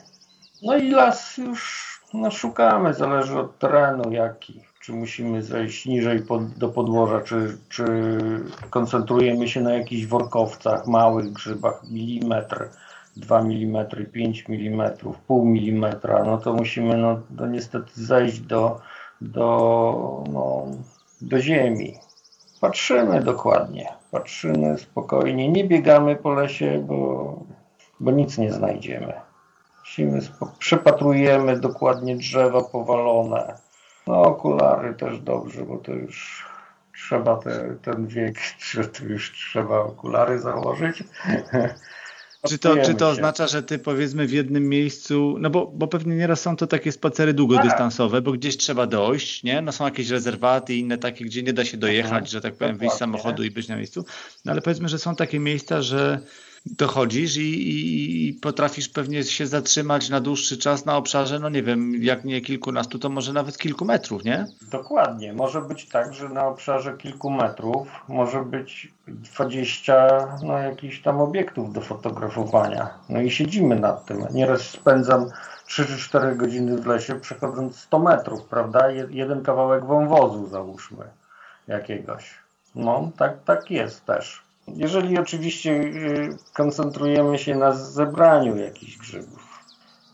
No 0.63 0.78
i 0.78 0.91
las 0.91 1.38
już 1.38 1.96
no, 2.14 2.32
szukamy, 2.32 2.93
zależy 2.93 3.39
od 3.39 3.60
terenu 3.60 4.12
jaki 4.12 4.68
czy 4.88 4.93
musimy 4.93 5.43
zejść 5.43 5.86
niżej 5.86 6.20
pod, 6.20 6.49
do 6.49 6.70
podłoża, 6.70 7.22
czy, 7.22 7.58
czy 7.70 7.86
koncentrujemy 8.70 9.47
się 9.47 9.62
na 9.62 9.74
jakichś 9.74 10.05
workowcach, 10.05 10.88
małych 10.88 11.34
grzybach, 11.34 11.84
milimetr, 11.89 12.70
2 13.16 13.39
mm, 13.39 13.88
5 14.12 14.45
mm, 14.49 14.91
pół 15.28 15.45
milimetra, 15.45 16.24
no 16.24 16.38
to 16.38 16.53
musimy 16.53 16.97
no, 16.97 17.22
no 17.30 17.47
niestety 17.47 17.91
zejść 17.93 18.39
do, 18.39 18.80
do, 19.22 20.24
no, 20.34 20.66
do 21.22 21.41
ziemi. 21.41 21.93
Patrzymy 22.62 23.24
dokładnie, 23.24 23.93
patrzymy 24.12 24.78
spokojnie, 24.78 25.49
nie 25.49 25.64
biegamy 25.64 26.16
po 26.16 26.34
lesie, 26.34 26.86
bo, 26.88 27.39
bo 27.99 28.12
nic 28.12 28.38
nie 28.38 28.53
znajdziemy. 28.53 29.26
Musimy, 29.88 30.21
przepatrujemy 30.59 31.59
dokładnie 31.59 32.15
drzewa 32.15 32.61
powalone, 32.61 33.57
no 34.07 34.21
okulary 34.21 34.93
też 34.93 35.19
dobrze, 35.19 35.65
bo 35.65 35.77
to 35.77 35.93
już 35.93 36.45
trzeba 36.95 37.35
te, 37.35 37.75
ten 37.81 38.07
wiek, 38.07 38.35
że 38.71 38.85
to 38.85 39.03
już 39.03 39.31
trzeba 39.31 39.79
okulary 39.79 40.39
założyć. 40.39 41.03
Czy 42.47 42.59
to, 42.59 42.77
czy 42.77 42.95
to 42.95 43.09
oznacza, 43.09 43.47
że 43.47 43.63
ty 43.63 43.79
powiedzmy 43.79 44.27
w 44.27 44.31
jednym 44.31 44.69
miejscu, 44.69 45.35
no 45.39 45.49
bo, 45.49 45.67
bo 45.67 45.88
pewnie 45.88 46.15
nieraz 46.15 46.41
są 46.41 46.55
to 46.55 46.67
takie 46.67 46.91
spacery 46.91 47.33
długodystansowe, 47.33 48.21
bo 48.21 48.31
gdzieś 48.31 48.57
trzeba 48.57 48.88
dojść, 48.88 49.43
nie? 49.43 49.61
No 49.61 49.71
są 49.71 49.85
jakieś 49.85 50.09
rezerwaty 50.09 50.73
i 50.73 50.79
inne 50.79 50.97
takie, 50.97 51.25
gdzie 51.25 51.43
nie 51.43 51.53
da 51.53 51.65
się 51.65 51.77
dojechać, 51.77 52.11
mhm. 52.11 52.25
że 52.25 52.41
tak 52.41 52.55
powiem, 52.55 52.77
wyjść 52.77 52.95
z 52.95 52.97
samochodu 52.97 53.43
i 53.43 53.51
być 53.51 53.67
na 53.67 53.75
miejscu. 53.75 54.05
No 54.45 54.51
ale 54.51 54.61
powiedzmy, 54.61 54.89
że 54.89 54.99
są 54.99 55.15
takie 55.15 55.39
miejsca, 55.39 55.81
że 55.81 56.19
dochodzisz 56.78 57.38
i, 57.38 57.41
i, 57.41 58.28
i, 58.28 58.34
potrafisz 58.34 58.89
pewnie 58.89 59.24
się 59.24 59.47
zatrzymać 59.47 60.09
na 60.09 60.22
dłuższy 60.22 60.57
czas 60.57 60.86
na 60.86 60.97
obszarze, 60.97 61.39
no 61.39 61.49
nie 61.49 61.63
wiem, 61.63 62.03
jak 62.03 62.26
nie 62.26 62.41
kilkunastu, 62.41 62.99
to 62.99 63.09
może 63.09 63.34
nawet 63.34 63.57
kilku 63.57 63.86
metrów, 63.86 64.24
nie? 64.24 64.45
Dokładnie. 64.72 65.34
Może 65.34 65.61
być 65.61 65.89
tak, 65.89 66.13
że 66.13 66.30
na 66.30 66.47
obszarze 66.47 66.97
kilku 66.97 67.30
metrów 67.30 67.88
może 68.07 68.43
być 68.43 68.93
20 69.07 70.28
no, 70.43 70.57
jakichś 70.57 71.01
tam 71.01 71.22
obiektów 71.22 71.74
do 71.74 71.82
fotografowania. 71.82 72.89
No 73.09 73.22
i 73.22 73.32
siedzimy 73.32 73.80
nad 73.80 74.05
tym. 74.05 74.26
Nieraz 74.34 74.61
spędzam 74.61 75.26
3 75.65 75.86
czy 75.86 75.97
4 75.97 76.36
godziny 76.36 76.78
w 76.78 76.86
lesie 76.86 77.20
przechodząc 77.20 77.76
100 77.76 77.99
metrów, 77.99 78.43
prawda? 78.43 78.91
Jeden 79.09 79.43
kawałek 79.43 79.86
wąwozu 79.86 80.47
załóżmy 80.47 81.05
jakiegoś. 81.68 82.36
No, 82.76 83.11
tak, 83.18 83.43
tak 83.43 83.72
jest 83.72 84.05
też. 84.05 84.46
Jeżeli 84.68 85.18
oczywiście 85.18 85.72
y, 85.72 86.38
koncentrujemy 86.53 87.38
się 87.38 87.55
na 87.55 87.72
zebraniu 87.72 88.57
jakichś 88.57 88.97
grzybów, 88.97 89.47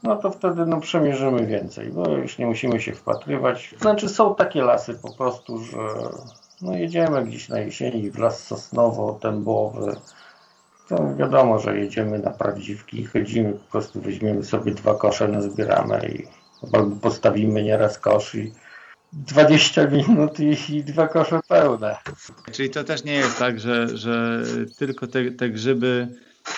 no 0.04 0.16
to 0.16 0.32
wtedy 0.32 0.66
no, 0.66 0.80
przemierzymy 0.80 1.46
więcej, 1.46 1.92
bo 1.92 2.10
już 2.10 2.38
nie 2.38 2.46
musimy 2.46 2.82
się 2.82 2.94
wpatrywać. 2.94 3.76
Znaczy 3.82 4.10
są 4.10 4.36
takie 4.36 4.62
lasy 4.62 4.94
po 4.94 5.14
prostu, 5.14 5.60
że 5.60 5.80
no, 6.62 6.78
jedziemy 6.78 7.26
gdzieś 7.26 7.50
na 7.50 7.60
jesieni 7.60 8.12
w 8.12 8.20
las 8.20 8.52
sosnowo-tębowy, 8.52 9.96
to 10.90 11.16
wiadomo, 11.16 11.60
że 11.60 11.80
jedziemy 11.80 12.20
na 12.20 12.32
prawdziwki, 12.32 13.06
chodzimy, 13.06 13.54
po 13.54 13.72
prostu 13.72 14.02
weźmiemy 14.02 14.44
sobie 14.44 14.74
dwa 14.74 14.96
kosze, 14.96 15.28
nazbieramy 15.28 16.08
i 16.08 16.28
albo 16.74 16.96
postawimy 16.96 17.64
nieraz 17.64 18.00
kosz 18.00 18.36
i 18.36 18.54
20 19.14 19.88
minut 19.88 20.40
i, 20.40 20.76
i 20.76 20.84
dwa 20.84 21.08
kosze 21.08 21.40
pełne. 21.48 21.98
Czyli 22.52 22.70
to 22.70 22.84
też 22.84 23.04
nie 23.04 23.14
jest 23.14 23.40
tak, 23.40 23.60
że, 23.60 23.98
że 23.98 24.44
tylko 24.78 25.08
te, 25.08 25.32
te 25.32 25.50
grzyby, 25.50 26.08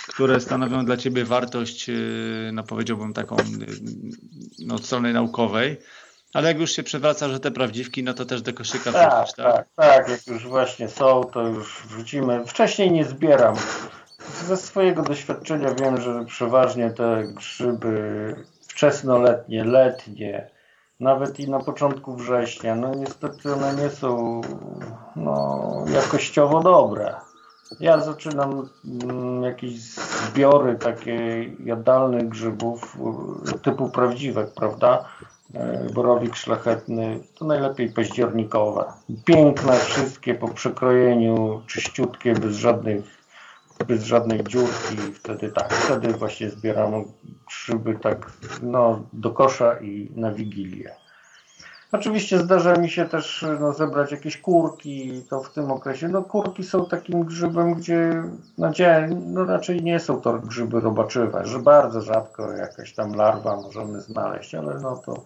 które 0.08 0.39
stanowią 0.39 0.86
dla 0.86 0.97
Ciebie 0.97 1.26
wartość, 1.26 1.89
y, 1.89 2.49
no 2.53 2.64
powiedziałbym 2.64 3.14
taką 3.14 3.38
y, 3.38 3.43
no, 4.60 4.76
od 4.76 4.86
strony 4.86 5.14
naukowej, 5.14 5.78
ale 6.34 6.47
jak 6.47 6.60
już 6.60 6.72
się 6.72 6.84
przewraca, 6.84 7.30
że 7.30 7.39
te 7.39 7.51
prawdziwki, 7.51 8.03
no 8.03 8.14
to 8.14 8.26
też 8.26 8.41
do 8.41 8.53
koszyka 8.53 8.91
tak, 8.91 9.14
wrzucisz, 9.14 9.36
tak? 9.36 9.56
Tak, 9.56 9.68
tak, 9.76 10.10
jak 10.10 10.28
już 10.28 10.47
właśnie 10.47 10.89
są, 10.89 11.24
to 11.24 11.47
już 11.47 11.84
wrzucimy. 11.88 12.45
Wcześniej 12.45 12.91
nie 12.91 13.06
zbieram. 13.06 13.56
Ze 14.45 14.58
swojego 14.58 15.03
doświadczenia 15.03 15.74
wiem, 15.74 16.01
że 16.01 16.26
przeważnie 16.26 16.89
te 16.89 17.24
grzyby 17.34 18.36
wczesnoletnie, 18.68 19.64
letnie, 19.64 20.49
nawet 21.00 21.39
i 21.39 21.50
na 21.50 21.60
początku 21.60 22.16
września, 22.16 22.76
no 22.76 22.96
niestety 22.96 23.54
one 23.54 23.76
nie 23.76 23.89
są 23.89 24.41
no, 25.16 25.86
jakościowo 25.93 26.64
dobre. 26.64 27.16
Ja 27.80 28.00
zaczynam 28.00 28.70
mm, 29.04 29.43
jakieś 29.43 29.80
zbiory 29.82 30.76
takie 30.76 31.43
jadalnych 31.64 32.30
grzybów 32.30 32.98
y, 33.56 33.60
typu 33.60 33.89
prawdziwek, 33.89 34.54
prawda? 34.54 35.06
Y, 35.56 35.93
Borowik 35.93 36.36
szlachetny, 36.36 37.20
to 37.36 37.46
najlepiej 37.46 37.89
październikowe. 37.89 38.86
Piękne 39.26 39.74
wszystkie 39.74 40.36
po 40.36 40.48
przekrojeniu, 40.48 41.62
czyściutkie, 41.68 42.34
bez 42.34 42.56
żadnych, 42.56 43.06
bez 43.88 44.04
żadnej 44.04 44.43
dziurki. 44.43 44.98
Wtedy 45.14 45.52
tak, 45.52 45.74
wtedy 45.74 46.14
właśnie 46.14 46.50
zbieram 46.50 47.06
grzyby 47.66 47.95
tak 47.95 48.32
no, 48.61 49.03
do 49.13 49.32
kosza 49.32 49.80
i 49.80 50.11
na 50.16 50.32
wigilię. 50.32 50.95
Oczywiście 51.91 52.39
zdarza 52.39 52.76
mi 52.76 52.89
się 52.89 53.05
też 53.05 53.45
no, 53.59 53.74
zebrać 53.74 54.11
jakieś 54.11 54.38
kurki, 54.38 55.24
to 55.30 55.43
w 55.43 55.53
tym 55.53 55.72
okresie. 55.72 56.07
No 56.07 56.24
kurki 56.24 56.63
są 56.63 56.86
takim 56.86 57.24
grzybem, 57.24 57.74
gdzie 57.74 58.24
no, 58.57 58.70
gdzie, 58.70 59.09
no 59.26 59.45
raczej 59.45 59.84
nie 59.84 59.99
są 59.99 60.22
to 60.22 60.39
grzyby 60.39 60.80
robaczywe, 60.80 61.45
że 61.45 61.59
bardzo 61.59 62.01
rzadko 62.01 62.51
jakaś 62.51 62.93
tam 62.93 63.16
larwa 63.16 63.55
możemy 63.55 64.01
znaleźć, 64.01 64.55
ale 64.55 64.80
no 64.80 64.95
to 64.95 65.24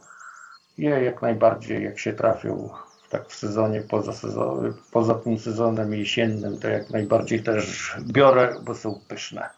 je 0.77 0.89
jak 0.89 1.21
najbardziej, 1.21 1.83
jak 1.83 1.99
się 1.99 2.13
trafią 2.13 2.69
tak 3.09 3.27
w 3.27 3.35
sezonie 3.35 3.81
poza, 3.81 4.13
sezon, 4.13 4.73
poza 4.91 5.15
tym 5.15 5.39
sezonem 5.39 5.93
jesiennym, 5.93 6.59
to 6.59 6.67
jak 6.67 6.89
najbardziej 6.89 7.43
też 7.43 7.95
biorę, 8.01 8.55
bo 8.61 8.75
są 8.75 8.99
pyszne 9.07 9.49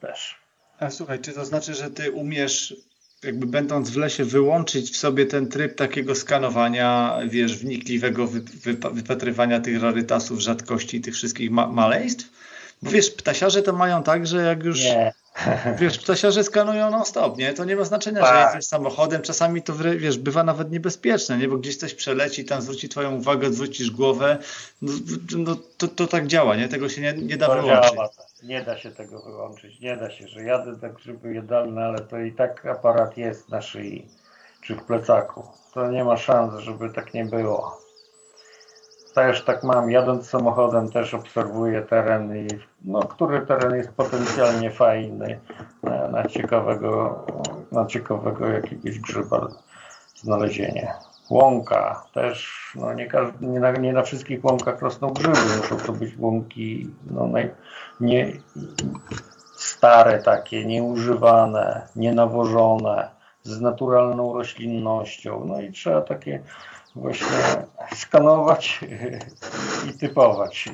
też. 0.00 0.37
A 0.80 0.90
słuchaj, 0.90 1.18
czy 1.18 1.32
to 1.32 1.44
znaczy, 1.44 1.74
że 1.74 1.90
ty 1.90 2.12
umiesz 2.12 2.76
jakby 3.24 3.46
będąc 3.46 3.90
w 3.90 3.96
lesie, 3.96 4.24
wyłączyć 4.24 4.90
w 4.90 4.96
sobie 4.96 5.26
ten 5.26 5.48
tryb 5.48 5.74
takiego 5.74 6.14
skanowania, 6.14 7.18
wiesz, 7.28 7.56
wnikliwego 7.58 8.26
wy, 8.26 8.40
wy, 8.40 8.74
wypatrywania 8.92 9.60
tych 9.60 9.82
rarytasów, 9.82 10.40
rzadkości, 10.40 11.00
tych 11.00 11.14
wszystkich 11.14 11.50
ma 11.50 11.66
maleństw? 11.66 12.30
Bo 12.82 12.90
wiesz, 12.90 13.10
ptasiarze 13.10 13.62
to 13.62 13.72
mają 13.72 14.02
tak, 14.02 14.26
że 14.26 14.42
jak 14.42 14.64
już. 14.64 14.80
Nie. 14.80 15.12
Wiesz, 15.80 15.98
ptasiarze 15.98 16.44
skanują 16.44 16.90
non-stop, 16.90 17.38
nie? 17.38 17.52
To 17.52 17.64
nie 17.64 17.76
ma 17.76 17.84
znaczenia, 17.84 18.20
tak. 18.20 18.34
że 18.34 18.46
jedziesz 18.48 18.68
samochodem. 18.68 19.22
Czasami 19.22 19.62
to, 19.62 19.72
wiesz, 19.74 20.18
bywa 20.18 20.44
nawet 20.44 20.70
niebezpieczne, 20.70 21.38
nie? 21.38 21.48
Bo 21.48 21.56
gdzieś 21.56 21.76
coś 21.76 21.94
przeleci, 21.94 22.44
tam 22.44 22.62
zwróci 22.62 22.88
twoją 22.88 23.14
uwagę, 23.16 23.46
odwrócisz 23.46 23.90
głowę. 23.90 24.38
No, 24.82 24.92
no 25.36 25.56
to, 25.78 25.88
to 25.88 26.06
tak 26.06 26.26
działa, 26.26 26.56
nie? 26.56 26.68
Tego 26.68 26.88
się 26.88 27.00
nie, 27.00 27.12
nie 27.12 27.36
da 27.36 27.46
to 27.46 27.62
wyłączyć. 27.62 27.92
Działa. 27.92 28.08
Tak. 28.08 28.26
Nie 28.42 28.62
da 28.62 28.78
się 28.78 28.90
tego 28.90 29.22
wyłączyć, 29.22 29.80
nie 29.80 29.96
da 29.96 30.10
się, 30.10 30.28
że 30.28 30.42
jadę 30.42 30.78
tak 30.80 30.98
żeby 30.98 31.34
jadalne, 31.34 31.84
ale 31.84 31.98
to 31.98 32.18
i 32.18 32.32
tak 32.32 32.66
aparat 32.66 33.16
jest 33.16 33.48
na 33.48 33.62
szyi 33.62 34.08
czy 34.62 34.74
w 34.74 34.82
plecaku. 34.82 35.42
To 35.74 35.90
nie 35.90 36.04
ma 36.04 36.16
szans, 36.16 36.60
żeby 36.60 36.90
tak 36.90 37.14
nie 37.14 37.24
było. 37.24 37.87
Też 39.18 39.44
tak 39.44 39.64
mam, 39.64 39.90
jadąc 39.90 40.28
samochodem 40.28 40.90
też 40.90 41.14
obserwuję 41.14 41.82
teren 41.82 42.36
i 42.36 42.48
no, 42.84 43.00
który 43.00 43.46
teren 43.46 43.74
jest 43.74 43.92
potencjalnie 43.92 44.70
fajny 44.70 45.40
na, 45.82 46.08
na 46.08 46.24
ciekawego, 46.24 47.24
na 47.72 47.86
ciekawego 47.86 48.46
jakiegoś 48.46 48.98
grzyba 48.98 49.48
znalezienie. 50.14 50.94
Łąka 51.30 52.02
też, 52.14 52.72
no 52.74 52.94
nie, 52.94 53.06
każdy, 53.06 53.46
nie, 53.46 53.60
na, 53.60 53.72
nie 53.72 53.92
na 53.92 54.02
wszystkich 54.02 54.44
łąkach 54.44 54.82
rosną 54.82 55.08
grzyby, 55.08 55.56
muszą 55.56 55.76
to 55.76 55.92
być 55.92 56.18
łąki 56.18 56.90
no, 57.10 57.26
naj, 57.26 57.50
nie, 58.00 58.32
stare 59.56 60.22
takie, 60.22 60.66
nieużywane, 60.66 61.86
nienawożone, 61.96 63.08
z 63.42 63.60
naturalną 63.60 64.34
roślinnością. 64.34 65.44
No 65.44 65.60
i 65.60 65.72
trzeba 65.72 66.00
takie 66.00 66.42
właśnie 66.94 67.66
skanować 67.94 68.80
i 69.90 69.98
typować. 69.98 70.68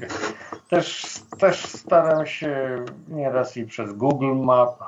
Też, 0.69 1.07
też 1.39 1.67
staram 1.67 2.27
się 2.27 2.85
nieraz 3.09 3.57
i 3.57 3.67
przez 3.67 3.93
Google 3.93 4.35
Map 4.35 4.79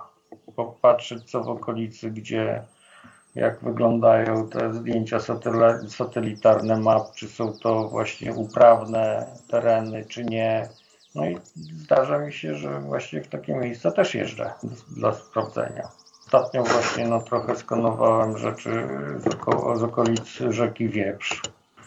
popatrzeć 0.56 1.30
co 1.30 1.44
w 1.44 1.48
okolicy, 1.48 2.10
gdzie 2.10 2.62
jak 3.34 3.60
wyglądają 3.60 4.48
te 4.48 4.74
zdjęcia 4.74 5.18
satelitarne 5.88 6.76
map, 6.76 7.14
czy 7.14 7.28
są 7.28 7.52
to 7.52 7.88
właśnie 7.88 8.34
uprawne 8.34 9.26
tereny, 9.48 10.04
czy 10.04 10.24
nie. 10.24 10.68
No 11.14 11.26
i 11.26 11.38
zdarza 11.54 12.18
mi 12.18 12.32
się, 12.32 12.54
że 12.54 12.80
właśnie 12.80 13.22
w 13.22 13.28
takie 13.28 13.54
miejsca 13.54 13.90
też 13.90 14.14
jeżdżę 14.14 14.50
dla 14.96 15.12
sprawdzenia. 15.12 15.88
Ostatnio 16.26 16.62
właśnie 16.62 17.08
no, 17.08 17.20
trochę 17.20 17.56
skanowałem 17.56 18.38
rzeczy 18.38 18.88
z, 19.18 19.26
oko 19.26 19.76
z 19.76 19.82
okolic 19.82 20.28
rzeki 20.50 20.88
Wieprz. 20.88 21.42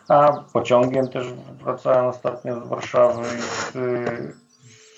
A 0.08 0.44
pociągiem 0.54 1.08
też 1.08 1.28
wracałem 1.64 2.06
ostatnio 2.06 2.66
z 2.66 2.68
Warszawy 2.68 3.22
i 3.22 3.42
z, 3.42 3.74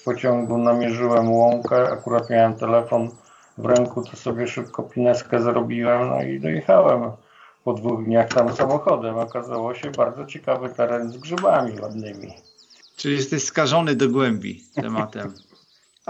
z 0.01 0.03
pociągu 0.03 0.57
namierzyłem 0.57 1.31
łąkę. 1.31 1.91
Akurat 1.91 2.29
miałem 2.29 2.55
telefon 2.55 3.09
w 3.57 3.65
ręku, 3.65 4.01
to 4.01 4.17
sobie 4.17 4.47
szybko 4.47 4.83
pineskę 4.83 5.41
zrobiłem, 5.41 6.09
no 6.09 6.23
i 6.23 6.39
dojechałem 6.39 7.11
po 7.63 7.73
dwóch 7.73 8.05
dniach 8.05 8.27
tam 8.27 8.55
samochodem. 8.55 9.17
Okazało 9.17 9.75
się 9.75 9.91
bardzo 9.91 10.25
ciekawy 10.25 10.69
teren 10.69 11.11
z 11.11 11.17
grzybami 11.17 11.79
ładnymi. 11.81 12.33
Czyli 12.95 13.15
jesteś 13.15 13.43
skażony 13.43 13.95
do 13.95 14.09
głębi 14.09 14.63
tematem. 14.75 15.33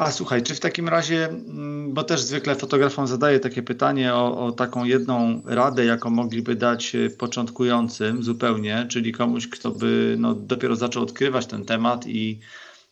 A 0.01 0.11
słuchaj, 0.11 0.43
czy 0.43 0.55
w 0.55 0.59
takim 0.59 0.89
razie, 0.89 1.25
mm, 1.25 1.93
bo 1.93 2.03
też 2.03 2.21
zwykle 2.21 2.55
fotografom 2.55 3.07
zadaję 3.07 3.39
takie 3.39 3.63
pytanie 3.63 4.13
o, 4.13 4.45
o, 4.45 4.51
taką 4.51 4.83
jedną 4.83 5.41
radę, 5.45 5.85
jaką 5.85 6.09
mogliby 6.09 6.55
dać 6.55 6.95
e, 6.95 7.09
początkującym 7.09 8.23
zupełnie, 8.23 8.85
czyli 8.89 9.11
komuś, 9.11 9.47
kto 9.47 9.71
by 9.71 10.15
no, 10.19 10.33
dopiero 10.35 10.75
zaczął 10.75 11.03
odkrywać 11.03 11.45
ten 11.45 11.65
temat 11.65 12.07
i, 12.07 12.39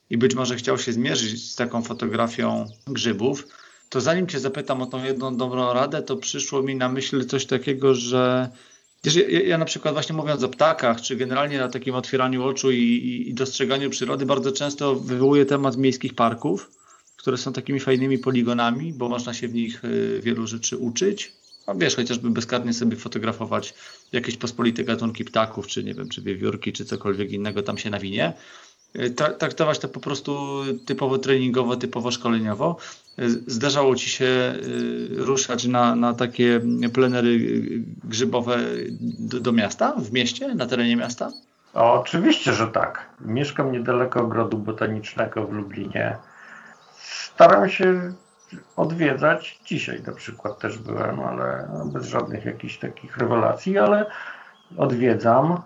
i 0.09 0.17
być 0.17 0.35
może 0.35 0.55
chciał 0.55 0.77
się 0.77 0.93
zmierzyć 0.93 1.51
z 1.51 1.55
taką 1.55 1.81
fotografią 1.81 2.65
grzybów. 2.87 3.47
To 3.89 4.01
zanim 4.01 4.27
Cię 4.27 4.39
zapytam 4.39 4.81
o 4.81 4.85
tą 4.85 5.03
jedną 5.03 5.37
dobrą 5.37 5.73
radę, 5.73 6.01
to 6.01 6.17
przyszło 6.17 6.63
mi 6.63 6.75
na 6.75 6.89
myśl 6.89 7.25
coś 7.25 7.45
takiego, 7.45 7.95
że 7.95 8.49
ja, 9.03 9.41
ja 9.41 9.57
na 9.57 9.65
przykład 9.65 9.93
właśnie 9.93 10.15
mówiąc 10.15 10.43
o 10.43 10.49
ptakach, 10.49 11.01
czy 11.01 11.15
generalnie 11.15 11.57
na 11.57 11.69
takim 11.69 11.95
otwieraniu 11.95 12.43
oczu 12.43 12.71
i, 12.71 13.25
i 13.27 13.33
dostrzeganiu 13.33 13.89
przyrody, 13.89 14.25
bardzo 14.25 14.51
często 14.51 14.95
wywołuję 14.95 15.45
temat 15.45 15.77
miejskich 15.77 16.15
parków, 16.15 16.78
które 17.19 17.37
są 17.37 17.53
takimi 17.53 17.79
fajnymi 17.79 18.17
poligonami, 18.17 18.93
bo 18.93 19.09
można 19.09 19.33
się 19.33 19.47
w 19.47 19.53
nich 19.53 19.85
y, 19.85 20.19
wielu 20.23 20.47
rzeczy 20.47 20.77
uczyć. 20.77 21.33
A 21.67 21.73
wiesz, 21.73 21.95
chociażby 21.95 22.29
bezkarnie 22.29 22.73
sobie 22.73 22.97
fotografować 22.97 23.73
jakieś 24.11 24.37
pospolite 24.37 24.83
gatunki 24.83 25.25
ptaków, 25.25 25.67
czy 25.67 25.83
nie 25.83 25.93
wiem, 25.93 26.09
czy 26.09 26.21
wiewiórki, 26.21 26.73
czy 26.73 26.85
cokolwiek 26.85 27.31
innego 27.31 27.63
tam 27.63 27.77
się 27.77 27.89
nawinie. 27.89 28.33
Y, 28.95 29.09
traktować 29.11 29.79
to 29.79 29.87
po 29.87 29.99
prostu 29.99 30.61
typowo 30.85 31.17
treningowo, 31.17 31.75
typowo 31.75 32.11
szkoleniowo. 32.11 32.77
Zdarzało 33.47 33.95
Ci 33.95 34.09
się 34.09 34.25
y, 34.25 35.07
ruszać 35.11 35.65
na, 35.65 35.95
na 35.95 36.13
takie 36.13 36.61
plenery 36.93 37.39
grzybowe 38.03 38.57
do, 39.19 39.39
do 39.39 39.51
miasta, 39.51 39.95
w 39.97 40.11
mieście, 40.11 40.55
na 40.55 40.65
terenie 40.65 40.95
miasta? 40.95 41.31
O, 41.73 41.93
oczywiście, 41.93 42.53
że 42.53 42.67
tak. 42.67 43.09
Mieszkam 43.21 43.71
niedaleko 43.71 44.21
ogrodu 44.21 44.57
botanicznego 44.57 45.47
w 45.47 45.53
Lublinie. 45.53 46.17
Staram 47.39 47.69
się 47.69 48.13
odwiedzać. 48.75 49.59
Dzisiaj 49.65 50.01
na 50.07 50.13
przykład 50.13 50.59
też 50.59 50.77
byłem, 50.77 51.19
ale 51.19 51.69
bez 51.85 52.05
żadnych 52.05 52.45
jakichś 52.45 52.77
takich 52.77 53.17
rewelacji, 53.17 53.77
ale 53.77 54.05
odwiedzam 54.77 55.61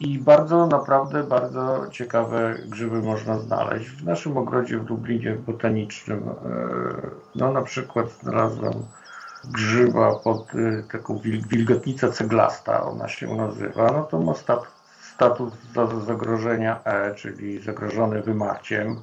i 0.00 0.18
bardzo, 0.18 0.66
naprawdę 0.66 1.24
bardzo 1.24 1.86
ciekawe 1.90 2.54
grzyby 2.66 3.02
można 3.02 3.38
znaleźć. 3.38 3.88
W 3.88 4.04
naszym 4.04 4.36
ogrodzie 4.36 4.78
w 4.78 4.90
Lublinie 4.90 5.34
botanicznym, 5.34 6.28
e, 6.28 6.32
no 7.34 7.52
na 7.52 7.62
przykład 7.62 8.06
znalazłem 8.22 8.74
grzyba 9.44 10.14
pod 10.14 10.54
e, 10.54 10.82
taką 10.82 11.18
wilgotnica 11.48 12.08
ceglasta, 12.08 12.82
ona 12.82 13.08
się 13.08 13.36
nazywa, 13.36 13.86
no 13.92 14.02
to 14.02 14.20
ma 14.20 14.34
status 15.14 15.52
zagrożenia 16.06 16.80
E, 16.84 17.14
czyli 17.14 17.62
zagrożony 17.62 18.22
wymarciem. 18.22 19.02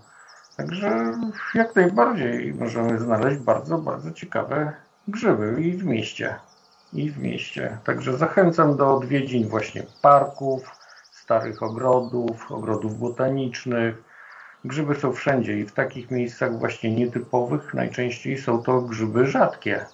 Także 0.58 1.14
jak 1.54 1.76
najbardziej 1.76 2.54
możemy 2.54 3.00
znaleźć 3.00 3.40
bardzo, 3.40 3.78
bardzo 3.78 4.12
ciekawe 4.12 4.74
grzyby 5.08 5.62
i 5.62 5.78
w 5.78 5.86
mieście. 5.86 6.36
I 6.94 7.12
w 7.12 7.18
mieście. 7.18 7.78
Także 7.84 8.18
zachęcam 8.18 8.78
do 8.78 8.96
odwiedzin 8.96 9.48
właśnie 9.48 9.84
parków, 10.02 10.72
starych 11.12 11.64
ogrodów, 11.64 12.52
ogrodów 12.52 13.00
botanicznych. 13.00 14.04
Grzyby 14.66 14.96
są 14.96 15.14
wszędzie 15.14 15.60
i 15.60 15.66
w 15.66 15.74
takich 15.74 16.12
miejscach 16.12 16.60
właśnie 16.60 16.96
nietypowych 16.96 17.74
najczęściej 17.74 18.38
są 18.38 18.64
to 18.64 18.82
grzyby 18.82 19.28
rzadkie. 19.28 19.86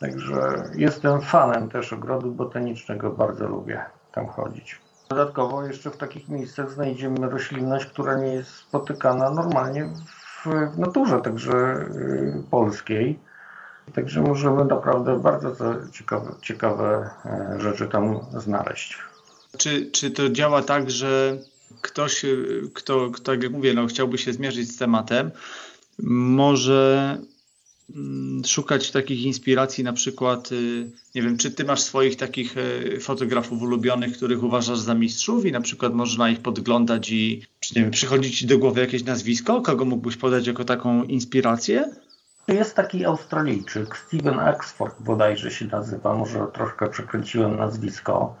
Także 0.00 0.64
jestem 0.74 1.20
fanem 1.20 1.68
też 1.68 1.92
ogrodu 1.92 2.32
botanicznego, 2.32 3.10
bardzo 3.10 3.48
lubię 3.48 3.84
tam 4.12 4.26
chodzić. 4.26 4.81
Dodatkowo 5.14 5.66
jeszcze 5.66 5.90
w 5.90 5.96
takich 5.96 6.28
miejscach 6.28 6.70
znajdziemy 6.70 7.30
roślinność, 7.30 7.86
która 7.86 8.18
nie 8.18 8.32
jest 8.32 8.50
spotykana 8.50 9.30
normalnie 9.30 9.88
w 10.44 10.78
naturze, 10.78 11.20
także 11.20 11.52
y, 11.52 12.42
polskiej. 12.50 13.18
Także 13.94 14.20
możemy 14.20 14.64
naprawdę 14.64 15.18
bardzo 15.18 15.54
ciekawe, 15.92 16.32
ciekawe 16.42 17.10
e, 17.24 17.60
rzeczy 17.60 17.88
tam 17.88 18.20
znaleźć. 18.36 18.98
Czy, 19.58 19.90
czy 19.90 20.10
to 20.10 20.28
działa 20.28 20.62
tak, 20.62 20.90
że 20.90 21.38
Ktoś, 21.80 22.26
kto, 22.74 23.10
tak 23.24 23.42
jak 23.42 23.52
mówię, 23.52 23.74
no, 23.74 23.86
chciałby 23.86 24.18
się 24.18 24.32
zmierzyć 24.32 24.72
z 24.72 24.78
tematem, 24.78 25.30
może 26.02 27.18
szukać 28.46 28.90
takich 28.90 29.22
inspiracji, 29.22 29.84
na 29.84 29.92
przykład, 29.92 30.52
y, 30.52 30.90
nie 31.14 31.22
wiem, 31.22 31.36
czy 31.36 31.50
ty 31.50 31.64
masz 31.64 31.80
swoich 31.80 32.16
takich 32.16 32.56
y, 32.56 32.98
fotografów 33.00 33.62
ulubionych, 33.62 34.16
których 34.16 34.42
uważasz 34.42 34.78
za 34.78 34.94
mistrzów 34.94 35.46
i 35.46 35.52
na 35.52 35.60
przykład 35.60 35.94
można 35.94 36.30
ich 36.30 36.40
podglądać 36.40 37.10
i, 37.10 37.46
czy 37.60 37.74
nie 37.74 37.82
wiem, 37.82 37.90
przychodzi 37.90 38.30
ci 38.30 38.46
do 38.46 38.58
głowy 38.58 38.80
jakieś 38.80 39.04
nazwisko, 39.04 39.60
kogo 39.60 39.84
mógłbyś 39.84 40.16
podać 40.16 40.46
jako 40.46 40.64
taką 40.64 41.02
inspirację? 41.02 41.90
Jest 42.48 42.76
taki 42.76 43.04
Australijczyk, 43.04 43.96
Steven 43.96 44.38
Axford 44.38 45.02
bodajże 45.02 45.50
się 45.50 45.66
nazywa, 45.66 46.14
może 46.14 46.46
troszkę 46.52 46.88
przekręciłem 46.88 47.56
nazwisko. 47.56 48.36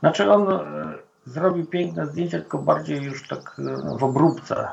Znaczy 0.00 0.30
on 0.30 0.52
e, 0.52 0.94
zrobił 1.24 1.66
piękne 1.66 2.06
zdjęcia, 2.06 2.38
tylko 2.40 2.58
bardziej 2.58 3.02
już 3.02 3.28
tak 3.28 3.60
w 3.98 4.04
obróbce. 4.04 4.68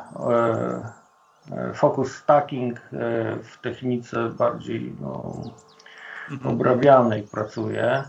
E, 1.51 1.73
focus 1.73 2.15
stacking 2.15 2.79
w 3.43 3.57
technice 3.61 4.29
bardziej 4.29 4.95
no, 5.01 5.33
mhm. 6.31 6.55
obrabianej 6.55 7.23
pracuje. 7.23 8.03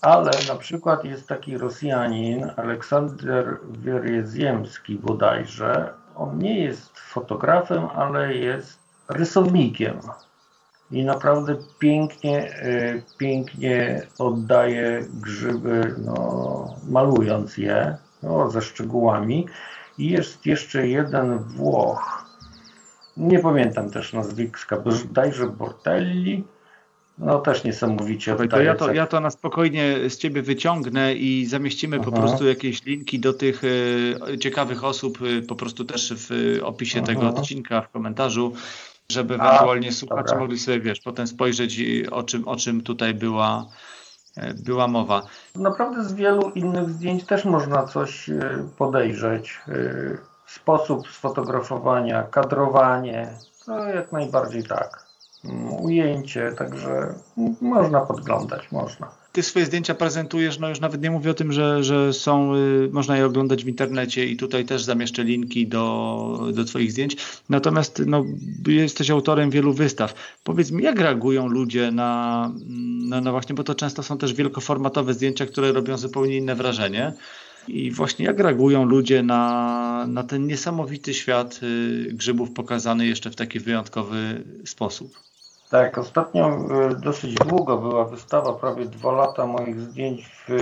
Ale 0.00 0.30
na 0.48 0.54
przykład 0.54 1.04
jest 1.04 1.28
taki 1.28 1.58
Rosjanin, 1.58 2.50
Aleksander 2.56 3.58
Wiereziemski 3.70 4.94
bodajże. 4.94 5.92
On 6.16 6.38
nie 6.38 6.64
jest 6.64 6.98
fotografem, 6.98 7.86
ale 7.94 8.34
jest 8.34 8.78
rysownikiem 9.08 10.00
i 10.90 11.04
naprawdę 11.04 11.56
pięknie, 11.78 12.54
e, 12.54 13.02
pięknie 13.18 14.02
oddaje 14.18 15.06
grzyby, 15.14 15.94
no, 15.98 16.74
malując 16.88 17.56
je 17.56 17.96
no, 18.22 18.50
ze 18.50 18.62
szczegółami. 18.62 19.46
I 19.98 20.10
jest 20.10 20.46
jeszcze 20.46 20.88
jeden 20.88 21.38
Włoch, 21.38 22.25
nie 23.16 23.38
pamiętam 23.38 23.90
też 23.90 24.12
nazwiska, 24.12 24.76
bodajże 24.76 25.46
Bortelli, 25.46 26.44
no 27.18 27.38
też 27.38 27.64
niesamowicie. 27.64 28.36
To 28.50 28.60
ja, 28.60 28.74
to, 28.74 28.92
ja 28.92 29.06
to 29.06 29.20
na 29.20 29.30
spokojnie 29.30 29.96
z 30.08 30.18
Ciebie 30.18 30.42
wyciągnę 30.42 31.14
i 31.14 31.46
zamieścimy 31.46 31.96
Aha. 32.00 32.10
po 32.10 32.20
prostu 32.20 32.46
jakieś 32.46 32.84
linki 32.84 33.20
do 33.20 33.32
tych 33.32 33.64
y, 33.64 34.38
ciekawych 34.40 34.84
osób, 34.84 35.22
y, 35.22 35.42
po 35.42 35.54
prostu 35.54 35.84
też 35.84 36.14
w 36.16 36.58
opisie 36.62 36.98
Aha. 37.02 37.06
tego 37.06 37.28
odcinka, 37.28 37.80
w 37.80 37.90
komentarzu 37.90 38.52
żeby 39.08 39.34
ewentualnie 39.34 39.92
słuchacze 39.92 40.22
dobra. 40.22 40.40
mogli 40.40 40.58
sobie, 40.58 40.80
wiesz, 40.80 41.00
potem 41.00 41.26
spojrzeć 41.26 41.80
o 42.10 42.22
czym, 42.22 42.48
o 42.48 42.56
czym 42.56 42.82
tutaj 42.82 43.14
była, 43.14 43.66
była 44.64 44.88
mowa. 44.88 45.22
Naprawdę 45.54 46.04
z 46.04 46.14
wielu 46.14 46.50
innych 46.50 46.90
zdjęć 46.90 47.24
też 47.24 47.44
można 47.44 47.82
coś 47.82 48.30
podejrzeć. 48.78 49.60
Sposób 50.66 51.08
sfotografowania, 51.08 52.22
kadrowanie, 52.22 53.38
to 53.66 53.88
jak 53.88 54.12
najbardziej 54.12 54.64
tak. 54.64 55.06
Mm, 55.44 55.72
ujęcie, 55.72 56.52
także 56.52 57.14
można 57.60 58.00
podglądać, 58.00 58.72
można 58.72 59.10
ty 59.36 59.42
swoje 59.42 59.66
zdjęcia 59.66 59.94
prezentujesz, 59.94 60.58
no 60.58 60.68
już 60.68 60.80
nawet 60.80 61.02
nie 61.02 61.10
mówię 61.10 61.30
o 61.30 61.34
tym, 61.34 61.52
że, 61.52 61.84
że 61.84 62.12
są, 62.12 62.54
y, 62.54 62.88
można 62.92 63.16
je 63.16 63.26
oglądać 63.26 63.64
w 63.64 63.68
internecie 63.68 64.26
i 64.26 64.36
tutaj 64.36 64.64
też 64.64 64.84
zamieszczę 64.84 65.24
linki 65.24 65.66
do, 65.68 66.48
do 66.52 66.64
twoich 66.64 66.92
zdjęć. 66.92 67.16
Natomiast 67.48 68.02
no, 68.06 68.24
jesteś 68.66 69.10
autorem 69.10 69.50
wielu 69.50 69.72
wystaw. 69.72 70.14
Powiedz 70.44 70.70
mi, 70.70 70.82
jak 70.82 71.00
reagują 71.00 71.48
ludzie 71.48 71.90
na, 71.90 72.52
na, 73.08 73.20
no 73.20 73.32
właśnie, 73.32 73.54
bo 73.54 73.64
to 73.64 73.74
często 73.74 74.02
są 74.02 74.18
też 74.18 74.34
wielkoformatowe 74.34 75.14
zdjęcia, 75.14 75.46
które 75.46 75.72
robią 75.72 75.96
zupełnie 75.96 76.36
inne 76.36 76.54
wrażenie. 76.54 77.12
I 77.68 77.90
właśnie 77.90 78.26
jak 78.26 78.40
reagują 78.40 78.84
ludzie 78.84 79.22
na, 79.22 80.04
na 80.08 80.24
ten 80.24 80.46
niesamowity 80.46 81.14
świat 81.14 81.60
y, 81.62 82.12
grzybów 82.12 82.50
pokazany 82.52 83.06
jeszcze 83.06 83.30
w 83.30 83.36
taki 83.36 83.60
wyjątkowy 83.60 84.44
sposób? 84.64 85.26
Tak, 85.70 85.98
ostatnio 85.98 86.58
e, 86.90 86.94
dosyć 86.94 87.34
długo 87.34 87.76
była 87.76 88.04
wystawa, 88.04 88.52
prawie 88.52 88.84
dwa 88.84 89.12
lata 89.12 89.46
moich 89.46 89.80
zdjęć 89.80 90.26
w, 90.26 90.52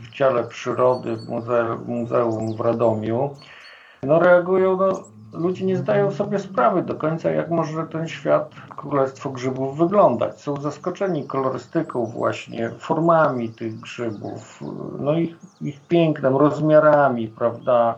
w 0.00 0.14
dziale 0.14 0.44
przyrody 0.44 1.16
w 1.16 1.28
muzeum, 1.28 1.84
muzeum 1.86 2.56
w 2.56 2.60
Radomiu. 2.60 3.36
No 4.02 4.18
reagują, 4.18 4.76
no, 4.76 5.04
ludzie 5.34 5.64
nie 5.64 5.76
zdają 5.76 6.10
sobie 6.10 6.38
sprawy 6.38 6.82
do 6.82 6.94
końca, 6.94 7.30
jak 7.30 7.50
może 7.50 7.86
ten 7.86 8.08
świat, 8.08 8.50
królestwo 8.76 9.30
grzybów 9.30 9.78
wyglądać. 9.78 10.40
Są 10.40 10.56
zaskoczeni 10.56 11.24
kolorystyką 11.24 12.06
właśnie, 12.06 12.70
formami 12.78 13.48
tych 13.48 13.80
grzybów, 13.80 14.60
no 15.00 15.12
ich, 15.12 15.36
ich 15.60 15.80
pięknem, 15.80 16.36
rozmiarami, 16.36 17.28
prawda. 17.28 17.94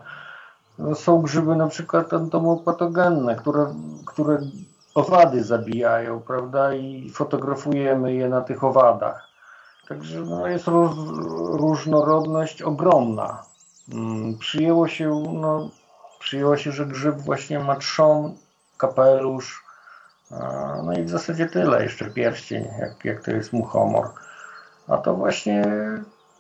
No, 0.78 0.94
są 0.94 1.22
grzyby 1.22 1.56
na 1.56 1.66
przykład 1.66 2.12
entomopatogenne, 2.12 3.36
które, 3.36 3.74
które 4.06 4.38
owady 4.94 5.44
zabijają, 5.44 6.20
prawda, 6.20 6.74
i 6.74 7.10
fotografujemy 7.10 8.14
je 8.14 8.28
na 8.28 8.40
tych 8.40 8.64
owadach. 8.64 9.28
Także 9.88 10.20
no, 10.20 10.46
jest 10.46 10.68
roz, 10.68 10.94
różnorodność 11.50 12.62
ogromna. 12.62 13.42
Hmm, 13.90 14.38
przyjęło 14.38 14.88
się, 14.88 15.22
no, 15.32 15.70
przyjęło 16.26 16.56
się, 16.56 16.72
że 16.72 16.86
grzyb 16.86 17.16
właśnie 17.16 17.58
ma 17.58 17.76
trzon, 17.76 18.34
kapelusz, 18.78 19.64
no 20.84 20.92
i 20.98 21.02
w 21.02 21.10
zasadzie 21.10 21.46
tyle, 21.46 21.82
jeszcze 21.82 22.10
pierścień, 22.10 22.68
jak, 22.80 23.04
jak 23.04 23.24
to 23.24 23.30
jest 23.30 23.52
muchomor. 23.52 24.08
A 24.88 24.96
to 24.96 25.14
właśnie, 25.14 25.64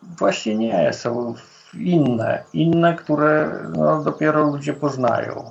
właśnie 0.02 0.56
nie, 0.56 0.92
są 0.92 1.34
inne, 1.74 2.42
inne, 2.52 2.94
które 2.94 3.60
no, 3.76 4.02
dopiero 4.02 4.44
ludzie 4.44 4.72
poznają. 4.72 5.50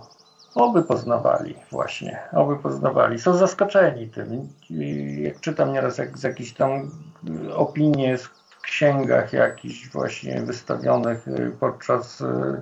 Oby 0.56 0.84
poznawali 0.84 1.56
właśnie, 1.72 2.20
oby 2.32 2.58
poznawali. 2.58 3.20
Są 3.20 3.38
zaskoczeni 3.38 4.10
tym. 4.10 4.50
Jak 5.18 5.40
czytam 5.40 5.74
nieraz 5.74 5.98
jak, 5.98 6.18
z 6.18 6.24
jakichś 6.24 6.54
tam 6.54 6.92
opinie 7.56 8.18
w 8.18 8.30
księgach 8.62 9.34
jakichś 9.34 9.90
właśnie 9.90 10.42
wystawionych 10.42 11.28
y, 11.28 11.52
podczas, 11.60 12.22
y, 12.22 12.62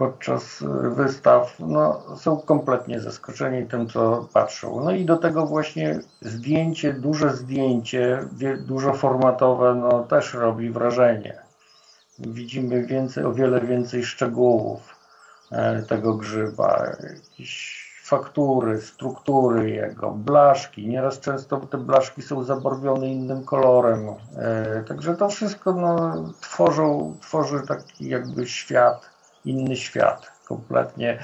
podczas 0.00 0.64
wystaw, 0.96 1.56
no, 1.58 2.02
są 2.16 2.36
kompletnie 2.36 3.00
zaskoczeni 3.00 3.66
tym, 3.66 3.88
co 3.88 4.28
patrzą. 4.32 4.84
No 4.84 4.90
i 4.90 5.04
do 5.04 5.16
tego 5.16 5.46
właśnie 5.46 6.00
zdjęcie, 6.20 6.92
duże 6.92 7.36
zdjęcie, 7.36 8.24
dużoformatowe, 8.66 9.74
no, 9.74 10.02
też 10.02 10.34
robi 10.34 10.70
wrażenie. 10.70 11.38
Widzimy 12.18 12.86
więcej, 12.86 13.24
o 13.24 13.32
wiele 13.32 13.60
więcej 13.60 14.04
szczegółów 14.04 15.00
E, 15.50 15.82
tego 15.82 16.14
grzyba, 16.14 16.86
jakieś 17.02 17.80
faktury, 18.04 18.80
struktury 18.80 19.70
jego, 19.70 20.10
blaszki. 20.10 20.88
Nieraz 20.88 21.20
często 21.20 21.56
te 21.56 21.78
blaszki 21.78 22.22
są 22.22 22.44
zabarwione 22.44 23.08
innym 23.08 23.44
kolorem. 23.44 24.08
E, 24.36 24.84
także 24.88 25.16
to 25.16 25.28
wszystko 25.28 25.72
no, 25.72 26.24
tworzą, 26.40 27.16
tworzy 27.20 27.62
taki 27.68 28.08
jakby 28.08 28.46
świat, 28.46 29.10
inny 29.44 29.76
świat 29.76 30.32
kompletnie. 30.48 31.18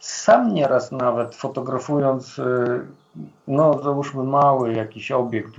Sam 0.00 0.54
nieraz 0.54 0.92
nawet 0.92 1.34
fotografując, 1.34 2.38
e, 2.38 2.80
no 3.48 3.82
załóżmy 3.82 4.24
mały 4.24 4.72
jakiś 4.72 5.12
obiekt, 5.12 5.52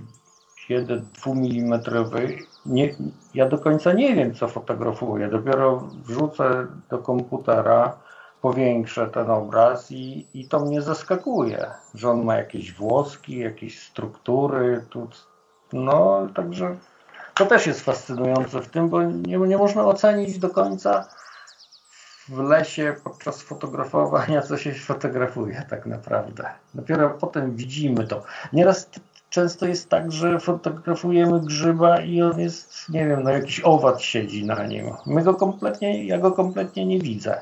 1-2 0.69 1.31
mm 1.31 1.81
nie, 2.65 2.95
ja 3.33 3.49
do 3.49 3.57
końca 3.57 3.93
nie 3.93 4.15
wiem, 4.15 4.33
co 4.33 4.47
fotografuję. 4.47 5.27
Dopiero 5.27 5.83
wrzucę 6.05 6.67
do 6.89 6.97
komputera, 6.97 7.97
powiększę 8.41 9.07
ten 9.07 9.29
obraz 9.29 9.91
i, 9.91 10.27
i 10.33 10.47
to 10.47 10.59
mnie 10.59 10.81
zaskakuje, 10.81 11.65
że 11.95 12.09
on 12.09 12.23
ma 12.23 12.35
jakieś 12.35 12.73
włoski, 12.73 13.37
jakieś 13.37 13.79
struktury. 13.79 14.85
Tu, 14.89 15.07
no, 15.73 16.27
także 16.35 16.75
to 17.35 17.45
też 17.45 17.67
jest 17.67 17.81
fascynujące 17.81 18.61
w 18.61 18.69
tym, 18.69 18.89
bo 18.89 19.03
nie, 19.03 19.37
nie 19.37 19.57
można 19.57 19.85
ocenić 19.85 20.39
do 20.39 20.49
końca 20.49 21.05
w 22.29 22.37
lesie 22.37 22.95
podczas 23.03 23.41
fotografowania, 23.41 24.41
co 24.41 24.57
się 24.57 24.73
fotografuje 24.73 25.65
tak 25.69 25.85
naprawdę. 25.85 26.49
Dopiero 26.73 27.09
potem 27.09 27.55
widzimy 27.55 28.07
to. 28.07 28.23
Nieraz 28.53 28.89
często 29.29 29.65
jest 29.65 29.89
tak, 29.89 30.11
że 30.11 30.39
fotografujemy 30.39 31.41
grzyba 31.41 32.01
i 32.01 32.21
on 32.21 32.39
jest, 32.39 32.89
nie 32.89 33.07
wiem, 33.07 33.23
no 33.23 33.29
jakiś 33.29 33.61
owad 33.63 34.01
siedzi 34.01 34.45
na 34.45 34.67
nim. 34.67 34.91
My 35.05 35.23
go 35.23 35.33
kompletnie, 35.33 36.05
ja 36.05 36.17
go 36.17 36.31
kompletnie 36.31 36.85
nie 36.85 36.99
widzę. 36.99 37.41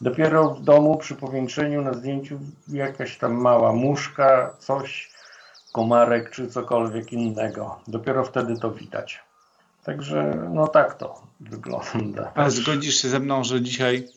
Dopiero 0.00 0.50
w 0.50 0.62
domu 0.62 0.96
przy 0.96 1.14
powiększeniu 1.14 1.82
na 1.82 1.92
zdjęciu 1.92 2.38
jakaś 2.68 3.18
tam 3.18 3.32
mała 3.32 3.72
muszka, 3.72 4.54
coś, 4.58 5.10
komarek 5.72 6.30
czy 6.30 6.48
cokolwiek 6.48 7.12
innego. 7.12 7.80
Dopiero 7.88 8.24
wtedy 8.24 8.56
to 8.56 8.70
widać. 8.70 9.29
Także 9.84 10.48
no 10.54 10.68
tak 10.68 10.98
to 10.98 11.22
wygląda. 11.40 12.32
A 12.34 12.50
zgodzisz 12.50 13.02
się 13.02 13.08
ze 13.08 13.20
mną, 13.20 13.44
że 13.44 13.62
dzisiaj 13.62 14.08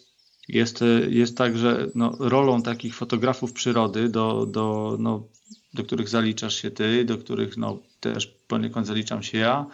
jest, 0.47 0.83
jest 1.09 1.37
tak, 1.37 1.57
że 1.57 1.87
no, 1.95 2.15
rolą 2.19 2.61
takich 2.61 2.95
fotografów 2.95 3.53
przyrody 3.53 4.09
do, 4.09 4.45
do 4.45 4.97
no, 4.99 5.23
do 5.73 5.83
których 5.83 6.09
zaliczasz 6.09 6.55
się 6.55 6.71
ty, 6.71 7.05
do 7.05 7.17
których 7.17 7.57
no, 7.57 7.77
też 7.99 8.27
poniekąd 8.27 8.87
zaliczam 8.87 9.23
się 9.23 9.37
ja, 9.37 9.65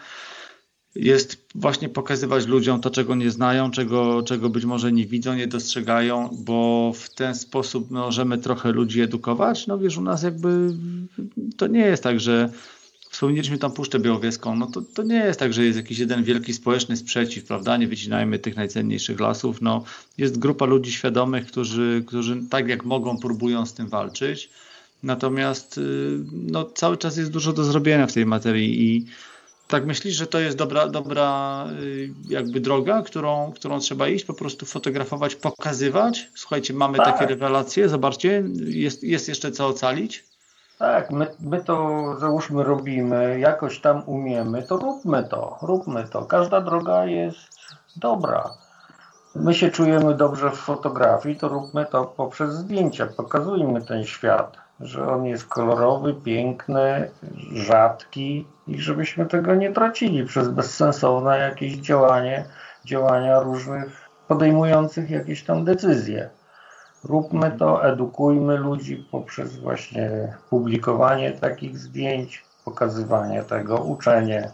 jest 0.96 1.46
właśnie 1.56 1.90
pokazywać 1.90 2.48
ludziom 2.48 2.82
to, 2.82 2.90
czego 2.90 3.16
nie 3.16 3.32
znają, 3.32 3.72
czego, 3.72 4.24
czego 4.24 4.50
być 4.50 4.66
może 4.66 4.92
nie 4.92 5.06
widzą, 5.06 5.34
nie 5.34 5.48
dostrzegają, 5.48 6.30
bo 6.40 6.92
w 6.96 7.10
ten 7.10 7.36
sposób 7.36 7.92
możemy 7.92 8.38
trochę 8.38 8.72
ludzi 8.72 9.02
edukować. 9.02 9.68
No 9.68 9.78
wiesz, 9.78 9.98
u 9.98 10.02
nas 10.02 10.24
jakby 10.24 10.74
to 11.58 11.68
nie 11.68 11.80
jest 11.80 12.04
tak, 12.04 12.20
że 12.20 12.50
wspomnieliśmy 13.20 13.58
tam 13.58 13.72
Puszczę 13.72 14.00
Białowieską, 14.00 14.56
no 14.56 14.68
to, 14.68 14.82
to 14.82 15.04
nie 15.04 15.16
jest 15.16 15.40
tak, 15.40 15.54
że 15.54 15.66
jest 15.66 15.78
jakiś 15.78 16.00
jeden 16.00 16.24
wielki 16.24 16.54
społeczny 16.54 16.98
sprzeciw, 16.98 17.44
prawda, 17.44 17.78
nie 17.78 17.88
wycinajmy 17.88 18.40
tych 18.40 18.56
najcenniejszych 18.56 19.20
lasów, 19.20 19.62
no 19.62 19.84
jest 20.18 20.40
grupa 20.40 20.66
ludzi 20.66 20.92
świadomych, 20.92 21.48
którzy, 21.48 22.04
którzy 22.08 22.42
tak 22.50 22.68
jak 22.68 22.86
mogą 22.86 23.18
próbują 23.18 23.66
z 23.66 23.74
tym 23.74 23.88
walczyć, 23.88 24.50
natomiast 25.04 25.78
y, 25.78 25.82
no, 26.32 26.66
cały 26.66 26.98
czas 26.98 27.18
jest 27.18 27.32
dużo 27.32 27.54
do 27.54 27.64
zrobienia 27.64 28.08
w 28.08 28.14
tej 28.14 28.26
materii 28.26 28.84
i 28.84 29.06
tak 29.68 29.86
myślisz, 29.86 30.16
że 30.16 30.28
to 30.28 30.40
jest 30.40 30.58
dobra, 30.58 30.88
dobra 30.88 31.68
y, 31.82 32.14
jakby 32.30 32.60
droga, 32.60 33.02
którą, 33.02 33.52
którą 33.56 33.80
trzeba 33.80 34.08
iść, 34.08 34.26
po 34.26 34.34
prostu 34.34 34.66
fotografować, 34.66 35.36
pokazywać? 35.36 36.30
Słuchajcie, 36.36 36.74
mamy 36.74 36.98
tak. 36.98 37.06
takie 37.06 37.26
rewelacje, 37.26 37.90
zobaczcie, 37.90 38.44
jest, 38.66 39.04
jest 39.04 39.28
jeszcze 39.28 39.52
co 39.52 39.68
ocalić? 39.68 40.29
Tak, 40.80 41.12
my, 41.12 41.28
my 41.40 41.64
to 41.64 42.16
załóżmy 42.20 42.64
robimy, 42.64 43.40
jakoś 43.40 43.80
tam 43.80 44.04
umiemy, 44.06 44.64
to 44.64 44.78
róbmy 44.78 45.24
to, 45.24 45.58
róbmy 45.62 46.08
to. 46.08 46.26
Każda 46.26 46.62
droga 46.62 47.06
jest 47.06 47.38
dobra. 47.96 48.50
My 49.36 49.54
się 49.54 49.70
czujemy 49.70 50.16
dobrze 50.16 50.52
w 50.52 50.56
fotografii, 50.56 51.36
to 51.36 51.48
róbmy 51.48 51.86
to 51.86 52.06
poprzez 52.06 52.54
zdjęcia. 52.54 53.08
Pokazujmy 53.08 53.82
ten 53.82 54.04
świat, 54.04 54.58
że 54.80 55.08
on 55.08 55.26
jest 55.26 55.48
kolorowy, 55.48 56.14
piękny, 56.14 57.12
rzadki 57.54 58.48
i 58.68 58.82
żebyśmy 58.82 59.26
tego 59.26 59.56
nie 59.56 59.72
tracili 59.74 60.26
przez 60.26 60.50
bezsensowne 60.50 61.38
jakieś 61.38 61.74
działanie, 61.74 62.46
działania 62.86 63.40
różnych 63.40 64.10
podejmujących 64.28 65.10
jakieś 65.10 65.44
tam 65.44 65.66
decyzje. 65.66 66.30
Róbmy 67.04 67.52
to, 67.60 67.86
edukujmy 67.86 68.58
ludzi 68.58 69.06
poprzez 69.12 69.58
właśnie 69.58 70.34
publikowanie 70.50 71.32
takich 71.32 71.78
zdjęć, 71.78 72.44
pokazywanie 72.66 73.44
tego, 73.44 73.78
uczenie 73.78 74.52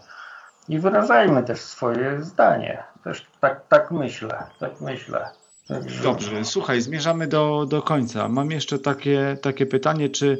i 0.68 0.78
wyrażajmy 0.78 1.42
też 1.42 1.60
swoje 1.60 2.22
zdanie. 2.22 2.82
Też 3.04 3.26
tak, 3.40 3.68
tak 3.68 3.90
myślę, 3.90 4.42
tak 4.58 4.80
myślę. 4.80 5.30
Także... 5.68 6.02
Dobrze, 6.02 6.44
słuchaj, 6.44 6.80
zmierzamy 6.80 7.26
do, 7.26 7.66
do 7.68 7.82
końca. 7.82 8.28
Mam 8.28 8.50
jeszcze 8.50 8.78
takie, 8.78 9.36
takie 9.42 9.66
pytanie, 9.66 10.08
czy 10.08 10.38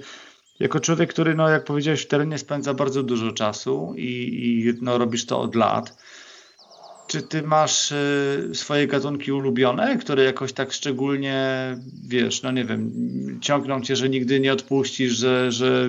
jako 0.60 0.80
człowiek, 0.80 1.10
który, 1.10 1.34
no, 1.34 1.48
jak 1.48 1.64
powiedziałeś, 1.64 2.02
w 2.02 2.08
terenie 2.08 2.38
spędza 2.38 2.74
bardzo 2.74 3.02
dużo 3.02 3.32
czasu 3.32 3.94
i, 3.96 4.04
i 4.04 4.74
no, 4.82 4.98
robisz 4.98 5.26
to 5.26 5.40
od 5.40 5.54
lat, 5.54 5.96
czy 7.16 7.22
ty 7.22 7.42
masz 7.42 7.92
y, 7.92 8.50
swoje 8.54 8.86
gatunki 8.86 9.32
ulubione, 9.32 9.96
które 9.96 10.24
jakoś 10.24 10.52
tak 10.52 10.72
szczególnie, 10.72 11.76
wiesz, 12.08 12.42
no 12.42 12.52
nie 12.52 12.64
wiem, 12.64 12.90
ciągną 13.40 13.80
cię, 13.80 13.96
że 13.96 14.08
nigdy 14.08 14.40
nie 14.40 14.52
odpuścisz, 14.52 15.12
że, 15.12 15.52
że 15.52 15.88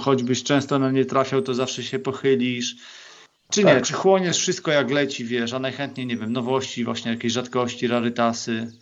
choćbyś 0.00 0.42
często 0.42 0.78
na 0.78 0.90
nie 0.90 1.04
trafiał, 1.04 1.42
to 1.42 1.54
zawsze 1.54 1.82
się 1.82 1.98
pochylisz? 1.98 2.76
Czy 3.50 3.64
nie? 3.64 3.74
Tak. 3.74 3.84
Czy 3.84 3.92
chłoniesz 3.92 4.38
wszystko 4.38 4.70
jak 4.70 4.90
leci, 4.90 5.24
wiesz, 5.24 5.52
a 5.52 5.58
najchętniej, 5.58 6.06
nie 6.06 6.16
wiem, 6.16 6.32
nowości, 6.32 6.84
właśnie 6.84 7.10
jakieś 7.10 7.32
rzadkości, 7.32 7.86
rarytasy? 7.86 8.72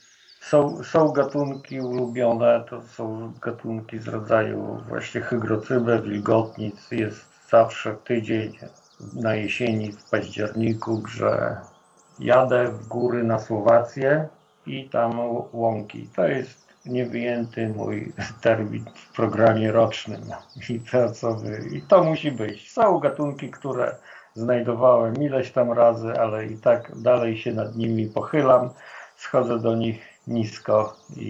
Są, 0.41 0.85
są 0.85 1.09
gatunki 1.09 1.81
ulubione, 1.81 2.65
to 2.71 2.83
są 2.83 3.33
gatunki 3.43 3.99
z 3.99 4.09
rodzaju 4.09 4.79
właśnie 4.89 5.21
hygrocybe, 5.21 6.03
wilgotnic. 6.03 6.91
Jest 6.91 7.25
zawsze 7.49 7.97
tydzień 8.05 8.59
na 9.15 9.35
jesieni, 9.35 9.93
w 9.93 10.11
październiku, 10.11 11.03
że 11.09 11.57
jadę 12.21 12.69
w 12.69 12.89
góry 12.89 13.25
na 13.25 13.39
Słowację 13.39 14.29
i 14.67 14.89
tam 14.89 15.21
łąki. 15.53 16.09
To 16.17 16.27
jest 16.27 16.69
niewyjęty 16.87 17.69
mój 17.69 18.13
termin 18.43 18.85
w 18.95 19.17
programie 19.17 19.73
rocznym 19.73 20.23
i 20.69 20.81
to, 20.81 21.11
co 21.11 21.35
wy, 21.35 21.69
i 21.73 21.83
to 21.83 22.05
musi 22.05 22.33
być. 22.33 22.73
Są 22.73 22.99
gatunki, 22.99 23.51
które 23.51 23.97
znajdowałem 24.35 25.15
ileś 25.15 25.53
tam 25.53 25.73
razy, 25.73 26.13
ale 26.13 26.47
i 26.47 26.57
tak 26.57 26.93
dalej 26.97 27.39
się 27.39 27.53
nad 27.53 27.77
nimi 27.77 28.07
pochylam, 28.07 28.71
schodzę 29.17 29.59
do 29.59 29.75
nich 29.75 30.11
nisko 30.27 30.97
i, 31.17 31.23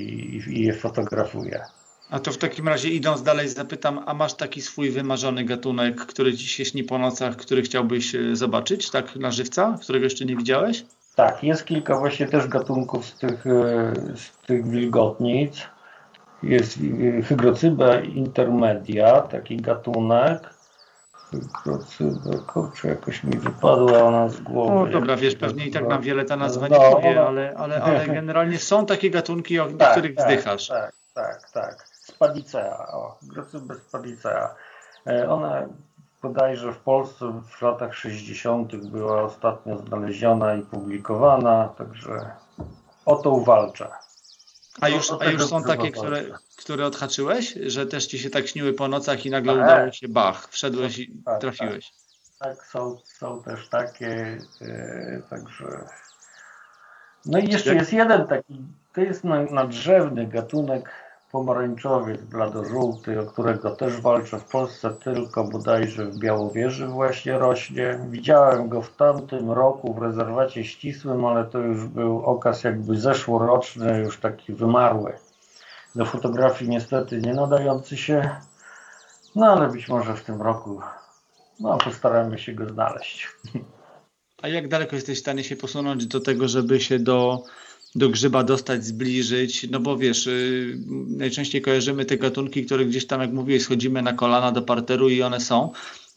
i 0.48 0.64
je 0.64 0.72
fotografuję. 0.72 1.64
A 2.10 2.18
to 2.18 2.32
w 2.32 2.38
takim 2.38 2.68
razie 2.68 2.88
idąc 2.88 3.22
dalej 3.22 3.48
zapytam, 3.48 4.00
a 4.06 4.14
masz 4.14 4.34
taki 4.34 4.62
swój 4.62 4.90
wymarzony 4.90 5.44
gatunek, 5.44 6.06
który 6.06 6.36
ci 6.36 6.48
się 6.48 6.64
śni 6.64 6.84
po 6.84 6.98
nocach, 6.98 7.36
który 7.36 7.62
chciałbyś 7.62 8.14
e, 8.14 8.36
zobaczyć, 8.36 8.90
tak 8.90 9.16
na 9.16 9.30
żywca, 9.30 9.78
którego 9.82 10.04
jeszcze 10.04 10.24
nie 10.24 10.36
widziałeś? 10.36 10.84
Tak, 11.16 11.44
jest 11.44 11.64
kilka 11.64 11.98
właśnie 11.98 12.26
też 12.26 12.46
gatunków 12.46 13.06
z 13.06 13.18
tych, 13.18 13.46
e, 13.46 13.92
z 14.16 14.46
tych 14.46 14.68
wilgotnic. 14.68 15.68
Jest 16.42 16.78
e, 17.18 17.22
hygrocyba 17.22 18.00
intermedia, 18.00 19.20
taki 19.20 19.56
gatunek. 19.56 20.54
Hygrocyba, 21.30 22.38
kurczę, 22.46 22.88
jakoś 22.88 23.24
mi 23.24 23.38
wypadła 23.38 24.02
ona 24.02 24.28
z 24.28 24.40
głowy. 24.40 24.74
No 24.74 24.86
dobra, 24.86 25.16
wiesz, 25.16 25.34
pewnie 25.34 25.66
i 25.66 25.70
tak 25.70 25.88
nam 25.88 26.02
wiele 26.02 26.24
ta 26.24 26.36
nazwa 26.36 26.68
nie 26.68 26.76
no, 26.78 26.90
powie, 26.90 27.22
ale, 27.26 27.54
ale, 27.56 27.82
ale 27.82 28.06
generalnie 28.18 28.58
są 28.58 28.86
takie 28.86 29.10
gatunki, 29.10 29.60
o 29.60 29.66
tak, 29.66 29.92
których 29.92 30.16
tak, 30.16 30.26
wzdychasz. 30.26 30.68
Tak, 30.68 30.92
tak, 31.14 31.50
tak. 31.52 31.89
Spadicea, 32.20 32.86
o, 32.92 33.18
Grocyba 33.22 33.74
spadicea. 33.74 34.54
E, 35.06 35.30
ona 35.30 35.66
bodajże 36.22 36.72
w 36.72 36.78
Polsce 36.78 37.42
w 37.48 37.62
latach 37.62 37.94
60. 37.94 38.76
była 38.76 39.22
ostatnio 39.22 39.78
znaleziona 39.78 40.54
i 40.54 40.62
publikowana, 40.62 41.68
także 41.78 42.30
o 43.06 43.16
to 43.16 43.36
walczę. 43.40 43.88
A 44.80 44.88
już, 44.88 45.12
a 45.20 45.24
już 45.24 45.46
są 45.46 45.62
takie, 45.62 45.90
które, 45.90 46.24
które 46.56 46.86
odhaczyłeś, 46.86 47.54
że 47.66 47.86
też 47.86 48.06
ci 48.06 48.18
się 48.18 48.30
tak 48.30 48.48
śniły 48.48 48.72
po 48.72 48.88
nocach 48.88 49.26
i 49.26 49.30
nagle 49.30 49.54
tak. 49.54 49.64
udało 49.64 49.92
się 49.92 50.08
bach, 50.08 50.48
wszedłeś 50.48 50.98
i 50.98 51.06
tak, 51.06 51.24
tak. 51.24 51.40
trafiłeś. 51.40 51.92
Tak, 52.38 52.56
tak 52.56 52.66
są, 52.66 52.98
są 53.04 53.42
też 53.42 53.68
takie, 53.68 54.38
yy, 54.60 55.22
także... 55.30 55.84
No 57.26 57.38
i 57.38 57.52
jeszcze 57.52 57.74
jest 57.74 57.92
jeden 57.92 58.26
taki, 58.26 58.64
to 58.92 59.00
jest 59.00 59.24
nadrzewny 59.50 60.26
gatunek 60.26 61.09
pomarańczowiec 61.32 62.20
bladożółty, 62.20 63.20
o 63.20 63.26
którego 63.26 63.76
też 63.76 64.00
walczę 64.00 64.38
w 64.38 64.44
Polsce, 64.44 64.90
tylko 64.90 65.44
bodajże 65.44 66.06
w 66.06 66.18
Białowieży 66.18 66.86
właśnie 66.86 67.38
rośnie. 67.38 68.00
Widziałem 68.10 68.68
go 68.68 68.82
w 68.82 68.96
tamtym 68.96 69.50
roku 69.50 69.94
w 69.94 69.98
rezerwacie 69.98 70.64
ścisłym, 70.64 71.24
ale 71.24 71.44
to 71.44 71.58
już 71.58 71.86
był 71.86 72.24
okaz 72.24 72.64
jakby 72.64 72.96
zeszłoroczny, 72.96 73.98
już 73.98 74.20
taki 74.20 74.52
wymarły. 74.52 75.12
Do 75.94 76.04
fotografii 76.04 76.70
niestety 76.70 77.20
nie 77.20 77.34
nadający 77.34 77.96
się, 77.96 78.30
no 79.36 79.46
ale 79.46 79.68
być 79.68 79.88
może 79.88 80.14
w 80.14 80.24
tym 80.24 80.42
roku 80.42 80.80
no, 81.60 81.78
postaramy 81.78 82.38
się 82.38 82.52
go 82.52 82.68
znaleźć. 82.68 83.28
A 84.42 84.48
jak 84.48 84.68
daleko 84.68 84.96
jesteś 84.96 85.18
w 85.18 85.20
stanie 85.20 85.44
się 85.44 85.56
posunąć 85.56 86.06
do 86.06 86.20
tego, 86.20 86.48
żeby 86.48 86.80
się 86.80 86.98
do 86.98 87.42
do 87.94 88.08
grzyba 88.08 88.44
dostać, 88.44 88.84
zbliżyć, 88.84 89.66
no 89.70 89.80
bo 89.80 89.96
wiesz, 89.96 90.26
yy, 90.26 90.78
najczęściej 91.08 91.62
kojarzymy 91.62 92.04
te 92.04 92.16
gatunki, 92.16 92.64
które 92.64 92.86
gdzieś 92.86 93.06
tam, 93.06 93.20
jak 93.20 93.32
mówiłeś, 93.32 93.62
schodzimy 93.62 94.02
na 94.02 94.12
kolana 94.12 94.52
do 94.52 94.62
parteru 94.62 95.08
i 95.08 95.22
one 95.22 95.40
są, 95.40 95.72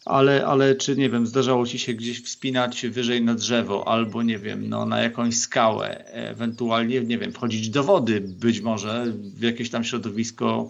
ale, 0.06 0.46
ale 0.46 0.76
czy, 0.76 0.96
nie 0.96 1.10
wiem, 1.10 1.28
zdarzało 1.28 1.68
Ci 1.68 1.80
się 1.80 1.94
gdzieś 1.94 2.24
wspinać 2.24 2.86
wyżej 2.88 3.22
na 3.22 3.36
drzewo 3.36 3.88
albo, 3.88 4.24
nie 4.24 4.40
wiem, 4.40 4.70
no, 4.70 4.86
na 4.86 5.02
jakąś 5.02 5.38
skałę, 5.38 6.06
ewentualnie, 6.06 7.02
nie 7.02 7.18
wiem, 7.18 7.32
wchodzić 7.32 7.70
do 7.70 7.84
wody 7.84 8.22
być 8.22 8.62
może 8.62 9.06
w 9.36 9.42
jakieś 9.42 9.70
tam 9.70 9.84
środowisko 9.84 10.70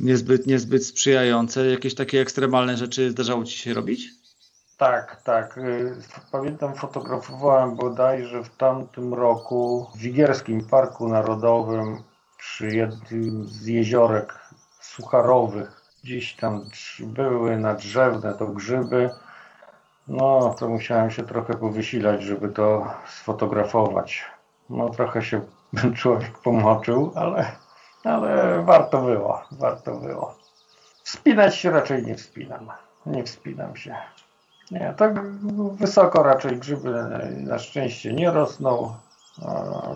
niezbyt, 0.00 0.46
niezbyt 0.46 0.86
sprzyjające, 0.86 1.66
jakieś 1.66 1.94
takie 1.94 2.20
ekstremalne 2.20 2.76
rzeczy 2.76 3.10
zdarzało 3.10 3.44
Ci 3.44 3.58
się 3.58 3.74
robić? 3.74 4.10
Tak, 4.76 5.22
tak. 5.22 5.58
Y, 5.58 5.96
pamiętam, 6.32 6.74
fotografowałem 6.74 7.76
bodajże 7.76 8.44
w 8.44 8.56
tamtym 8.56 9.14
roku 9.14 9.90
w 9.94 9.98
Wigierskim 9.98 10.64
Parku 10.64 11.08
Narodowym 11.08 12.02
przy 12.38 12.76
jednym 12.76 13.44
z 13.44 13.66
jeziorek 13.66 14.38
sucharowych. 14.80 15.82
Gdzieś 16.04 16.36
tam 16.36 16.64
były 17.00 17.56
nadrzewne 17.56 18.34
to 18.34 18.46
grzyby. 18.46 19.10
No, 20.08 20.54
to 20.58 20.68
musiałem 20.68 21.10
się 21.10 21.22
trochę 21.22 21.54
powysilać, 21.54 22.22
żeby 22.22 22.48
to 22.48 22.94
sfotografować. 23.06 24.24
No, 24.70 24.88
trochę 24.88 25.22
się 25.22 25.40
człowiek 26.00 26.38
pomoczył, 26.38 27.12
ale, 27.14 27.52
ale 28.04 28.62
warto 28.62 29.02
było, 29.02 29.42
warto 29.52 29.94
było. 29.94 30.34
Wspinać 31.02 31.56
się 31.56 31.70
raczej 31.70 32.02
nie 32.02 32.14
wspinam. 32.14 32.70
Nie 33.06 33.24
wspinam 33.24 33.76
się. 33.76 33.96
Nie, 34.70 34.94
tak 34.96 35.36
wysoko 35.78 36.22
raczej 36.22 36.58
grzyby 36.58 36.94
na 37.36 37.58
szczęście 37.58 38.12
nie 38.12 38.30
rosną. 38.30 38.94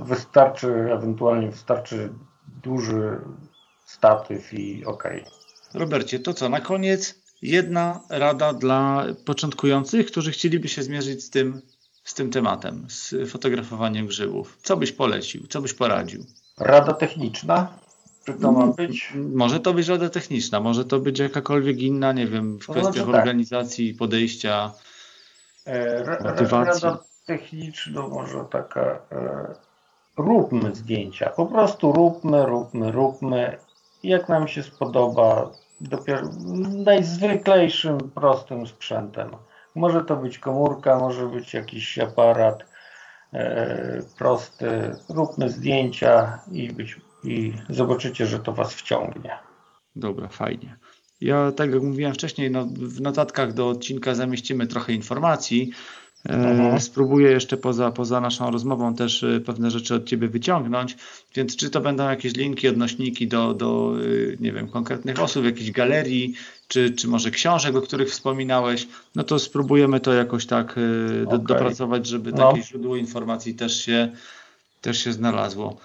Wystarczy, 0.00 0.92
ewentualnie 0.92 1.50
wystarczy 1.50 2.12
duży 2.62 3.20
statyw 3.84 4.54
i 4.54 4.84
ok. 4.84 5.04
Robercie, 5.74 6.18
to 6.18 6.34
co, 6.34 6.48
na 6.48 6.60
koniec 6.60 7.14
jedna 7.42 8.00
rada 8.10 8.52
dla 8.52 9.04
początkujących, 9.24 10.06
którzy 10.06 10.32
chcieliby 10.32 10.68
się 10.68 10.82
zmierzyć 10.82 11.24
z 11.24 11.30
tym, 11.30 11.62
z 12.04 12.14
tym 12.14 12.30
tematem, 12.30 12.86
z 12.88 13.30
fotografowaniem 13.30 14.06
grzybów. 14.06 14.58
Co 14.62 14.76
byś 14.76 14.92
polecił, 14.92 15.46
co 15.46 15.60
byś 15.62 15.74
poradził? 15.74 16.24
Rada 16.58 16.92
techniczna? 16.92 17.78
Czy 18.24 18.34
to 18.34 18.52
ma 18.52 18.66
być? 18.66 19.12
Może 19.34 19.60
to 19.60 19.74
być 19.74 19.88
rada 19.88 20.10
techniczna, 20.10 20.60
może 20.60 20.84
to 20.84 20.98
być 20.98 21.18
jakakolwiek 21.18 21.78
inna, 21.78 22.12
nie 22.12 22.26
wiem, 22.26 22.58
w 22.58 22.62
kwestiach 22.62 22.82
znaczy 22.82 22.98
tak. 22.98 23.14
organizacji, 23.14 23.94
podejścia. 23.94 24.72
E, 25.66 26.22
Motywacji. 26.24 26.84
Rada 26.84 26.98
techniczna, 27.26 28.08
może 28.08 28.44
taka. 28.50 29.00
E, 29.12 29.54
róbmy 30.16 30.74
zdjęcia. 30.74 31.30
Po 31.30 31.46
prostu 31.46 31.92
róbmy, 31.92 32.46
róbmy, 32.46 32.92
róbmy. 32.92 33.58
Jak 34.02 34.28
nam 34.28 34.48
się 34.48 34.62
spodoba, 34.62 35.50
dopiero 35.80 36.28
najzwyklejszym, 36.84 37.98
prostym 37.98 38.66
sprzętem. 38.66 39.30
Może 39.74 40.04
to 40.04 40.16
być 40.16 40.38
komórka, 40.38 40.98
może 40.98 41.26
być 41.26 41.54
jakiś 41.54 41.98
aparat 41.98 42.64
e, 43.32 44.02
prosty. 44.18 44.96
Róbmy 45.08 45.50
zdjęcia 45.50 46.38
i, 46.52 46.72
być, 46.72 47.00
i 47.24 47.52
zobaczycie, 47.68 48.26
że 48.26 48.38
to 48.38 48.52
Was 48.52 48.74
wciągnie. 48.74 49.30
Dobra, 49.96 50.28
fajnie. 50.28 50.76
Ja, 51.20 51.52
tak 51.52 51.70
jak 51.72 51.82
mówiłem 51.82 52.14
wcześniej, 52.14 52.50
no, 52.50 52.66
w 52.72 53.00
notatkach 53.00 53.52
do 53.52 53.68
odcinka 53.68 54.14
zamieścimy 54.14 54.66
trochę 54.66 54.92
informacji. 54.92 55.70
E, 56.28 56.32
Mhm. 56.34 56.80
Spróbuję 56.80 57.30
jeszcze 57.30 57.56
poza, 57.56 57.90
poza 57.90 58.20
naszą 58.20 58.50
rozmową 58.50 58.94
też 58.94 59.22
e, 59.22 59.40
pewne 59.40 59.70
rzeczy 59.70 59.94
od 59.94 60.04
Ciebie 60.04 60.28
wyciągnąć, 60.28 60.96
więc 61.34 61.56
czy 61.56 61.70
to 61.70 61.80
będą 61.80 62.08
jakieś 62.08 62.34
linki, 62.36 62.68
odnośniki 62.68 63.28
do, 63.28 63.54
do 63.54 63.94
e, 64.32 64.36
nie 64.40 64.52
wiem, 64.52 64.68
konkretnych 64.68 65.20
osób, 65.20 65.44
jakichś 65.44 65.70
galerii, 65.70 66.34
czy, 66.68 66.90
czy 66.90 67.08
może 67.08 67.30
książek, 67.30 67.76
o 67.76 67.82
których 67.82 68.10
wspominałeś, 68.10 68.88
no 69.14 69.24
to 69.24 69.38
spróbujemy 69.38 70.00
to 70.00 70.12
jakoś 70.12 70.46
tak 70.46 70.74
do, 71.24 71.28
Okej. 71.36 71.46
dopracować, 71.46 72.06
żeby 72.06 72.32
No. 72.32 72.50
takie 72.52 72.62
źródło 72.62 72.96
informacji 72.96 73.54
też 73.54 73.84
się, 73.84 74.08
też 74.80 74.98
się 75.04 75.12
znalazło. 75.12 75.76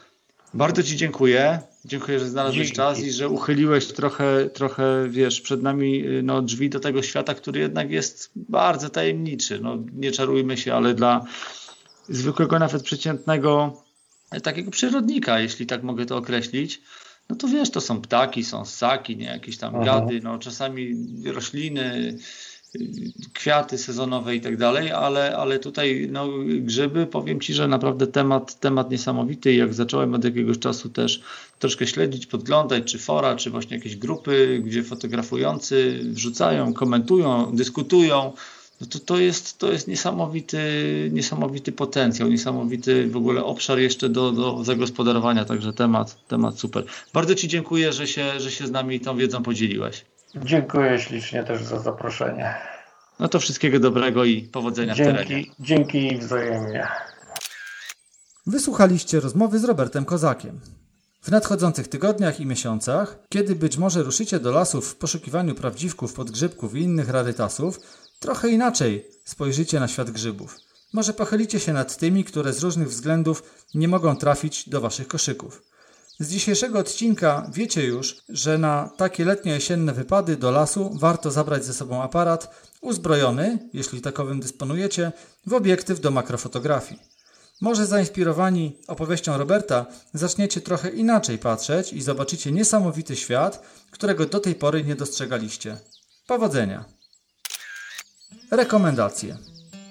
Bardzo 0.56 0.84
Ci 0.84 0.98
dziękuję. 0.98 1.60
Dziękuję, 1.86 2.20
że 2.20 2.30
znalazłeś 2.30 2.58
Dzięki. 2.68 2.76
czas 2.76 3.00
i 3.00 3.12
że 3.12 3.30
uchyliłeś 3.30 3.88
trochę, 3.88 4.50
trochę, 4.54 5.10
wiesz, 5.10 5.42
przed 5.42 5.64
nami 5.64 6.06
y, 6.08 6.24
no, 6.24 6.42
drzwi 6.42 6.70
do 6.70 6.80
tego 6.80 7.02
świata, 7.04 7.34
który 7.34 7.60
jednak 7.60 7.92
jest 7.92 8.32
bardzo 8.36 8.90
tajemniczy. 8.90 9.60
No, 9.62 9.78
nie 9.94 10.12
czarujmy 10.12 10.58
się, 10.58 10.74
ale 10.74 10.94
dla 10.94 11.26
zwykłego, 12.10 12.60
nawet 12.60 12.84
przeciętnego 12.84 13.82
e, 14.32 14.42
takiego 14.42 14.72
przyrodnika, 14.72 15.40
jeśli 15.40 15.66
tak 15.66 15.84
mogę 15.84 16.06
to 16.06 16.18
określić, 16.18 16.82
no 17.30 17.36
to 17.36 17.48
wiesz, 17.48 17.70
to 17.72 17.82
są 17.82 18.02
ptaki, 18.02 18.44
są 18.44 18.66
ssaki, 18.66 19.18
nie 19.18 19.26
jakieś 19.26 19.58
tam 19.58 19.76
Mhm. 19.76 19.86
gady, 19.86 20.20
no 20.24 20.40
czasami 20.40 20.96
rośliny, 21.26 21.96
y, 21.96 22.18
kwiaty 23.34 23.78
sezonowe 23.78 24.36
i 24.36 24.42
tak 24.42 24.58
dalej, 24.58 24.92
ale, 24.92 25.38
ale 25.38 25.60
tutaj 25.60 26.08
no, 26.12 26.28
grzyby, 26.60 27.06
powiem 27.06 27.40
Ci, 27.40 27.54
że 27.54 27.68
naprawdę 27.68 28.08
temat, 28.08 28.60
temat 28.60 28.92
niesamowity 28.92 29.54
jak 29.54 29.74
zacząłem 29.74 30.14
od 30.14 30.24
jakiegoś 30.24 30.60
czasu 30.60 30.90
też 30.90 31.22
troszkę 31.60 31.88
śledzić, 31.88 32.28
podglądać, 32.28 32.84
czy 32.84 33.00
fora, 33.00 33.36
czy 33.36 33.50
właśnie 33.50 33.78
jakieś 33.78 33.96
grupy, 33.96 34.62
gdzie 34.66 34.84
fotografujący 34.84 36.00
wrzucają, 36.04 36.74
komentują, 36.74 37.56
dyskutują, 37.56 38.34
no 38.82 38.88
to, 38.88 39.00
to 39.00 39.20
jest, 39.20 39.58
to 39.58 39.72
jest 39.72 39.88
niesamowity, 39.88 40.60
niesamowity 41.14 41.72
potencjał, 41.72 42.30
niesamowity 42.30 43.08
w 43.08 43.18
ogóle 43.18 43.44
obszar 43.44 43.80
jeszcze 43.80 44.10
do, 44.10 44.32
do 44.32 44.64
zagospodarowania, 44.64 45.46
także 45.46 45.74
temat, 45.74 46.28
temat 46.28 46.60
super. 46.60 46.86
Bardzo 47.14 47.36
Ci 47.36 47.48
dziękuję, 47.48 47.94
że 47.94 48.08
się, 48.08 48.40
że 48.40 48.52
się 48.52 48.68
z 48.68 48.72
nami 48.72 49.00
tą 49.00 49.18
wiedzą 49.18 49.44
podzieliłeś. 49.44 50.06
Dziękuję 50.44 51.00
ślicznie 51.00 51.44
też 51.44 51.64
za 51.64 51.80
zaproszenie. 51.80 52.56
No 53.20 53.28
to 53.28 53.40
wszystkiego 53.40 53.80
dobrego 53.80 54.26
i 54.26 54.42
powodzenia 54.42 54.94
w 54.94 54.98
terenie. 54.98 55.26
Dzięki, 55.26 55.52
dzięki 55.60 56.14
i 56.14 56.18
wzajemnie. 56.18 56.88
Wysłuchaliście 58.48 59.20
rozmowy 59.20 59.60
z 59.60 59.64
Robertem 59.64 60.06
Kozakiem. 60.06 60.60
W 61.22 61.32
nadchodzących 61.32 61.88
tygodniach 61.88 62.40
i 62.40 62.46
miesiącach, 62.46 63.20
kiedy 63.30 63.56
być 63.56 63.78
może 63.78 64.04
ruszycie 64.04 64.40
do 64.40 64.52
lasów 64.52 64.92
w 64.92 64.96
poszukiwaniu 64.96 65.56
prawdziwków, 65.56 66.14
podgrzybków 66.14 66.76
i 66.76 66.82
innych 66.82 67.10
rarytasów, 67.10 67.80
trochę 68.20 68.50
inaczej 68.50 69.06
spojrzycie 69.24 69.80
na 69.80 69.88
świat 69.88 70.12
grzybów. 70.12 70.58
Może 70.94 71.14
pochylicie 71.14 71.60
się 71.60 71.74
nad 71.74 71.98
tymi, 71.98 72.24
które 72.24 72.54
z 72.54 72.64
różnych 72.64 72.90
względów 72.90 73.66
nie 73.74 73.88
mogą 73.88 74.16
trafić 74.16 74.70
do 74.70 74.82
waszych 74.82 75.08
koszyków. 75.08 75.62
Z 76.20 76.30
dzisiejszego 76.30 76.80
odcinka 76.80 77.50
wiecie 77.54 77.84
już, 77.84 78.18
że 78.30 78.58
na 78.58 78.90
takie 78.98 79.26
letnio-jesienne 79.26 79.94
wypady 79.94 80.38
do 80.38 80.52
lasu 80.52 80.92
warto 80.94 81.32
zabrać 81.32 81.66
ze 81.66 81.74
sobą 81.74 82.04
aparat 82.04 82.66
uzbrojony, 82.82 83.70
jeśli 83.74 84.02
takowym 84.02 84.40
dysponujecie, 84.40 85.12
w 85.46 85.54
obiektyw 85.54 86.00
do 86.00 86.12
makrofotografii. 86.12 87.02
Może 87.62 87.86
zainspirowani 87.86 88.78
opowieścią 88.88 89.38
Roberta 89.38 89.86
zaczniecie 90.14 90.62
trochę 90.62 90.90
inaczej 90.90 91.38
patrzeć 91.38 91.94
i 91.94 92.02
zobaczycie 92.02 92.52
niesamowity 92.52 93.16
świat, 93.16 93.62
którego 93.92 94.26
do 94.26 94.40
tej 94.40 94.56
pory 94.56 94.84
nie 94.84 94.96
dostrzegaliście. 94.96 95.78
Powodzenia! 96.28 96.86
Rekomendacje. 98.52 99.38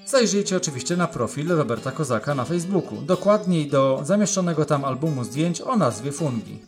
Zajrzyjcie 0.06 0.56
oczywiście 0.56 0.96
na 0.96 1.06
profil 1.06 1.48
Roberta 1.48 1.90
Kozaka 1.90 2.34
na 2.34 2.44
Facebooku, 2.44 3.02
dokładniej 3.02 3.66
do 3.66 4.00
zamieszczonego 4.04 4.64
tam 4.64 4.84
albumu 4.84 5.24
zdjęć 5.24 5.60
o 5.60 5.76
nazwie 5.76 6.12
Fungi. 6.12 6.58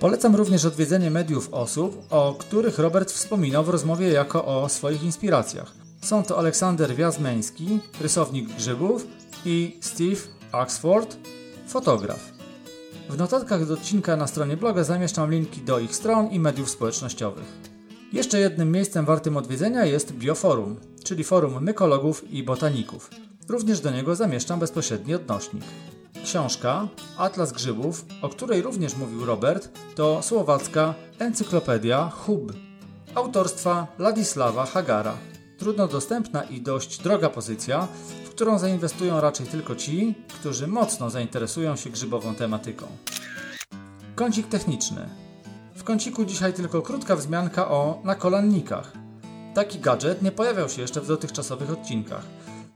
Polecam 0.00 0.36
również 0.36 0.64
odwiedzenie 0.64 1.10
mediów 1.10 1.54
osób, 1.54 2.06
o 2.10 2.34
których 2.38 2.78
Robert 2.78 3.10
wspominał 3.10 3.64
w 3.64 3.68
rozmowie 3.68 4.08
jako 4.08 4.44
o 4.44 4.68
swoich 4.68 5.02
inspiracjach. 5.02 5.72
Są 6.02 6.22
to 6.22 6.38
Aleksander 6.38 6.94
Wiazmeński, 6.94 7.80
rysownik 8.00 8.56
grzybów 8.56 9.06
i 9.44 9.78
Steve 9.80 10.20
Axford, 10.52 11.16
fotograf. 11.68 12.32
W 13.10 13.18
notatkach 13.18 13.66
do 13.66 13.74
odcinka 13.74 14.16
na 14.16 14.26
stronie 14.26 14.56
bloga 14.56 14.84
zamieszczam 14.84 15.30
linki 15.30 15.60
do 15.60 15.78
ich 15.78 15.94
stron 15.96 16.30
i 16.30 16.40
mediów 16.40 16.70
społecznościowych. 16.70 17.62
Jeszcze 18.12 18.40
jednym 18.40 18.72
miejscem 18.72 19.04
wartym 19.04 19.36
odwiedzenia 19.36 19.84
jest 19.84 20.12
Bioforum, 20.12 20.76
czyli 21.02 21.24
forum 21.24 21.64
mykologów 21.64 22.32
i 22.32 22.42
botaników. 22.42 23.10
Również 23.48 23.80
do 23.80 23.90
niego 23.90 24.16
zamieszczam 24.16 24.60
bezpośredni 24.60 25.14
odnośnik. 25.14 25.64
Książka 26.24 26.88
Atlas 27.18 27.52
Grzybów, 27.52 28.04
o 28.22 28.28
której 28.28 28.62
również 28.62 28.96
mówił 28.96 29.24
Robert, 29.24 29.68
to 29.94 30.22
słowacka 30.22 30.94
encyklopedia 31.18 32.10
Hub 32.10 32.52
autorstwa 33.14 33.86
Ladisława 33.98 34.66
Hagara. 34.66 35.14
Trudno 35.58 35.88
dostępna 35.88 36.42
i 36.42 36.60
dość 36.60 36.98
droga 36.98 37.30
pozycja, 37.30 37.88
w 38.24 38.30
którą 38.30 38.58
zainwestują 38.58 39.20
raczej 39.20 39.46
tylko 39.46 39.76
ci, 39.76 40.14
którzy 40.28 40.66
mocno 40.66 41.10
zainteresują 41.10 41.76
się 41.76 41.90
grzybową 41.90 42.34
tematyką. 42.34 42.86
Kącik 44.14 44.48
techniczny. 44.48 45.08
W 45.74 45.84
kąciku 45.84 46.24
dzisiaj 46.24 46.52
tylko 46.52 46.82
krótka 46.82 47.16
wzmianka 47.16 47.68
o 47.68 48.00
nakolannikach. 48.04 49.01
Taki 49.54 49.78
gadżet 49.78 50.22
nie 50.22 50.32
pojawiał 50.32 50.68
się 50.68 50.82
jeszcze 50.82 51.00
w 51.00 51.06
dotychczasowych 51.06 51.70
odcinkach. 51.70 52.24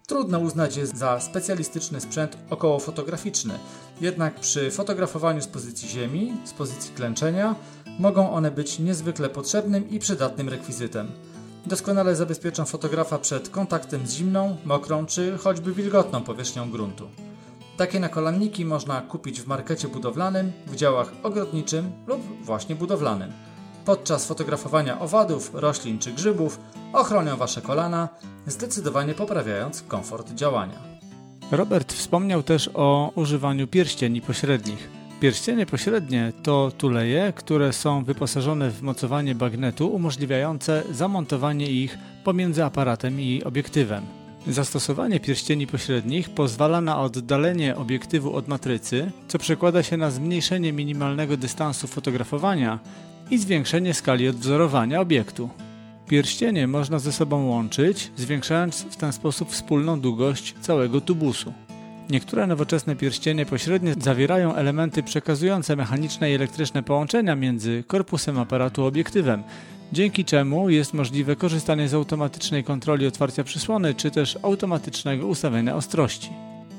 Trudno 0.06 0.38
uznać 0.38 0.76
je 0.76 0.86
za 0.86 1.20
specjalistyczny 1.20 2.00
sprzęt 2.00 2.38
okołofotograficzny, 2.50 3.58
jednak 4.00 4.40
przy 4.40 4.70
fotografowaniu 4.70 5.42
z 5.42 5.46
pozycji 5.46 5.88
ziemi, 5.88 6.36
z 6.44 6.52
pozycji 6.52 6.94
klęczenia, 6.94 7.54
mogą 7.98 8.30
one 8.30 8.50
być 8.50 8.78
niezwykle 8.78 9.28
potrzebnym 9.28 9.90
i 9.90 9.98
przydatnym 9.98 10.48
rekwizytem. 10.48 11.08
Doskonale 11.66 12.16
zabezpieczą 12.16 12.64
fotografa 12.64 13.18
przed 13.18 13.48
kontaktem 13.48 14.06
z 14.06 14.12
zimną, 14.12 14.56
mokrą 14.64 15.06
czy 15.06 15.38
choćby 15.38 15.72
wilgotną 15.72 16.22
powierzchnią 16.22 16.70
gruntu. 16.70 17.08
Takie 17.76 18.00
nakolanniki 18.00 18.64
można 18.64 19.00
kupić 19.00 19.40
w 19.40 19.46
markecie 19.46 19.88
budowlanym, 19.88 20.52
w 20.66 20.76
działach 20.76 21.12
ogrodniczym 21.22 21.92
lub 22.06 22.44
właśnie 22.44 22.74
budowlanym. 22.74 23.32
Podczas 23.86 24.26
fotografowania 24.26 25.00
owadów, 25.00 25.50
roślin 25.54 25.98
czy 25.98 26.12
grzybów 26.12 26.60
ochronią 26.92 27.36
Wasze 27.36 27.62
kolana, 27.62 28.08
zdecydowanie 28.46 29.14
poprawiając 29.14 29.82
komfort 29.82 30.34
działania. 30.34 30.78
Robert 31.50 31.92
wspomniał 31.92 32.42
też 32.42 32.70
o 32.74 33.12
używaniu 33.14 33.66
pierścieni 33.66 34.20
pośrednich. 34.20 34.90
Pierścienie 35.20 35.66
pośrednie 35.66 36.32
to 36.42 36.72
tuleje, 36.78 37.32
które 37.36 37.72
są 37.72 38.04
wyposażone 38.04 38.70
w 38.70 38.82
mocowanie 38.82 39.34
bagnetu 39.34 39.88
umożliwiające 39.88 40.82
zamontowanie 40.92 41.66
ich 41.66 41.98
pomiędzy 42.24 42.64
aparatem 42.64 43.20
i 43.20 43.44
obiektywem. 43.44 44.06
Zastosowanie 44.46 45.20
pierścieni 45.20 45.66
pośrednich 45.66 46.30
pozwala 46.30 46.80
na 46.80 47.00
oddalenie 47.00 47.76
obiektywu 47.76 48.36
od 48.36 48.48
matrycy, 48.48 49.10
co 49.28 49.38
przekłada 49.38 49.82
się 49.82 49.96
na 49.96 50.10
zmniejszenie 50.10 50.72
minimalnego 50.72 51.36
dystansu 51.36 51.86
fotografowania 51.86 52.78
i 53.30 53.38
zwiększenie 53.38 53.94
skali 53.94 54.28
odwzorowania 54.28 55.00
obiektu. 55.00 55.48
Pierścienie 56.08 56.66
można 56.66 56.98
ze 56.98 57.12
sobą 57.12 57.46
łączyć, 57.46 58.10
zwiększając 58.16 58.82
w 58.82 58.96
ten 58.96 59.12
sposób 59.12 59.50
wspólną 59.50 60.00
długość 60.00 60.54
całego 60.60 61.00
tubusu. 61.00 61.52
Niektóre 62.10 62.46
nowoczesne 62.46 62.96
pierścienie 62.96 63.46
pośrednie 63.46 63.94
zawierają 63.98 64.54
elementy 64.54 65.02
przekazujące 65.02 65.76
mechaniczne 65.76 66.30
i 66.30 66.34
elektryczne 66.34 66.82
połączenia 66.82 67.36
między 67.36 67.84
korpusem 67.86 68.38
aparatu 68.38 68.82
a 68.82 68.86
obiektywem, 68.86 69.42
dzięki 69.92 70.24
czemu 70.24 70.70
jest 70.70 70.94
możliwe 70.94 71.36
korzystanie 71.36 71.88
z 71.88 71.94
automatycznej 71.94 72.64
kontroli 72.64 73.06
otwarcia 73.06 73.44
przysłony 73.44 73.94
czy 73.94 74.10
też 74.10 74.38
automatycznego 74.42 75.26
ustawienia 75.26 75.76
ostrości. 75.76 76.30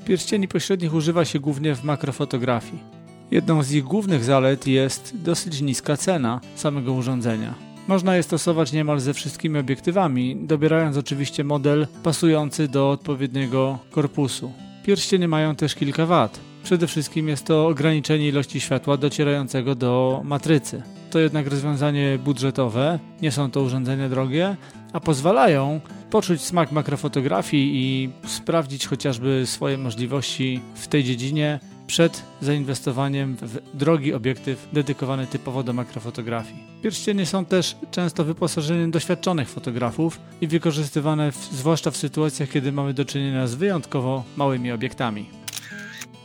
Pierścieni 0.05 0.47
pośrednich 0.47 0.93
używa 0.93 1.25
się 1.25 1.39
głównie 1.39 1.75
w 1.75 1.83
makrofotografii. 1.83 2.96
Jedną 3.31 3.63
z 3.63 3.71
ich 3.71 3.83
głównych 3.83 4.23
zalet 4.23 4.67
jest 4.67 5.13
dosyć 5.23 5.61
niska 5.61 5.97
cena 5.97 6.41
samego 6.55 6.93
urządzenia. 6.93 7.53
Można 7.87 8.15
je 8.15 8.23
stosować 8.23 8.73
niemal 8.73 8.99
ze 8.99 9.13
wszystkimi 9.13 9.59
obiektywami, 9.59 10.37
dobierając 10.41 10.97
oczywiście 10.97 11.43
model 11.43 11.87
pasujący 12.03 12.67
do 12.67 12.91
odpowiedniego 12.91 13.79
korpusu. 13.91 14.51
Pierścienie 14.83 15.27
mają 15.27 15.55
też 15.55 15.75
kilka 15.75 16.05
wad. 16.05 16.39
Przede 16.63 16.87
wszystkim 16.87 17.27
jest 17.27 17.45
to 17.45 17.67
ograniczenie 17.67 18.27
ilości 18.27 18.59
światła 18.59 18.97
docierającego 18.97 19.75
do 19.75 20.21
matrycy. 20.23 20.83
To 21.11 21.19
jednak 21.19 21.47
rozwiązanie 21.47 22.19
budżetowe, 22.23 22.99
nie 23.21 23.31
są 23.31 23.51
to 23.51 23.61
urządzenia 23.61 24.09
drogie, 24.09 24.55
a 24.93 24.99
pozwalają 24.99 25.79
poczuć 26.09 26.41
smak 26.41 26.71
makrofotografii 26.71 27.71
i 27.75 28.09
sprawdzić 28.29 28.87
chociażby 28.87 29.43
swoje 29.45 29.77
możliwości 29.77 30.61
w 30.75 30.87
tej 30.87 31.03
dziedzinie 31.03 31.59
przed 31.87 32.23
zainwestowaniem 32.41 33.37
w 33.41 33.77
drogi 33.77 34.13
obiektyw 34.13 34.67
dedykowany 34.73 35.27
typowo 35.27 35.63
do 35.63 35.73
makrofotografii. 35.73 36.63
Pierścienie 36.81 37.25
są 37.25 37.45
też 37.45 37.75
często 37.91 38.23
wyposażeniem 38.23 38.91
doświadczonych 38.91 39.49
fotografów 39.49 40.19
i 40.41 40.47
wykorzystywane 40.47 41.31
w, 41.31 41.35
zwłaszcza 41.35 41.91
w 41.91 41.97
sytuacjach, 41.97 42.49
kiedy 42.49 42.71
mamy 42.71 42.93
do 42.93 43.05
czynienia 43.05 43.47
z 43.47 43.55
wyjątkowo 43.55 44.23
małymi 44.37 44.71
obiektami. 44.71 45.29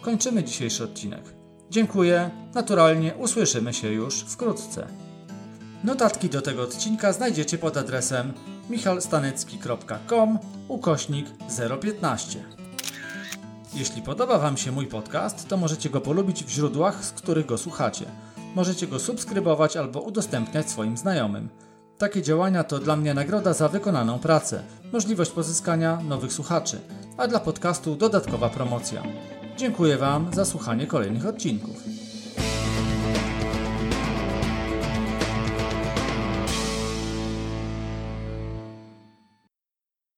Kończymy 0.03 0.45
dzisiejszy 0.45 0.85
odcinek. 0.85 1.23
Dziękuję, 1.71 2.31
naturalnie 2.55 3.15
usłyszymy 3.15 3.75
się 3.75 3.89
już 3.89 4.21
wkrótce. 4.21 4.87
Notatki 5.85 6.29
do 6.29 6.43
tego 6.43 6.63
odcinka 6.63 7.13
znajdziecie 7.13 7.59
pod 7.59 7.77
adresem 7.77 8.33
michalstanecki.com 8.71 10.39
ukośnik 10.69 11.27
015. 11.81 12.62
Jeśli 13.75 14.03
podoba 14.03 14.39
Wam 14.39 14.57
się 14.57 14.73
mój 14.73 14.87
podcast, 14.87 15.49
to 15.49 15.57
możecie 15.57 15.91
go 15.91 16.01
polubić 16.01 16.45
w 16.45 16.49
źródłach, 16.49 17.05
z 17.05 17.11
których 17.11 17.47
go 17.47 17.59
słuchacie. 17.59 18.05
Możecie 18.55 18.87
go 18.87 18.99
subskrybować 18.99 19.77
albo 19.77 20.01
udostępniać 20.01 20.71
swoim 20.71 20.97
znajomym. 20.97 21.49
Takie 21.99 22.23
działania 22.23 22.65
to 22.65 22.79
dla 22.79 22.97
mnie 22.97 23.15
nagroda 23.15 23.53
za 23.53 23.69
wykonaną 23.69 24.19
pracę, 24.19 24.63
możliwość 24.93 25.31
pozyskania 25.31 25.99
nowych 26.09 26.33
słuchaczy, 26.33 26.81
a 27.17 27.29
dla 27.29 27.41
podcastu 27.41 27.97
dodatkowa 27.97 28.49
promocja. 28.49 29.03
Dziękuję 29.57 29.99
Wam 29.99 30.35
za 30.35 30.45
słuchanie 30.45 30.87
kolejnych 30.87 31.27
odcinków. 31.27 31.92